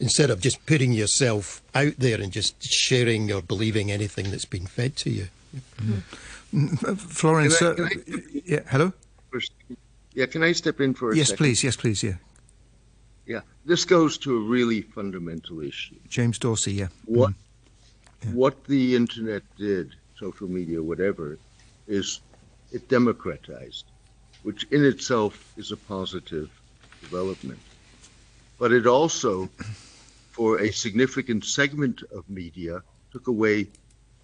instead 0.00 0.30
of 0.30 0.40
just 0.40 0.64
putting 0.66 0.92
yourself 0.92 1.62
out 1.74 1.94
there 1.98 2.20
and 2.20 2.32
just 2.32 2.62
sharing 2.64 3.30
or 3.30 3.42
believing 3.42 3.92
anything 3.92 4.30
that's 4.30 4.44
been 4.44 4.66
fed 4.66 4.96
to 4.96 5.10
you. 5.10 5.28
Mm-hmm. 5.80 6.94
Florence, 6.94 7.58
can 7.58 7.66
I, 7.68 7.74
can 7.74 7.84
I, 7.84 8.40
yeah, 8.44 8.60
hello. 8.68 8.92
Yeah, 10.14 10.26
can 10.26 10.42
I 10.42 10.52
step 10.52 10.80
in 10.80 10.94
for 10.94 11.12
a 11.12 11.16
yes, 11.16 11.28
second? 11.28 11.38
please. 11.38 11.64
Yes, 11.64 11.76
please. 11.76 12.02
Yeah. 12.02 12.14
Yeah, 13.26 13.40
this 13.64 13.84
goes 13.84 14.18
to 14.18 14.36
a 14.36 14.40
really 14.40 14.82
fundamental 14.82 15.60
issue. 15.60 15.96
James 16.08 16.38
Dorsey, 16.38 16.72
yeah. 16.72 16.88
What 17.04 17.30
mm. 17.30 17.34
yeah. 18.24 18.30
what 18.30 18.64
the 18.64 18.96
internet 18.96 19.42
did, 19.56 19.94
social 20.18 20.48
media, 20.48 20.82
whatever, 20.82 21.38
is 21.86 22.20
it 22.72 22.88
democratized, 22.88 23.84
which 24.42 24.64
in 24.70 24.84
itself 24.84 25.52
is 25.56 25.70
a 25.70 25.76
positive 25.76 26.50
development. 27.00 27.60
But 28.58 28.72
it 28.72 28.86
also, 28.86 29.48
for 30.30 30.60
a 30.60 30.72
significant 30.72 31.44
segment 31.44 32.02
of 32.14 32.28
media, 32.28 32.82
took 33.12 33.26
away 33.26 33.66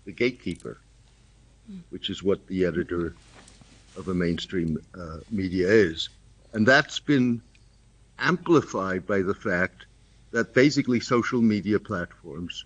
the 0.04 0.12
gatekeeper, 0.12 0.78
which 1.90 2.08
is 2.08 2.22
what 2.22 2.46
the 2.46 2.64
editor 2.64 3.14
of 3.96 4.08
a 4.08 4.14
mainstream 4.14 4.78
uh, 4.98 5.18
media 5.30 5.68
is. 5.68 6.08
And 6.52 6.66
that's 6.66 6.98
been 6.98 7.42
amplified 8.18 9.06
by 9.06 9.22
the 9.22 9.34
fact 9.34 9.86
that 10.32 10.54
basically 10.54 11.00
social 11.00 11.40
media 11.40 11.78
platforms, 11.78 12.64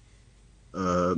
uh, 0.75 1.15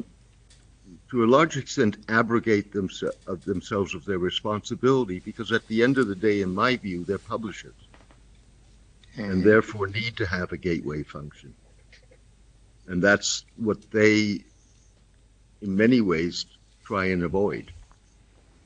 to 1.11 1.24
a 1.24 1.26
large 1.26 1.57
extent, 1.57 1.97
abrogate 2.09 2.72
themse- 2.72 3.11
of 3.26 3.45
themselves 3.45 3.95
of 3.95 4.05
their 4.05 4.18
responsibility 4.18 5.20
because 5.20 5.53
at 5.53 5.66
the 5.68 5.82
end 5.82 5.99
of 5.99 6.09
the 6.09 6.14
day, 6.14 6.43
in 6.43 6.55
my 6.55 6.76
view, 6.76 7.05
they're 7.05 7.18
publishers 7.18 7.74
and 9.16 9.43
therefore 9.45 9.87
need 9.87 10.16
to 10.16 10.26
have 10.26 10.53
a 10.53 10.57
gateway 10.57 11.03
function. 11.03 11.55
And 12.87 13.03
that's 13.03 13.45
what 13.57 13.91
they, 13.91 14.41
in 15.62 15.76
many 15.76 16.01
ways, 16.01 16.47
try 16.85 17.07
and 17.07 17.22
avoid. 17.22 17.72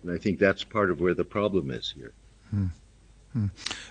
And 0.02 0.12
I 0.12 0.18
think 0.18 0.38
that's 0.38 0.64
part 0.64 0.90
of 0.90 1.00
where 1.00 1.14
the 1.14 1.24
problem 1.24 1.70
is 1.70 1.90
here. 1.90 2.12
Hmm. 2.50 2.66
Hmm. 3.32 3.46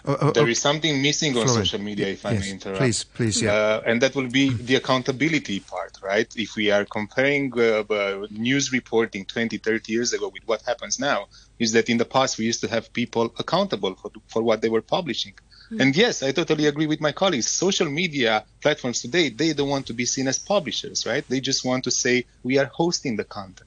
Oh, 0.06 0.18
oh, 0.22 0.32
There 0.32 0.44
oh, 0.44 0.48
is 0.48 0.60
something 0.60 1.02
missing 1.02 1.38
on 1.38 1.46
Florian, 1.46 1.66
social 1.66 1.80
media, 1.80 2.08
if 2.08 2.26
I 2.26 2.34
may 2.34 2.50
interrupt. 2.50 2.80
please, 2.80 3.04
please, 3.04 3.42
yeah. 3.42 3.54
Uh, 3.54 3.82
and 3.86 4.02
that 4.02 4.16
will 4.16 4.30
be 4.30 4.50
the 4.50 4.76
accountability 4.76 5.60
part, 5.60 5.98
right? 6.02 6.28
If 6.36 6.56
we 6.56 6.72
are 6.72 6.86
comparing 6.86 7.52
uh, 7.58 7.84
uh, 7.90 8.28
news 8.32 8.72
reporting 8.72 9.26
20, 9.26 9.58
30 9.58 9.92
years 9.92 10.14
ago 10.14 10.30
with 10.30 10.44
what 10.46 10.64
happens 10.64 11.00
now, 11.00 11.28
is 11.60 11.74
that 11.74 11.90
in 11.90 11.98
the 11.98 12.06
past 12.06 12.38
we 12.38 12.46
used 12.46 12.62
to 12.62 12.68
have 12.68 12.92
people 12.94 13.34
accountable 13.38 13.96
for, 13.96 14.12
for 14.28 14.42
what 14.42 14.62
they 14.62 14.70
were 14.70 14.82
publishing. 14.82 15.34
And 15.70 15.96
yes, 15.96 16.24
I 16.24 16.32
totally 16.32 16.66
agree 16.68 16.88
with 16.88 17.02
my 17.02 17.12
colleagues. 17.12 17.48
Social 17.48 17.90
media 17.90 18.46
platforms 18.62 19.02
today, 19.02 19.30
they 19.30 19.52
don't 19.54 19.68
want 19.68 19.88
to 19.88 19.94
be 19.94 20.06
seen 20.06 20.28
as 20.28 20.40
publishers, 20.40 21.06
right? 21.06 21.28
They 21.28 21.42
just 21.42 21.66
want 21.66 21.84
to 21.84 21.92
say, 21.92 22.26
we 22.44 22.58
are 22.58 22.72
hosting 22.74 23.18
the 23.18 23.26
content. 23.26 23.67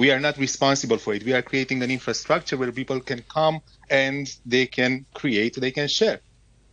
We 0.00 0.10
are 0.12 0.18
not 0.18 0.38
responsible 0.38 0.96
for 0.96 1.12
it. 1.12 1.24
We 1.24 1.34
are 1.34 1.42
creating 1.42 1.82
an 1.82 1.90
infrastructure 1.90 2.56
where 2.56 2.72
people 2.72 3.00
can 3.00 3.22
come 3.28 3.60
and 3.90 4.26
they 4.46 4.64
can 4.64 5.04
create, 5.12 5.56
they 5.56 5.72
can 5.72 5.88
share. 5.88 6.20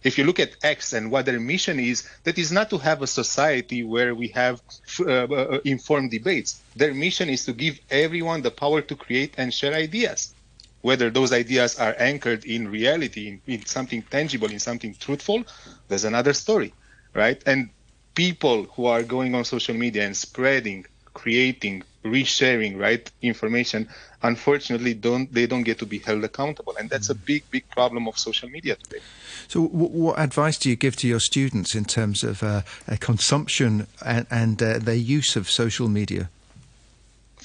If 0.02 0.18
you 0.18 0.24
look 0.24 0.40
at 0.40 0.56
X 0.64 0.94
and 0.94 1.12
what 1.12 1.26
their 1.26 1.38
mission 1.38 1.78
is, 1.78 2.08
that 2.24 2.38
is 2.38 2.54
not 2.54 2.70
to 2.70 2.78
have 2.78 3.02
a 3.02 3.08
society 3.22 3.84
where 3.84 4.16
we 4.16 4.30
have 4.30 4.62
uh, 5.02 5.26
uh, 5.26 5.60
informed 5.66 6.12
debates. 6.12 6.62
Their 6.78 6.94
mission 6.94 7.28
is 7.28 7.44
to 7.48 7.52
give 7.52 7.82
everyone 7.90 8.44
the 8.44 8.52
power 8.64 8.82
to 8.82 8.96
create 8.96 9.34
and 9.38 9.54
share 9.54 9.74
ideas. 9.74 10.34
Whether 10.80 11.10
those 11.10 11.34
ideas 11.34 11.78
are 11.78 11.96
anchored 12.00 12.46
in 12.46 12.70
reality, 12.70 13.28
in, 13.28 13.42
in 13.46 13.66
something 13.66 14.04
tangible, 14.04 14.50
in 14.50 14.60
something 14.60 14.96
truthful, 14.96 15.44
there's 15.90 16.06
another 16.06 16.32
story, 16.32 16.74
right? 17.14 17.44
And 17.46 17.72
people 18.16 18.68
who 18.76 18.86
are 18.86 19.04
going 19.04 19.36
on 19.36 19.44
social 19.44 19.76
media 19.76 20.06
and 20.06 20.16
spreading, 20.16 20.86
creating, 21.14 21.84
resharing, 22.12 22.80
right, 22.80 23.10
information, 23.22 23.88
unfortunately, 24.24 24.94
don't 24.94 25.34
they 25.34 25.48
don't 25.48 25.64
get 25.64 25.80
to 25.80 25.86
be 25.86 26.00
held 26.00 26.24
accountable, 26.24 26.76
and 26.80 26.90
that's 26.90 27.10
a 27.10 27.16
big, 27.16 27.44
big 27.52 27.70
problem 27.70 28.08
of 28.08 28.18
social 28.18 28.50
media 28.50 28.76
today. 28.76 29.02
So, 29.48 29.68
w- 29.68 29.90
what 29.90 30.20
advice 30.20 30.58
do 30.58 30.70
you 30.70 30.76
give 30.76 30.96
to 30.98 31.08
your 31.08 31.20
students 31.20 31.76
in 31.76 31.86
terms 31.86 32.24
of 32.24 32.44
uh, 32.44 32.62
uh, 32.88 32.98
consumption 33.00 33.88
and, 34.06 34.26
and 34.30 34.62
uh, 34.62 34.80
their 34.80 34.96
use 34.96 35.36
of 35.36 35.50
social 35.50 35.88
media? 35.88 36.30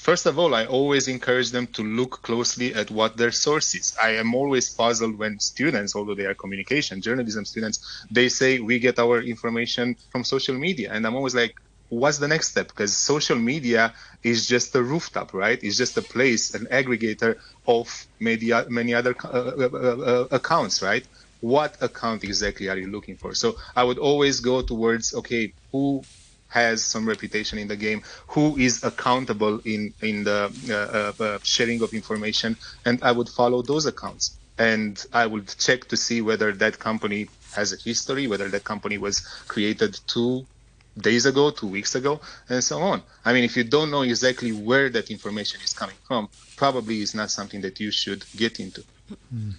First 0.03 0.25
of 0.25 0.37
all, 0.37 0.53
I 0.53 0.65
always 0.65 1.07
encourage 1.07 1.51
them 1.51 1.65
to 1.67 1.81
look 1.81 2.23
closely 2.23 2.73
at 2.73 2.91
what 2.91 3.15
their 3.15 3.31
source 3.31 3.73
is. 3.73 3.95
I 4.03 4.09
am 4.15 4.35
always 4.35 4.69
puzzled 4.69 5.17
when 5.17 5.39
students, 5.39 5.95
although 5.95 6.13
they 6.13 6.25
are 6.25 6.33
communication, 6.33 7.01
journalism 7.01 7.45
students, 7.45 8.05
they 8.11 8.27
say 8.27 8.59
we 8.59 8.79
get 8.79 8.99
our 8.99 9.21
information 9.21 9.95
from 10.11 10.25
social 10.25 10.55
media. 10.55 10.91
And 10.91 11.07
I'm 11.07 11.15
always 11.15 11.35
like, 11.35 11.55
what's 11.99 12.17
the 12.17 12.27
next 12.27 12.49
step? 12.51 12.67
Because 12.67 12.95
social 12.95 13.37
media 13.37 13.93
is 14.23 14.47
just 14.47 14.75
a 14.75 14.83
rooftop, 14.83 15.33
right? 15.33 15.59
It's 15.63 15.77
just 15.77 15.97
a 15.97 16.01
place, 16.01 16.53
an 16.53 16.65
aggregator 16.67 17.37
of 17.67 18.05
media, 18.19 18.65
many 18.69 18.93
other 18.93 19.15
uh, 19.23 19.27
uh, 19.27 19.67
uh, 19.67 20.27
accounts, 20.31 20.81
right? 20.81 21.05
What 21.41 21.77
account 21.81 22.23
exactly 22.23 22.69
are 22.69 22.77
you 22.77 22.87
looking 22.87 23.17
for? 23.17 23.35
So 23.35 23.57
I 23.75 23.83
would 23.83 23.97
always 23.97 24.39
go 24.39 24.61
towards, 24.61 25.13
okay, 25.13 25.53
who 25.71 26.03
has 26.47 26.83
some 26.83 27.07
reputation 27.07 27.57
in 27.57 27.67
the 27.67 27.75
game, 27.75 28.03
who 28.27 28.57
is 28.57 28.83
accountable 28.83 29.59
in 29.65 29.93
in 30.01 30.23
the 30.23 30.39
uh, 30.69 31.23
uh, 31.23 31.39
sharing 31.43 31.81
of 31.81 31.93
information, 31.93 32.55
and 32.85 33.03
I 33.03 33.11
would 33.11 33.27
follow 33.27 33.61
those 33.61 33.85
accounts, 33.87 34.37
and 34.57 35.03
I 35.11 35.25
would 35.25 35.47
check 35.57 35.85
to 35.89 35.97
see 35.97 36.21
whether 36.21 36.51
that 36.53 36.77
company 36.77 37.27
has 37.55 37.73
a 37.73 37.77
history, 37.77 38.27
whether 38.27 38.49
that 38.49 38.63
company 38.63 38.97
was 38.97 39.21
created 39.47 39.99
two 40.07 40.45
days 40.97 41.25
ago, 41.25 41.49
two 41.51 41.67
weeks 41.67 41.95
ago, 41.95 42.21
and 42.49 42.63
so 42.63 42.79
on. 42.81 43.01
I 43.25 43.33
mean, 43.33 43.43
if 43.43 43.57
you 43.57 43.63
don't 43.63 43.91
know 43.91 44.01
exactly 44.03 44.51
where 44.51 44.89
that 44.89 45.09
information 45.09 45.61
is 45.61 45.73
coming 45.73 45.95
from, 46.07 46.29
probably 46.55 47.01
is 47.01 47.15
not 47.15 47.31
something 47.31 47.61
that 47.61 47.79
you 47.79 47.91
should 47.91 48.23
get 48.35 48.59
into. 48.59 48.83
Mm. 49.33 49.53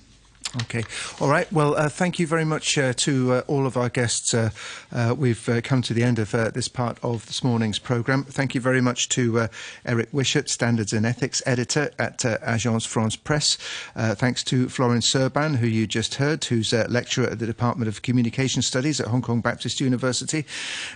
Okay. 0.63 0.85
All 1.21 1.29
right. 1.29 1.51
Well, 1.53 1.75
uh, 1.75 1.89
thank 1.89 2.21
you 2.21 2.29
very 2.29 2.45
much 2.45 2.79
uh, 2.79 2.93
to 2.93 3.33
uh, 3.33 3.43
all 3.49 3.67
of 3.67 3.77
our 3.77 3.89
guests. 3.89 4.33
Uh, 4.33 4.51
uh, 4.93 5.13
we've 5.17 5.49
uh, 5.49 5.61
come 5.61 5.83
to 5.83 5.93
the 5.93 6.05
end 6.05 6.21
of 6.21 6.31
this 6.31 6.69
part 6.69 6.97
of 7.03 7.27
this 7.27 7.43
morning's 7.43 7.81
programme. 7.81 8.23
Thank 8.23 8.55
you 8.55 8.61
very 8.61 8.81
much 8.81 9.09
to 9.11 9.49
Eric 9.85 10.11
Wishart, 10.13 10.49
Standards 10.49 10.93
and 10.93 11.05
Ethics 11.05 11.43
Editor 11.45 11.91
at 11.99 12.19
Agence 12.19 12.87
France 12.87 13.17
Presse. 13.17 13.57
thanks 13.97 14.45
to 14.45 14.69
Florence 14.69 15.13
Serban, 15.13 15.57
who 15.57 15.67
you 15.67 15.89
just 15.89 16.17
heard, 16.17 16.45
who's 16.45 16.73
a 16.73 16.87
lecturer 16.89 17.27
at 17.27 17.41
the 17.41 17.47
Department 17.47 17.89
of 17.89 18.03
Communication 18.03 18.63
Studies 18.63 19.01
at 19.01 19.09
Hong 19.09 19.23
Kong 19.23 19.41
Baptist 19.41 19.81
University. 19.81 20.45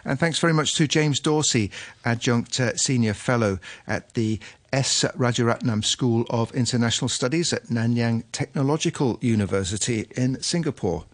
And 0.04 0.20
thanks 0.20 0.38
very 0.38 0.52
much 0.52 0.74
to 0.76 0.86
James 0.86 1.18
Dorsey, 1.18 1.72
Adjunct 2.04 2.60
Senior 2.78 3.14
Fellow 3.14 3.58
at 3.88 4.14
the 4.14 4.38
S. 4.72 5.04
Rajaratnam 5.16 5.84
School 5.84 6.26
of 6.30 6.54
International 6.54 7.08
Studies 7.08 7.52
at 7.52 7.64
Nanyang 7.68 8.24
Technological 8.32 9.18
University 9.20 10.06
in 10.16 10.40
Singapore. 10.42 11.04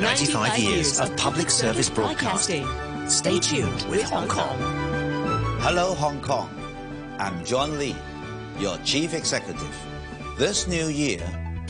95 0.00 0.58
years 0.58 1.00
of 1.00 1.16
public 1.16 1.48
service 1.48 1.88
broadcasting. 1.88 2.66
Stay 3.08 3.38
tuned 3.38 3.86
with 3.88 4.02
Hong 4.10 4.28
Kong. 4.28 4.58
Hello, 5.60 5.94
Hong 5.94 6.20
Kong. 6.20 6.50
I'm 7.18 7.44
John 7.44 7.78
Lee, 7.78 7.96
your 8.58 8.76
Chief 8.78 9.14
Executive. 9.14 9.74
This 10.36 10.66
new 10.66 10.88
year 10.88 11.22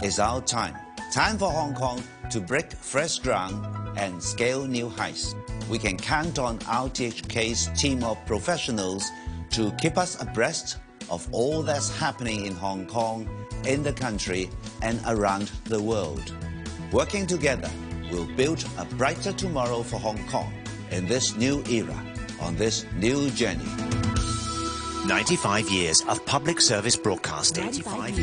is 0.03 0.19
our 0.19 0.41
time. 0.41 0.75
Time 1.13 1.39
for 1.39 1.51
Hong 1.51 1.75
Kong 1.75 2.03
to 2.31 2.41
break 2.41 2.73
fresh 2.73 3.19
ground 3.21 3.65
and 3.97 4.21
scale 4.21 4.67
new 4.67 4.89
heights. 4.89 5.37
We 5.69 5.79
can 5.79 5.97
count 5.97 6.39
on 6.39 6.59
RTHK's 6.61 7.69
team 7.81 8.05
of 8.05 8.25
professionals 8.27 9.09
to 9.51 9.73
keep 9.73 9.97
us 9.97 10.21
abreast 10.21 10.79
of 11.11 11.27
all 11.33 11.63
that's 11.63 11.97
happening 11.99 12.47
in 12.47 12.55
Hong 12.55 12.87
Kong, 12.87 13.29
in 13.67 13.83
the 13.83 13.93
country, 13.93 14.51
and 14.83 15.01
around 15.07 15.51
the 15.65 15.81
world. 15.81 16.33
Working 16.93 17.27
together, 17.27 17.71
we'll 18.11 18.27
build 18.37 18.65
a 18.79 18.85
brighter 18.85 19.33
tomorrow 19.33 19.83
for 19.83 19.99
Hong 19.99 20.27
Kong 20.29 20.53
in 20.91 21.07
this 21.07 21.37
new 21.37 21.63
era, 21.69 21.99
on 22.41 22.57
this 22.57 22.87
new 22.97 23.31
journey. 23.31 23.65
95 25.07 25.69
years 25.69 26.03
of 26.09 26.25
public 26.25 26.61
service 26.61 26.97
broadcasting. 26.97 27.73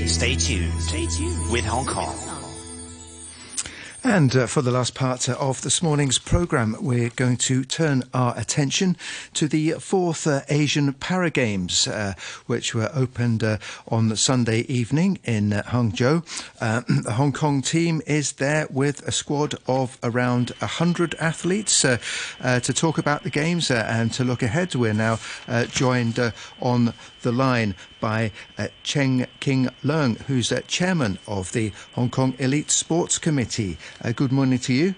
Stay 0.08 0.36
tuned. 0.36 0.74
Stay 0.82 1.06
tuned 1.06 1.52
with 1.52 1.64
Hong 1.66 1.86
Kong. 1.86 2.41
And 4.04 4.36
uh, 4.36 4.48
for 4.48 4.64
the 4.64 4.72
last 4.72 4.96
part 4.96 5.30
uh, 5.30 5.36
of 5.40 5.62
this 5.62 5.84
morning's 5.84 6.18
programme, 6.18 6.76
we're 6.82 7.12
going 7.12 7.38
to 7.38 7.64
turn 7.64 8.02
our 8.16 8.36
attention 8.36 8.98
to 9.36 9.48
the 9.48 9.74
fourth 9.74 10.26
uh, 10.26 10.42
Asian 10.50 10.94
Para 10.94 11.30
Games, 11.30 11.88
uh, 11.88 12.16
which 12.48 12.74
were 12.74 12.90
opened 12.96 13.44
uh, 13.44 13.60
on 13.88 14.16
Sunday 14.16 14.62
evening 14.62 15.20
in 15.24 15.54
uh, 15.54 15.62
Hangzhou. 15.68 16.24
the 17.04 17.14
Hong 17.14 17.32
Kong 17.32 17.62
team 17.62 18.02
is 18.08 18.34
there 18.34 18.68
with 18.72 19.08
a 19.08 19.12
squad 19.12 19.54
of 19.68 20.00
around 20.02 20.50
100 20.58 21.14
athletes 21.20 21.82
to 21.82 22.74
talk 22.74 22.98
about 22.98 23.22
the 23.22 23.30
games 23.30 23.70
and 23.70 24.12
to 24.14 24.24
look 24.24 24.42
ahead. 24.42 24.74
We're 24.74 24.94
now 24.94 25.20
joined 25.68 26.20
on 26.60 26.94
the 27.22 27.32
line 27.32 27.76
by 28.00 28.32
uh, 28.58 28.68
Cheng 28.84 29.26
King 29.40 29.70
Leung, 29.84 30.20
who's 30.24 30.52
uh, 30.52 30.62
chairman 30.68 31.20
of 31.28 31.52
the 31.52 31.72
Hong 31.94 32.10
Kong 32.10 32.36
Elite 32.40 32.72
Sports 32.72 33.18
Committee. 33.18 33.78
Uh, 34.04 34.12
good 34.12 34.32
morning 34.32 34.60
to 34.60 34.74
you. 34.74 34.96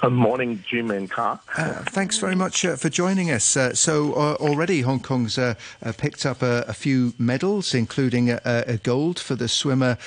Good 0.00 0.12
morning, 0.12 0.64
Jim 0.66 0.90
and 0.90 1.10
Carl. 1.10 1.40
Uh, 1.56 1.82
thanks 1.90 2.18
very 2.18 2.36
much 2.36 2.64
uh, 2.64 2.76
for 2.76 2.88
joining 2.88 3.30
us. 3.30 3.56
Uh, 3.56 3.74
so 3.74 4.14
already 4.14 4.80
Hong 4.82 5.00
Kong's 5.00 5.38
picked 5.98 6.24
up 6.24 6.40
a, 6.40 6.64
a, 6.68 6.72
few 6.72 7.12
medals, 7.18 7.74
including 7.74 8.30
a, 8.30 8.40
a, 8.44 8.76
gold 8.78 9.18
for 9.18 9.34
the 9.34 9.48
swimmer 9.48 9.98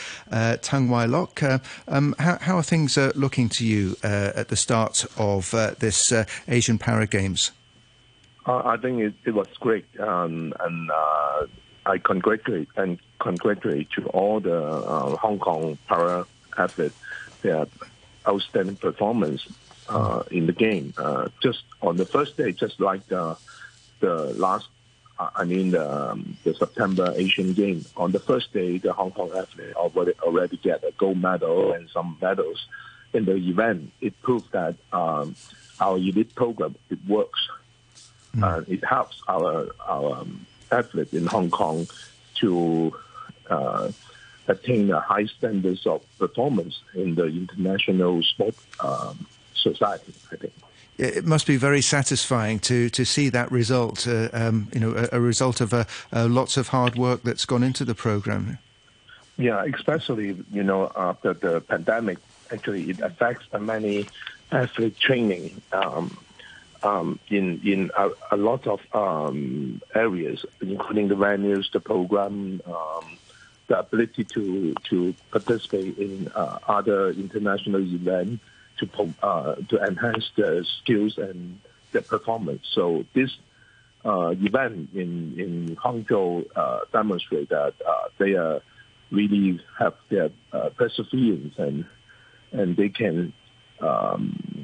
Tang 0.61 0.89
Wai 0.89 1.05
Lok. 1.05 1.43
Um, 1.87 2.15
how, 2.17 2.37
how, 2.39 2.57
are 2.57 2.63
things 2.63 2.97
looking 3.15 3.49
to 3.49 3.65
you 3.65 3.97
at 4.01 4.47
the 4.47 4.55
start 4.55 5.05
of 5.17 5.51
this 5.51 6.13
Asian 6.47 6.79
Para 6.79 7.05
Games? 7.05 7.51
Uh, 8.45 8.61
I 8.65 8.77
think 8.77 8.99
it, 8.99 9.13
it 9.25 9.31
was 9.31 9.47
great, 9.59 9.85
um, 9.99 10.53
and 10.59 10.89
uh, 10.89 11.45
I 11.85 11.97
congratulate 11.99 12.69
and 12.75 12.99
congratulate 13.19 13.91
to 13.91 14.07
all 14.07 14.39
the 14.39 14.63
uh, 14.63 15.15
Hong 15.17 15.37
Kong 15.37 15.77
para 15.87 16.25
athletes 16.57 16.95
their 17.43 17.67
outstanding 18.27 18.75
performance 18.75 19.47
uh, 19.89 20.23
in 20.31 20.47
the 20.47 20.53
game. 20.53 20.93
Uh, 20.97 21.29
just 21.41 21.63
on 21.81 21.97
the 21.97 22.05
first 22.05 22.37
day, 22.37 22.51
just 22.51 22.79
like 22.79 23.05
the 23.07 23.37
the 23.99 24.33
last 24.33 24.67
I 25.35 25.43
mean 25.43 25.71
the, 25.71 26.11
um, 26.11 26.37
the 26.43 26.53
September 26.55 27.13
Asian 27.15 27.53
Games. 27.53 27.91
On 27.95 28.11
the 28.11 28.19
first 28.19 28.53
day, 28.53 28.77
the 28.77 28.93
Hong 28.93 29.11
Kong 29.11 29.31
athlete 29.35 29.73
already 29.75 30.13
already 30.21 30.57
get 30.57 30.83
a 30.83 30.91
gold 30.97 31.21
medal 31.21 31.73
and 31.73 31.89
some 31.89 32.17
medals 32.21 32.65
in 33.13 33.25
the 33.25 33.35
event. 33.35 33.91
It 34.01 34.19
proved 34.21 34.51
that 34.53 34.75
um, 34.91 35.35
our 35.79 35.97
elite 35.97 36.33
program 36.35 36.75
it 36.89 36.99
works. 37.07 37.47
Mm. 38.35 38.43
Uh, 38.43 38.63
it 38.67 38.83
helps 38.83 39.21
our 39.27 39.67
our 39.87 40.19
um, 40.19 40.45
athletes 40.71 41.13
in 41.13 41.27
Hong 41.27 41.49
Kong 41.49 41.87
to 42.35 42.95
uh, 43.49 43.91
attain 44.47 44.87
the 44.87 44.99
high 44.99 45.25
standards 45.25 45.85
of 45.85 46.01
performance 46.17 46.81
in 46.93 47.15
the 47.15 47.25
international 47.25 48.23
sport 48.23 48.55
um, 48.79 49.27
society. 49.53 50.13
I 50.31 50.35
think 50.37 50.53
it 50.97 51.25
must 51.25 51.47
be 51.47 51.57
very 51.57 51.81
satisfying 51.81 52.59
to 52.59 52.89
to 52.89 53.05
see 53.05 53.29
that 53.29 53.51
result. 53.51 54.07
Uh, 54.07 54.29
um, 54.33 54.69
you 54.73 54.79
know, 54.79 54.93
a, 54.95 55.17
a 55.17 55.19
result 55.19 55.61
of 55.61 55.73
uh, 55.73 55.85
uh, 56.13 56.27
lots 56.27 56.57
of 56.57 56.69
hard 56.69 56.95
work 56.95 57.23
that's 57.23 57.45
gone 57.45 57.63
into 57.63 57.83
the 57.83 57.95
program. 57.95 58.59
Yeah, 59.37 59.63
especially 59.65 60.37
you 60.51 60.63
know 60.63 60.91
after 60.95 61.33
the 61.33 61.61
pandemic, 61.61 62.19
actually 62.51 62.89
it 62.91 62.99
affects 62.99 63.45
many 63.59 64.07
athlete 64.51 64.99
training. 64.99 65.61
Um, 65.71 66.17
um, 66.83 67.19
in 67.29 67.61
in 67.63 67.91
a, 67.97 68.09
a 68.31 68.37
lot 68.37 68.67
of 68.67 68.79
um, 68.93 69.81
areas, 69.93 70.45
including 70.61 71.07
the 71.07 71.15
venues, 71.15 71.71
the 71.71 71.79
program, 71.79 72.61
um, 72.65 73.17
the 73.67 73.79
ability 73.79 74.23
to 74.25 74.73
to 74.89 75.15
participate 75.31 75.97
in 75.97 76.29
uh, 76.35 76.59
other 76.67 77.09
international 77.11 77.81
events, 77.81 78.43
to 78.79 79.13
uh, 79.21 79.55
to 79.69 79.83
enhance 79.83 80.31
their 80.35 80.63
skills 80.63 81.17
and 81.17 81.59
their 81.91 82.01
performance. 82.01 82.67
So 82.73 83.05
this 83.13 83.31
uh, 84.03 84.33
event 84.39 84.89
in 84.93 85.39
in 85.39 85.75
Hangzhou 85.75 86.45
uh, 86.55 86.79
demonstrate 86.91 87.49
that 87.49 87.73
uh, 87.87 88.05
they 88.17 88.33
are 88.33 88.61
really 89.11 89.59
have 89.77 89.93
their 90.09 90.29
uh, 90.53 90.69
perseverance 90.69 91.53
and 91.57 91.85
and 92.51 92.75
they 92.75 92.89
can 92.89 93.33
um, 93.81 94.60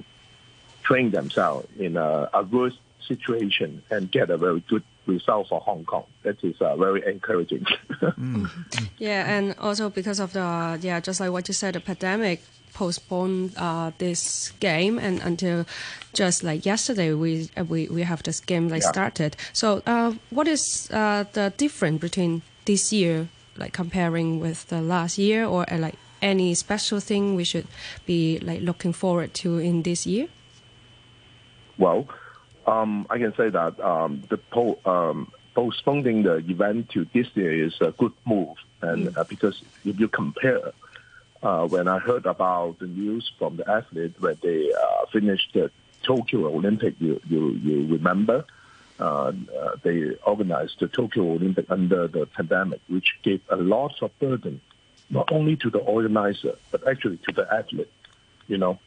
train 0.88 1.12
themselves 1.12 1.68
in 1.78 1.98
a 1.98 2.30
adverse 2.34 2.78
situation 3.08 3.82
and 3.90 4.12
get 4.12 4.30
a 4.30 4.38
very 4.38 4.62
good 4.70 4.84
result 5.06 5.50
for 5.50 5.60
Hong 5.62 5.86
Kong. 5.86 6.06
That 6.24 6.44
is 6.44 6.60
uh, 6.62 6.76
very 6.76 7.06
encouraging. 7.06 7.66
mm. 8.02 8.50
Yeah, 8.98 9.26
and 9.28 9.56
also 9.60 9.90
because 9.90 10.20
of 10.20 10.34
the 10.34 10.80
yeah, 10.82 11.00
just 11.00 11.20
like 11.20 11.32
what 11.32 11.48
you 11.48 11.54
said, 11.54 11.76
the 11.76 11.80
pandemic 11.80 12.42
postponed 12.74 13.54
uh, 13.58 13.92
this 13.98 14.52
game 14.60 15.00
and 15.00 15.20
until 15.22 15.66
just 16.14 16.44
like 16.44 16.64
yesterday 16.66 17.12
we 17.14 17.50
uh, 17.58 17.64
we, 17.64 17.88
we 17.88 18.04
have 18.04 18.22
this 18.24 18.40
game 18.40 18.70
like 18.70 18.84
yeah. 18.84 18.92
started. 18.92 19.36
So 19.54 19.82
uh, 19.86 20.14
what 20.30 20.48
is 20.48 20.90
uh, 20.92 21.26
the 21.34 21.54
difference 21.58 22.02
between 22.02 22.42
this 22.66 22.94
year 22.94 23.28
like 23.58 23.74
comparing 23.74 24.40
with 24.40 24.68
the 24.68 24.82
last 24.82 25.18
year 25.18 25.46
or 25.46 25.66
uh, 25.74 25.78
like 25.78 25.96
any 26.22 26.54
special 26.54 27.00
thing 27.00 27.36
we 27.36 27.44
should 27.44 27.68
be 28.06 28.40
like 28.40 28.62
looking 28.62 28.94
forward 28.94 29.34
to 29.36 29.58
in 29.58 29.84
this 29.84 30.06
year? 30.06 30.28
Well, 31.78 32.07
um, 32.65 33.07
I 33.09 33.17
can 33.17 33.34
say 33.36 33.49
that 33.49 33.80
um, 33.80 34.23
the 34.30 34.38
po- 34.38 34.80
um, 34.86 35.32
postponing 35.53 36.23
the 36.23 36.36
event 36.38 36.89
to 36.89 37.05
this 37.13 37.28
year 37.36 37.65
is 37.65 37.80
a 37.82 37.91
good 37.91 38.13
move, 38.25 38.57
and 38.82 39.07
mm. 39.07 39.17
uh, 39.17 39.23
because 39.23 39.61
if 39.86 39.99
you 39.99 40.07
compare, 40.07 40.73
uh, 41.41 41.67
when 41.67 41.88
I 41.88 41.99
heard 41.99 42.25
about 42.25 42.80
the 42.80 42.88
news 42.88 43.32
from 43.39 43.57
the 43.57 43.69
athletes 43.69 44.19
when 44.19 44.38
they 44.41 44.71
uh, 44.73 45.05
finished 45.11 45.53
the 45.53 45.71
Tokyo 46.03 46.47
Olympic, 46.47 46.95
you 46.99 47.21
you, 47.28 47.51
you 47.51 47.88
remember. 47.88 48.45
Uh, 48.99 49.32
uh, 49.61 49.75
they 49.84 50.15
organized 50.25 50.80
the 50.80 50.88
Tokyo 50.88 51.32
Olympic 51.32 51.69
under 51.69 52.07
the 52.07 52.25
pandemic, 52.25 52.82
which 52.89 53.15
gave 53.21 53.41
a 53.47 53.55
lot 53.55 53.93
of 54.01 54.09
burden, 54.17 54.59
not 55.11 55.32
only 55.32 55.55
to 55.55 55.69
the 55.69 55.78
organizer, 55.78 56.55
but 56.71 56.88
actually 56.88 57.17
to 57.17 57.32
the 57.32 57.47
athlete. 57.53 57.91
You 58.47 58.57
know. 58.57 58.80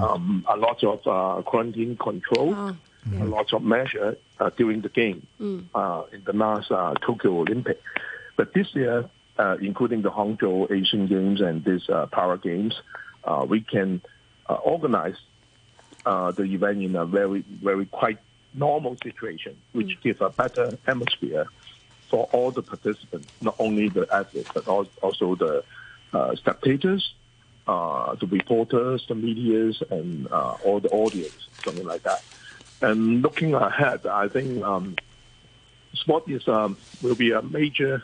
Um, 0.00 0.44
a 0.48 0.56
lot 0.56 0.82
of 0.84 1.06
uh, 1.06 1.42
quarantine 1.42 1.96
control. 1.96 2.54
Oh 2.54 2.76
yeah. 3.10 3.24
a 3.24 3.24
lot 3.24 3.52
of 3.52 3.62
measure 3.62 4.16
uh, 4.38 4.50
during 4.56 4.80
the 4.80 4.88
game 4.88 5.26
mm. 5.40 5.64
uh, 5.74 6.04
in 6.12 6.22
the 6.24 6.32
last 6.32 6.70
uh, 6.70 6.94
Tokyo 7.00 7.40
Olympic. 7.40 7.80
But 8.36 8.52
this 8.54 8.74
year, 8.74 9.08
uh, 9.38 9.56
including 9.60 10.02
the 10.02 10.10
Hangzhou 10.10 10.70
Asian 10.70 11.06
Games 11.06 11.40
and 11.40 11.64
these 11.64 11.88
uh, 11.88 12.06
Para 12.06 12.38
Games, 12.38 12.80
uh, 13.24 13.46
we 13.48 13.60
can 13.60 14.02
organize 14.48 15.16
the 16.04 16.42
event 16.42 16.82
in 16.82 16.96
a 16.96 17.04
very, 17.04 17.44
very 17.62 17.86
quite 17.86 18.18
normal 18.54 18.96
situation, 19.02 19.56
which 19.72 19.88
mm. 19.88 20.02
gives 20.02 20.20
a 20.20 20.30
better 20.30 20.76
atmosphere 20.86 21.46
for 22.08 22.28
all 22.32 22.50
the 22.50 22.62
participants, 22.62 23.28
not 23.40 23.54
only 23.58 23.88
the 23.88 24.06
athletes, 24.12 24.50
but 24.52 24.66
also 24.66 25.36
the 25.36 25.64
spectators, 26.34 27.14
the 28.20 28.26
reporters, 28.26 29.04
the 29.08 29.14
medias, 29.14 29.82
and 29.90 30.26
all 30.28 30.80
the 30.80 30.90
audience, 30.90 31.48
something 31.64 31.86
like 31.86 32.02
that. 32.02 32.22
And 32.82 33.22
looking 33.22 33.54
ahead, 33.54 34.06
I 34.06 34.28
think 34.28 34.64
um, 34.64 34.96
sport 35.94 36.28
is 36.28 36.46
um, 36.48 36.76
will 37.02 37.14
be 37.14 37.32
a 37.32 37.42
major 37.42 38.02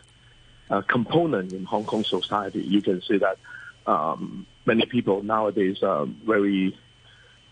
uh, 0.71 0.83
component 0.83 1.53
in 1.53 1.65
Hong 1.65 1.85
Kong 1.85 2.05
society. 2.05 2.61
You 2.61 2.83
can 2.83 3.01
see 3.03 3.19
that 3.19 3.39
um, 3.87 4.47
many 4.67 4.85
people 4.87 5.23
nowadays 5.23 5.83
are 5.83 6.07
very 6.07 6.77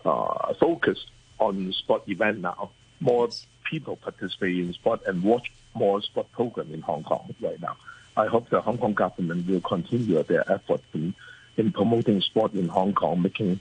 uh, 0.03 0.53
focused 0.59 1.09
on 1.39 1.73
sport 1.73 2.03
event 2.07 2.41
now. 2.41 2.71
More 2.99 3.29
people 3.69 3.95
participate 3.95 4.57
in 4.57 4.73
sport 4.73 5.01
and 5.07 5.23
watch 5.23 5.51
more 5.73 6.01
sport 6.01 6.31
program 6.31 6.73
in 6.73 6.81
Hong 6.81 7.03
Kong 7.03 7.33
right 7.41 7.59
now. 7.59 7.75
I 8.15 8.27
hope 8.27 8.49
the 8.49 8.61
Hong 8.61 8.77
Kong 8.77 8.93
government 8.93 9.47
will 9.47 9.61
continue 9.61 10.21
their 10.23 10.49
effort 10.49 10.81
in, 10.93 11.13
in 11.57 11.71
promoting 11.71 12.21
sport 12.21 12.53
in 12.53 12.67
Hong 12.67 12.93
Kong, 12.93 13.21
making 13.21 13.59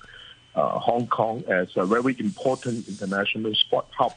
uh, 0.54 0.78
Hong 0.78 1.06
Kong 1.06 1.44
as 1.48 1.68
a 1.76 1.84
very 1.84 2.16
important 2.18 2.88
international 2.88 3.54
sport 3.54 3.86
hub 3.96 4.14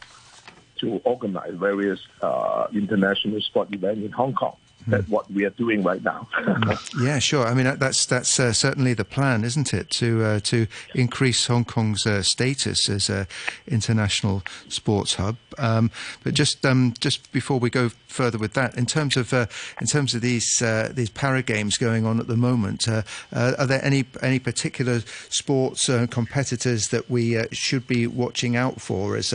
to 0.80 1.02
organize 1.04 1.54
various 1.56 2.00
uh, 2.22 2.68
international 2.74 3.42
sport 3.42 3.74
events 3.74 4.06
in 4.06 4.12
Hong 4.12 4.34
Kong. 4.34 4.56
That's 4.88 5.08
what 5.10 5.30
we 5.32 5.44
are 5.46 5.50
doing 5.52 5.84
right 5.84 6.02
now. 6.02 6.28
yeah, 7.02 7.20
sure. 7.20 7.46
I 7.46 7.54
mean, 7.54 7.78
that's 7.78 8.06
that's 8.06 8.40
uh, 8.40 8.54
certainly 8.54 8.94
the 8.94 9.04
plan, 9.04 9.44
isn't 9.44 9.74
it? 9.74 9.90
To 9.92 10.24
uh, 10.24 10.40
to 10.42 10.68
increase 10.96 11.48
Hong 11.48 11.66
Kong's 11.66 12.06
uh, 12.06 12.24
status 12.24 12.88
as 12.90 13.10
an 13.10 13.28
international 13.68 14.44
sports 14.70 15.16
hub. 15.16 15.36
Um, 15.58 15.92
but 16.24 16.34
just 16.34 16.66
um, 16.66 16.94
just 17.00 17.32
before 17.34 17.60
we 17.60 17.70
go 17.70 17.90
further 18.08 18.38
with 18.38 18.54
that, 18.54 18.78
in 18.78 18.86
terms 18.86 19.18
of 19.18 19.34
uh, 19.34 19.48
in 19.82 19.88
terms 19.88 20.16
of 20.16 20.22
these 20.22 20.62
uh, 20.62 20.92
these 20.94 21.10
para 21.10 21.42
games 21.42 21.78
going 21.78 22.06
on 22.06 22.20
at 22.20 22.28
the 22.28 22.38
moment, 22.38 22.88
uh, 22.88 23.02
are 23.34 23.66
there 23.66 23.84
any 23.84 24.06
any 24.22 24.40
particular 24.40 25.02
sports 25.30 25.90
competitors 26.10 26.90
that 26.90 27.10
we 27.10 27.44
should 27.52 27.88
be 27.88 28.08
watching 28.08 28.56
out 28.56 28.80
for 28.80 29.18
as 29.18 29.34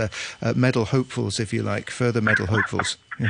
medal 0.56 0.86
hopefuls, 0.86 1.38
if 1.38 1.52
you 1.52 1.62
like, 1.62 1.90
further 1.90 2.20
medal 2.20 2.46
hopefuls? 2.46 2.96
Yeah. 3.20 3.28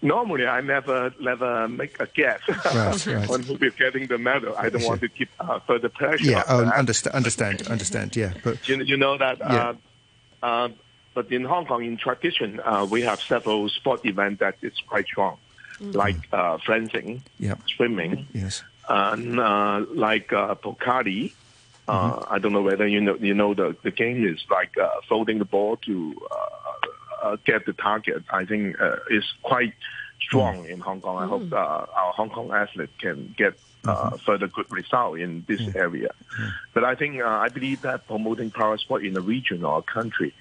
Normally, 0.00 0.46
I 0.46 0.60
never 0.60 1.12
never 1.20 1.66
make 1.68 2.00
a 2.00 2.06
guess 2.06 2.40
right, 2.48 3.06
right. 3.06 3.30
on 3.30 3.42
who 3.42 3.56
is 3.56 3.74
getting 3.74 4.06
the 4.06 4.18
medal. 4.18 4.54
I 4.56 4.68
don't 4.68 4.84
want 4.84 5.00
to 5.00 5.08
keep 5.08 5.28
uh, 5.40 5.58
further 5.60 5.88
pressure. 5.88 6.24
Yeah, 6.24 6.44
oh, 6.48 6.64
understand, 6.64 7.16
understand, 7.16 7.66
understand. 7.68 8.14
Yeah, 8.14 8.34
but 8.44 8.68
you, 8.68 8.76
you 8.82 8.96
know 8.96 9.18
that. 9.18 9.38
Yeah. 9.38 9.74
Uh, 10.40 10.46
uh, 10.46 10.68
but 11.14 11.32
in 11.32 11.44
Hong 11.44 11.66
Kong, 11.66 11.84
in 11.84 11.96
tradition, 11.96 12.60
uh, 12.60 12.86
we 12.88 13.02
have 13.02 13.20
several 13.20 13.68
sport 13.68 14.06
events 14.06 14.38
that 14.38 14.56
is 14.62 14.72
quite 14.86 15.06
strong, 15.06 15.36
mm-hmm. 15.80 15.90
like 15.90 16.16
uh, 16.32 16.58
fencing, 16.64 17.22
yep. 17.40 17.58
swimming, 17.76 18.28
yes, 18.32 18.62
and 18.88 19.40
uh, 19.40 19.84
like 19.90 20.32
uh, 20.32 20.54
Pokali. 20.54 21.32
Mm-hmm. 21.88 22.32
I 22.32 22.38
don't 22.38 22.52
know 22.52 22.62
whether 22.62 22.86
you 22.86 23.00
know 23.00 23.16
you 23.16 23.34
know 23.34 23.52
the 23.54 23.74
the 23.82 23.90
game 23.90 24.24
is 24.24 24.44
like 24.48 24.76
folding 25.08 25.40
the 25.40 25.44
ball 25.44 25.76
to 25.78 26.22
uh, 26.30 26.68
get 27.44 27.66
the 27.66 27.72
target, 27.72 28.22
I 28.30 28.44
think 28.44 28.80
uh, 28.80 28.96
is 29.10 29.24
quite 29.42 29.74
strong 30.20 30.64
mm. 30.64 30.70
in 30.70 30.80
Hong 30.80 31.00
Kong. 31.00 31.16
I 31.16 31.26
mm. 31.26 31.28
hope 31.28 31.52
uh, 31.52 31.56
our 31.56 32.12
Hong 32.12 32.30
Kong 32.30 32.50
athletes 32.52 32.92
can 32.98 33.34
get 33.36 33.58
uh, 33.84 33.94
mm-hmm. 33.94 34.16
further 34.16 34.48
good 34.48 34.70
result 34.70 35.18
in 35.18 35.44
this 35.46 35.60
mm. 35.60 35.76
area. 35.76 36.10
But 36.74 36.84
I 36.84 36.94
think 36.94 37.20
uh, 37.20 37.26
I 37.26 37.48
believe 37.48 37.82
that 37.82 38.06
promoting 38.06 38.50
para 38.50 38.78
sport 38.78 39.04
in 39.04 39.16
a 39.16 39.20
region 39.20 39.64
or 39.64 39.78
a 39.78 39.82
country 39.82 40.34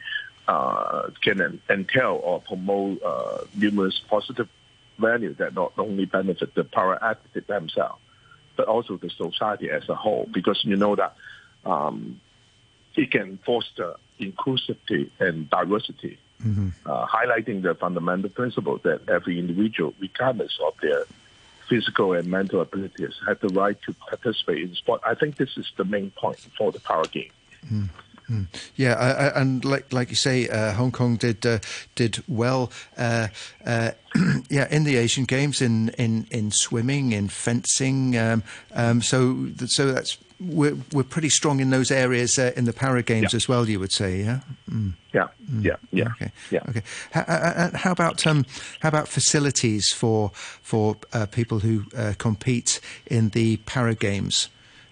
uh, 0.48 1.10
can 1.22 1.62
entail 1.70 2.20
or 2.24 2.42
promote 2.42 3.02
uh, 3.04 3.40
numerous 3.56 4.02
positive 4.10 4.50
value 4.98 5.34
that 5.36 5.54
not 5.54 5.74
only 5.78 6.06
benefit 6.06 6.56
the 6.56 6.64
para 6.64 6.98
athletes 7.02 7.48
themselves, 7.48 8.02
but 8.56 8.68
also 8.68 8.98
the 8.98 9.10
society 9.10 9.70
as 9.70 9.88
a 9.90 9.96
whole. 9.96 10.28
Because 10.32 10.64
you 10.64 10.76
know 10.76 10.96
that 10.96 11.16
um, 11.66 12.20
it 12.96 13.12
can 13.12 13.38
foster 13.46 13.96
inclusivity 14.20 15.12
and 15.20 15.48
diversity 15.50 16.18
mm-hmm. 16.44 16.70
uh, 16.86 17.06
highlighting 17.08 17.62
the 17.62 17.76
fundamental 17.76 18.30
principle 18.30 18.78
that 18.84 19.08
every 19.10 19.40
individual, 19.40 19.94
regardless 20.00 20.58
of 20.66 20.74
their 20.82 21.06
physical 21.68 22.14
and 22.14 22.28
mental 22.28 22.62
abilities, 22.62 23.14
have 23.28 23.40
the 23.40 23.50
right 23.50 23.78
to 23.84 23.94
participate 23.94 24.64
in 24.64 24.76
sport. 24.76 25.02
I 25.06 25.16
think 25.16 25.38
this 25.38 25.58
is 25.58 25.72
the 25.78 25.86
main 25.86 26.12
point 26.12 26.40
for 26.58 26.72
the 26.72 26.80
para 26.80 27.06
game. 27.06 27.32
Mm. 27.66 27.90
Mm. 28.30 28.48
Yeah, 28.76 28.94
uh, 28.94 29.32
and 29.40 29.64
like 29.64 29.94
like 29.94 30.10
you 30.10 30.18
say, 30.18 30.50
uh, 30.50 30.74
Hong 30.74 30.92
Kong 30.92 31.16
did 31.16 31.46
uh, 31.46 31.60
did 31.96 32.22
well. 32.28 32.72
Uh, 32.98 33.30
uh, 33.66 33.92
yeah, 34.50 34.68
in 34.70 34.84
the 34.84 34.98
Asian 34.98 35.24
Games, 35.24 35.62
in 35.62 35.90
in, 35.98 36.28
in 36.30 36.52
swimming, 36.52 37.14
in 37.14 37.30
fencing. 37.30 38.18
Um, 38.18 38.44
um, 38.74 39.02
so 39.02 39.48
so 39.68 39.94
that's 39.94 40.18
we're 40.40 40.78
we're 40.94 41.04
pretty 41.04 41.30
strong 41.30 41.60
in 41.60 41.70
those 41.72 41.92
areas 41.92 42.38
uh, 42.38 42.52
in 42.56 42.66
the 42.66 42.74
para 42.74 43.02
games 43.04 43.34
Yeah. 43.34 43.38
as 43.38 43.48
well. 43.48 43.68
You 43.68 43.80
would 43.80 43.92
say, 43.92 44.22
yeah. 44.24 44.40
Mm. 44.70 44.94
Yeah, 45.14 45.28
yeah, 45.62 45.76
yeah. 45.92 46.10
Okay. 46.12 46.32
Yeah. 46.52 46.60
Okay. 46.70 46.84
How, 47.12 47.22
uh, 47.22 47.78
how 47.78 47.92
about 47.92 48.26
um, 48.28 48.46
how 48.82 48.90
about 48.90 49.08
facilities 49.08 49.92
for 49.92 50.30
for 50.62 50.98
uh, 51.14 51.26
people 51.26 51.60
who 51.60 51.86
uh, 51.98 52.14
compete 52.18 52.80
in 53.08 53.30
the 53.30 53.58
para 53.66 53.96
games? 53.96 54.50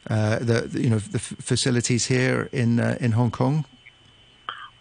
Uh, 0.10 0.38
the, 0.40 0.70
you 0.80 0.90
know 0.90 1.00
the 1.00 1.18
f- 1.18 1.36
facilities 1.40 2.06
here 2.08 2.50
in 2.52 2.80
uh, 2.80 2.98
in 3.00 3.12
Hong 3.14 3.32
Kong. 3.32 3.66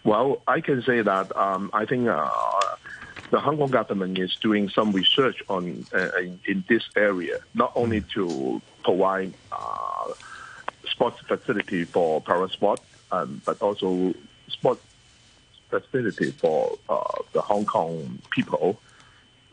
Well, 0.03 0.41
I 0.47 0.61
can 0.61 0.81
say 0.83 1.01
that 1.01 1.35
um, 1.35 1.69
I 1.73 1.85
think 1.85 2.07
uh, 2.07 2.29
the 3.31 3.39
Hong 3.39 3.57
Kong 3.57 3.69
government 3.71 4.17
is 4.19 4.35
doing 4.35 4.69
some 4.69 4.91
research 4.91 5.41
on 5.49 5.85
uh, 5.93 6.09
in, 6.19 6.39
in 6.45 6.63
this 6.69 6.83
area, 6.95 7.39
not 7.55 7.71
only 7.75 8.01
to 8.13 8.61
provide 8.83 9.33
uh, 9.51 10.13
sports 10.95 11.19
facility 11.27 11.83
for 11.83 12.21
para 12.21 12.49
sport, 12.49 12.79
um, 13.11 13.41
but 13.45 13.61
also 13.61 14.13
sports 14.47 14.81
facility 15.69 16.31
for 16.31 16.77
uh, 16.87 17.19
the 17.33 17.41
Hong 17.41 17.65
Kong 17.65 18.19
people, 18.31 18.79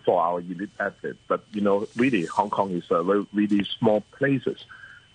for 0.05 0.23
our 0.23 0.39
elite 0.41 0.71
athletes. 0.79 1.19
But 1.27 1.45
you 1.53 1.61
know, 1.61 1.89
really, 1.97 2.27
Hong 2.27 2.51
Kong 2.51 2.71
is 2.73 2.85
a 2.91 3.03
very 3.03 3.27
really 3.33 3.65
small 3.79 4.03
places 4.19 4.65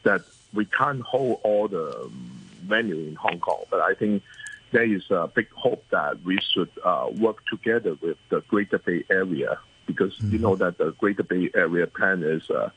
that 0.04 0.22
we 0.54 0.66
can't 0.66 1.02
hold 1.02 1.40
all 1.44 1.68
the 1.68 2.02
um, 2.04 2.32
venue 2.64 3.00
in 3.08 3.16
Hong 3.16 3.40
Kong. 3.40 3.64
But 3.70 3.82
I 3.82 3.94
think 3.94 4.24
there 4.72 4.84
is 4.84 5.10
a 5.10 5.30
big 5.34 5.50
hope 5.52 5.84
that 5.92 6.24
we 6.24 6.40
should 6.54 6.70
uh, 6.84 7.08
work 7.18 7.46
together 7.48 7.96
with 8.02 8.18
the 8.30 8.42
Greater 8.42 8.80
Bay 8.80 9.06
Area 9.10 9.60
because 9.86 10.14
you 10.22 10.38
know 10.38 10.58
that 10.58 10.78
the 10.78 10.92
Greater 10.92 11.24
Bay 11.24 11.50
Area 11.56 11.88
plan 11.88 12.22
is 12.24 12.50
uh, 12.50 12.70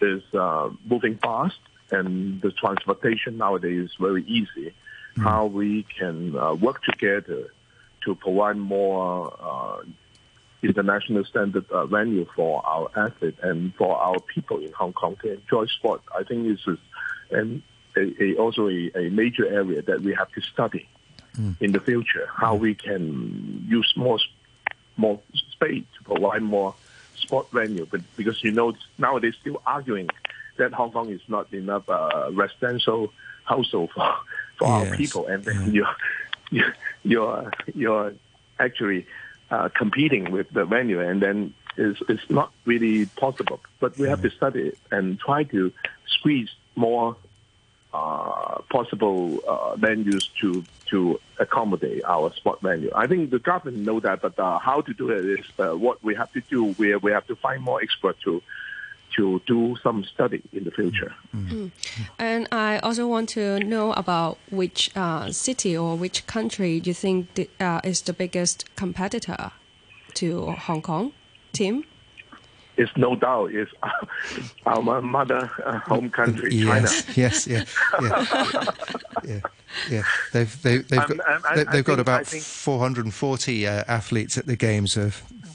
is 0.00 0.22
uh, 0.34 0.68
moving 0.84 1.16
fast 1.18 1.60
and 1.92 2.40
the 2.40 2.50
transportation 2.52 3.36
nowadays 3.36 3.90
is 3.90 3.94
very 3.98 4.24
easy. 4.24 4.74
How 5.16 5.44
we 5.44 5.84
can 5.98 6.34
uh, 6.36 6.54
work 6.54 6.82
together 6.84 7.52
to 8.04 8.14
provide 8.14 8.56
more 8.56 9.36
uh, 9.38 9.82
international 10.62 11.24
standard 11.24 11.70
uh, 11.70 11.84
venue 11.86 12.26
for 12.34 12.64
our 12.66 12.90
athletes 12.96 13.38
and 13.42 13.74
for 13.74 13.96
our 13.96 14.20
people 14.20 14.58
in 14.58 14.72
Hong 14.72 14.94
Kong 14.94 15.16
to 15.22 15.34
enjoy 15.34 15.66
sport. 15.66 16.02
I 16.16 16.22
think 16.22 16.46
this 16.46 16.66
is 16.66 16.78
and 17.30 17.62
a, 17.96 18.22
a, 18.22 18.34
also 18.36 18.68
a, 18.68 18.90
a 18.94 19.10
major 19.10 19.46
area 19.46 19.82
that 19.82 20.00
we 20.00 20.14
have 20.14 20.30
to 20.32 20.40
study 20.40 20.88
in 21.60 21.72
the 21.72 21.80
future. 21.80 22.28
How 22.34 22.54
we 22.54 22.74
can 22.74 23.64
use 23.68 23.92
more 23.96 24.18
more 24.96 25.20
space 25.50 25.84
to 25.96 26.04
provide 26.04 26.42
more 26.42 26.74
sport 27.16 27.50
venue, 27.50 27.86
but 27.90 28.00
because 28.16 28.42
you 28.44 28.52
know 28.52 28.74
nowadays 28.98 29.34
still 29.40 29.62
arguing 29.66 30.08
that 30.56 30.72
Hong 30.72 30.92
Kong 30.92 31.10
is 31.10 31.20
not 31.28 31.52
enough 31.52 31.88
uh, 31.88 32.30
residential 32.32 33.12
household 33.44 33.90
for, 33.94 34.14
for 34.58 34.68
our 34.68 34.96
people, 34.96 35.26
and 35.26 35.44
then 35.44 35.72
you're 35.72 35.94
you're 36.50 36.74
you're, 37.02 37.52
you're 37.74 38.14
actually 38.58 39.06
uh, 39.50 39.68
competing 39.76 40.30
with 40.30 40.48
the 40.50 40.64
venue, 40.64 41.00
and 41.00 41.20
then 41.20 41.54
it's, 41.76 42.00
it's 42.08 42.30
not 42.30 42.52
really 42.64 43.06
possible. 43.06 43.60
But 43.80 43.98
we 43.98 44.08
have 44.08 44.22
to 44.22 44.30
study 44.30 44.68
it 44.68 44.78
and 44.90 45.18
try 45.18 45.44
to 45.44 45.72
squeeze 46.06 46.50
more 46.76 47.16
uh, 47.92 48.62
possible 48.70 49.40
uh, 49.46 49.76
venues 49.76 50.28
to 50.40 50.64
to 50.86 51.20
accommodate 51.38 52.02
our 52.04 52.32
sport 52.34 52.60
venue. 52.62 52.90
I 52.94 53.06
think 53.06 53.30
the 53.30 53.38
government 53.38 53.84
know 53.84 54.00
that, 54.00 54.22
but 54.22 54.38
uh, 54.38 54.58
how 54.58 54.80
to 54.82 54.94
do 54.94 55.10
it 55.10 55.24
is 55.40 55.46
uh, 55.58 55.76
what 55.76 56.02
we 56.02 56.14
have 56.14 56.32
to 56.32 56.40
do. 56.48 56.64
We 56.78 56.96
we 56.96 57.12
have 57.12 57.26
to 57.26 57.36
find 57.36 57.62
more 57.62 57.82
experts 57.82 58.22
to 58.24 58.42
to 59.16 59.40
do 59.46 59.76
some 59.82 60.04
study 60.04 60.42
in 60.52 60.64
the 60.64 60.70
future. 60.70 61.14
Mm. 61.34 61.70
And 62.18 62.48
I 62.52 62.78
also 62.78 63.06
want 63.06 63.28
to 63.30 63.58
know 63.60 63.92
about 63.92 64.38
which 64.50 64.90
uh, 64.96 65.30
city 65.32 65.76
or 65.76 65.96
which 65.96 66.26
country 66.26 66.80
do 66.80 66.90
you 66.90 66.94
think 66.94 67.34
the, 67.34 67.48
uh, 67.60 67.80
is 67.84 68.02
the 68.02 68.12
biggest 68.12 68.64
competitor 68.76 69.50
to 70.14 70.52
Hong 70.52 70.82
Kong 70.82 71.12
team. 71.52 71.84
It's 72.78 72.96
no 72.96 73.14
doubt 73.16 73.50
it's 73.52 73.70
our 74.66 75.02
mother 75.02 75.50
uh, 75.64 75.78
home 75.80 76.08
country, 76.10 76.50
China. 76.50 76.80
Yes, 76.80 77.16
yes, 77.16 77.46
yeah, 77.46 77.64
yeah, 78.00 78.24
yeah, 79.24 79.40
yeah. 79.90 80.02
They've 80.32 80.62
they, 80.62 80.78
they've 80.78 80.98
Um, 81.00 81.16
got 81.18 81.34
um, 81.34 81.42
I- 81.50 81.54
they, 81.56 81.66
I 81.66 81.72
they've 81.72 81.84
got 81.84 82.00
about 82.00 82.26
think- 82.26 82.42
440 82.42 83.66
uh, 83.66 83.84
athletes 83.88 84.38
at 84.38 84.46
the 84.46 84.56
games. 84.56 84.96
A 84.96 85.12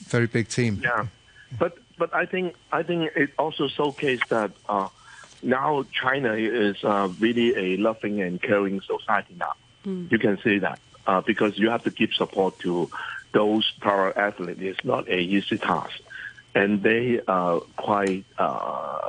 very 0.08 0.28
big 0.28 0.48
team. 0.48 0.80
Yeah, 0.84 1.08
but 1.58 1.78
but 1.98 2.14
I 2.14 2.26
think 2.26 2.56
I 2.72 2.84
think 2.84 3.12
it 3.16 3.32
also 3.38 3.68
showcased 3.68 4.28
that 4.30 4.52
uh, 4.70 4.90
now 5.42 5.86
China 5.92 6.34
is 6.34 6.84
uh, 6.84 7.10
really 7.20 7.56
a 7.56 7.78
loving 7.78 8.22
and 8.22 8.42
caring 8.42 8.82
society 8.82 9.36
now. 9.38 9.54
You 10.12 10.20
can 10.20 10.38
see 10.44 10.60
that 10.60 10.80
uh, 11.06 11.22
because 11.22 11.58
you 11.58 11.70
have 11.70 11.84
to 11.84 11.92
give 11.92 12.14
support 12.14 12.60
to 12.60 12.90
those 13.32 13.72
para 13.80 14.14
athletes. 14.16 14.60
It's 14.62 14.84
not 14.86 15.08
a 15.08 15.20
easy 15.20 15.58
task, 15.58 16.00
and 16.54 16.84
they 16.84 17.22
are 17.28 17.62
quite 17.78 18.26
uh, 18.38 19.00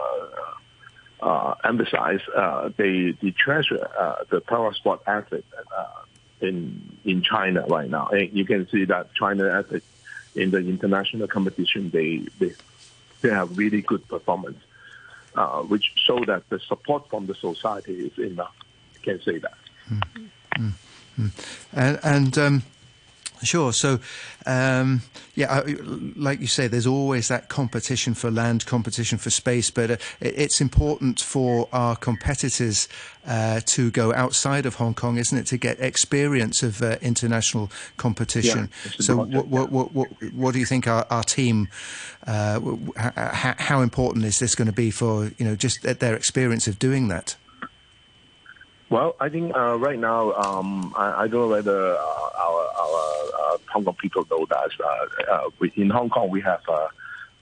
uh, 1.20 1.54
emphasize 1.64 2.20
uh, 2.34 2.70
they 2.76 3.12
they 3.20 3.30
treasure 3.32 3.88
uh, 3.98 4.16
the 4.30 4.40
para 4.40 4.72
sport 4.74 5.02
athlete 5.06 5.44
uh, 5.76 5.86
in 6.40 6.98
in 7.04 7.22
China 7.22 7.64
right 7.68 7.90
now. 7.90 8.08
And 8.08 8.32
you 8.32 8.44
can 8.44 8.68
see 8.68 8.84
that 8.84 9.12
China 9.14 9.48
athletes 9.48 9.86
in 10.34 10.50
the 10.50 10.58
international 10.58 11.26
competition 11.26 11.90
they 11.90 12.26
they 12.38 12.54
they 13.20 13.30
have 13.30 13.56
really 13.56 13.82
good 13.82 14.06
performance, 14.08 14.58
uh, 15.34 15.62
which 15.62 15.92
show 15.96 16.24
that 16.24 16.48
the 16.48 16.60
support 16.60 17.08
from 17.10 17.26
the 17.26 17.34
society 17.34 18.06
is 18.06 18.18
enough. 18.18 18.54
You 18.94 19.00
can 19.00 19.22
say 19.22 19.38
that. 19.38 19.58
Mm, 19.90 20.72
mm. 21.18 21.30
And, 21.72 22.00
and 22.02 22.38
um, 22.38 22.62
sure, 23.42 23.72
so 23.72 23.98
um, 24.46 25.02
yeah, 25.34 25.52
I, 25.52 25.76
like 26.16 26.40
you 26.40 26.46
say, 26.46 26.68
there's 26.68 26.86
always 26.86 27.28
that 27.28 27.48
competition 27.48 28.14
for 28.14 28.30
land, 28.30 28.66
competition 28.66 29.18
for 29.18 29.30
space, 29.30 29.70
but 29.70 29.90
uh, 29.90 29.96
it, 30.20 30.34
it's 30.36 30.60
important 30.60 31.20
for 31.20 31.68
our 31.72 31.96
competitors 31.96 32.88
uh, 33.26 33.60
to 33.66 33.90
go 33.90 34.12
outside 34.14 34.66
of 34.66 34.76
Hong 34.76 34.94
Kong, 34.94 35.18
isn't 35.18 35.36
it, 35.36 35.46
to 35.46 35.58
get 35.58 35.78
experience 35.80 36.62
of 36.62 36.82
uh, 36.82 36.96
international 37.02 37.70
competition. 37.96 38.70
Yeah, 38.84 38.90
so, 38.98 39.16
what, 39.16 39.46
what, 39.48 39.70
what, 39.70 39.92
what, 39.92 40.08
what 40.32 40.52
do 40.54 40.58
you 40.58 40.66
think 40.66 40.86
our, 40.86 41.06
our 41.10 41.22
team? 41.22 41.68
Uh, 42.26 42.54
w- 42.54 42.76
w- 42.76 42.92
h- 42.98 43.12
h- 43.16 43.56
how 43.58 43.80
important 43.80 44.24
is 44.24 44.38
this 44.38 44.54
going 44.54 44.66
to 44.66 44.72
be 44.72 44.90
for 44.90 45.30
you 45.38 45.44
know 45.44 45.54
just 45.54 45.82
their 45.82 46.14
experience 46.14 46.66
of 46.66 46.78
doing 46.78 47.08
that? 47.08 47.36
Well, 48.90 49.16
I 49.20 49.28
think 49.28 49.54
uh, 49.54 49.76
right 49.76 49.98
now, 49.98 50.32
um, 50.32 50.94
I, 50.96 51.22
I 51.24 51.28
don't 51.28 51.42
know 51.42 51.48
whether 51.48 51.94
uh, 51.94 52.30
our, 52.42 52.68
our 52.80 53.54
uh, 53.54 53.58
Hong 53.70 53.84
Kong 53.84 53.96
people 54.00 54.26
know 54.30 54.46
that. 54.46 54.70
Uh, 54.82 55.32
uh, 55.32 55.50
we, 55.58 55.70
in 55.76 55.90
Hong 55.90 56.08
Kong, 56.08 56.30
we 56.30 56.40
have 56.40 56.62
a, 56.68 56.88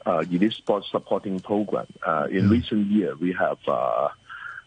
uh 0.06 0.24
elite 0.30 0.52
sports 0.52 0.88
supporting 0.90 1.40
program. 1.40 1.86
Uh, 2.04 2.28
in 2.30 2.48
recent 2.48 2.86
year, 2.86 3.14
we 3.16 3.32
have 3.32 3.58
uh, 3.66 4.08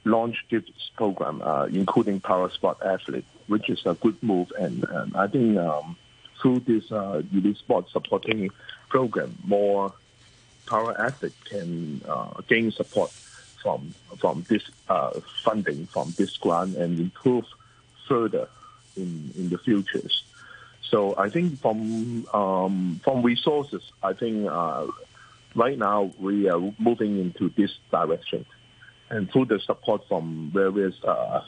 launched 0.05 0.49
this 0.49 0.63
program, 0.95 1.41
uh, 1.41 1.65
including 1.65 2.19
para 2.19 2.49
sport 2.51 2.77
athletes, 2.83 3.27
which 3.47 3.69
is 3.69 3.81
a 3.85 3.93
good 3.95 4.21
move. 4.21 4.51
And, 4.57 4.83
and 4.85 5.15
I 5.15 5.27
think 5.27 5.57
um, 5.57 5.97
through 6.41 6.59
this 6.61 6.91
uh, 6.91 7.21
elite 7.33 7.57
sports 7.57 7.91
supporting 7.91 8.49
program, 8.89 9.37
more 9.43 9.93
para 10.65 10.95
athletes 11.01 11.35
can 11.45 12.01
uh, 12.07 12.41
gain 12.47 12.71
support 12.71 13.11
from 13.61 13.93
from 14.17 14.45
this 14.49 14.63
uh, 14.87 15.11
funding 15.43 15.87
from 15.87 16.13
this 16.17 16.37
grant 16.37 16.75
and 16.75 16.99
improve 16.99 17.45
further 18.07 18.47
in 18.95 19.31
in 19.37 19.49
the 19.49 19.57
futures. 19.57 20.23
So 20.81 21.15
I 21.17 21.29
think 21.29 21.59
from 21.59 22.25
um, 22.33 22.99
from 23.03 23.21
resources, 23.21 23.83
I 24.01 24.13
think 24.13 24.49
uh, 24.49 24.87
right 25.55 25.77
now 25.77 26.11
we 26.19 26.49
are 26.49 26.59
moving 26.79 27.19
into 27.19 27.49
this 27.49 27.71
direction, 27.91 28.45
and 29.09 29.31
through 29.31 29.45
the 29.45 29.59
support 29.59 30.07
from 30.07 30.49
various 30.51 30.95
uh, 31.03 31.43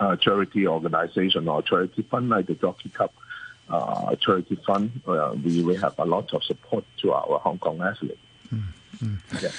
uh, 0.00 0.16
charity 0.16 0.66
organization 0.66 1.48
or 1.48 1.62
charity 1.62 2.02
fund 2.02 2.30
like 2.30 2.46
the 2.46 2.54
Jockey 2.54 2.88
Club 2.88 3.10
uh, 3.68 4.14
charity 4.16 4.56
fund, 4.66 5.00
uh, 5.06 5.34
we 5.42 5.62
we 5.62 5.76
have 5.76 5.98
a 5.98 6.04
lot 6.04 6.32
of 6.32 6.42
support 6.44 6.84
to 6.98 7.12
our 7.12 7.38
Hong 7.40 7.58
Kong 7.58 7.80
athletes. 7.80 8.18
Yeah. 9.42 9.50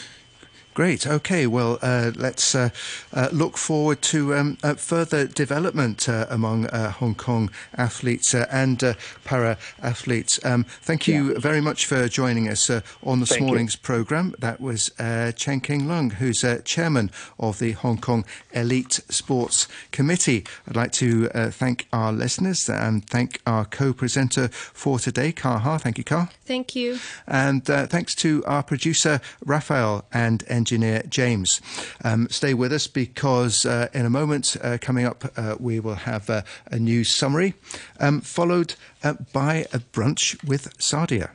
Great. 0.77 1.07
Okay. 1.07 1.47
Well, 1.47 1.79
uh, 1.81 2.11
let's 2.15 2.53
uh, 2.53 2.69
uh, 3.11 3.29
look 3.31 3.57
forward 3.57 3.99
to 4.03 4.35
um, 4.35 4.59
uh, 4.61 4.75
further 4.75 5.25
development 5.25 6.07
uh, 6.07 6.27
among 6.29 6.67
uh, 6.67 6.91
Hong 6.91 7.15
Kong 7.15 7.49
athletes 7.75 8.35
and 8.35 8.95
para 9.23 9.57
athletes. 9.81 10.39
Um, 10.45 10.65
thank 10.83 11.07
you 11.07 11.33
yeah. 11.33 11.39
very 11.39 11.61
much 11.61 11.87
for 11.87 12.07
joining 12.07 12.47
us 12.47 12.69
on 13.01 13.21
this 13.21 13.29
thank 13.29 13.41
morning's 13.41 13.73
you. 13.73 13.79
program. 13.81 14.35
That 14.37 14.61
was 14.61 14.91
Cheng 15.35 15.61
King 15.61 15.87
Leung, 15.87 16.13
who's 16.13 16.45
chairman 16.63 17.09
of 17.39 17.57
the 17.57 17.71
Hong 17.71 17.97
Kong 17.97 18.23
Elite 18.53 19.01
Sports 19.09 19.67
Committee. 19.91 20.45
I'd 20.67 20.75
like 20.75 20.91
to 20.91 21.27
thank 21.49 21.87
our 21.91 22.13
listeners 22.13 22.69
and 22.69 23.03
thank 23.09 23.41
our 23.47 23.65
co-presenter 23.65 24.49
for 24.49 24.99
today, 24.99 25.33
Ha. 25.41 25.79
Thank 25.79 25.97
you, 25.97 26.03
Ka. 26.03 26.29
Thank 26.45 26.75
you. 26.75 26.99
And 27.25 27.65
thanks 27.65 28.13
to 28.15 28.43
our 28.45 28.61
producer 28.61 29.21
Raphael 29.43 30.05
and 30.13 30.43
engineer 30.67 31.01
James. 31.07 31.61
Um, 32.03 32.27
stay 32.29 32.53
with 32.53 32.73
us 32.73 32.87
because 32.87 33.65
uh, 33.65 33.87
in 33.93 34.05
a 34.05 34.09
moment, 34.09 34.57
uh, 34.61 34.77
coming 34.81 35.05
up, 35.05 35.31
uh, 35.37 35.55
we 35.59 35.79
will 35.79 35.95
have 35.95 36.29
uh, 36.29 36.41
a 36.69 36.77
news 36.77 37.09
summary, 37.09 37.53
um, 38.01 38.19
followed 38.19 38.75
uh, 39.01 39.13
by 39.31 39.65
a 39.71 39.79
brunch 39.79 40.43
with 40.43 40.77
Sadia. 40.77 41.29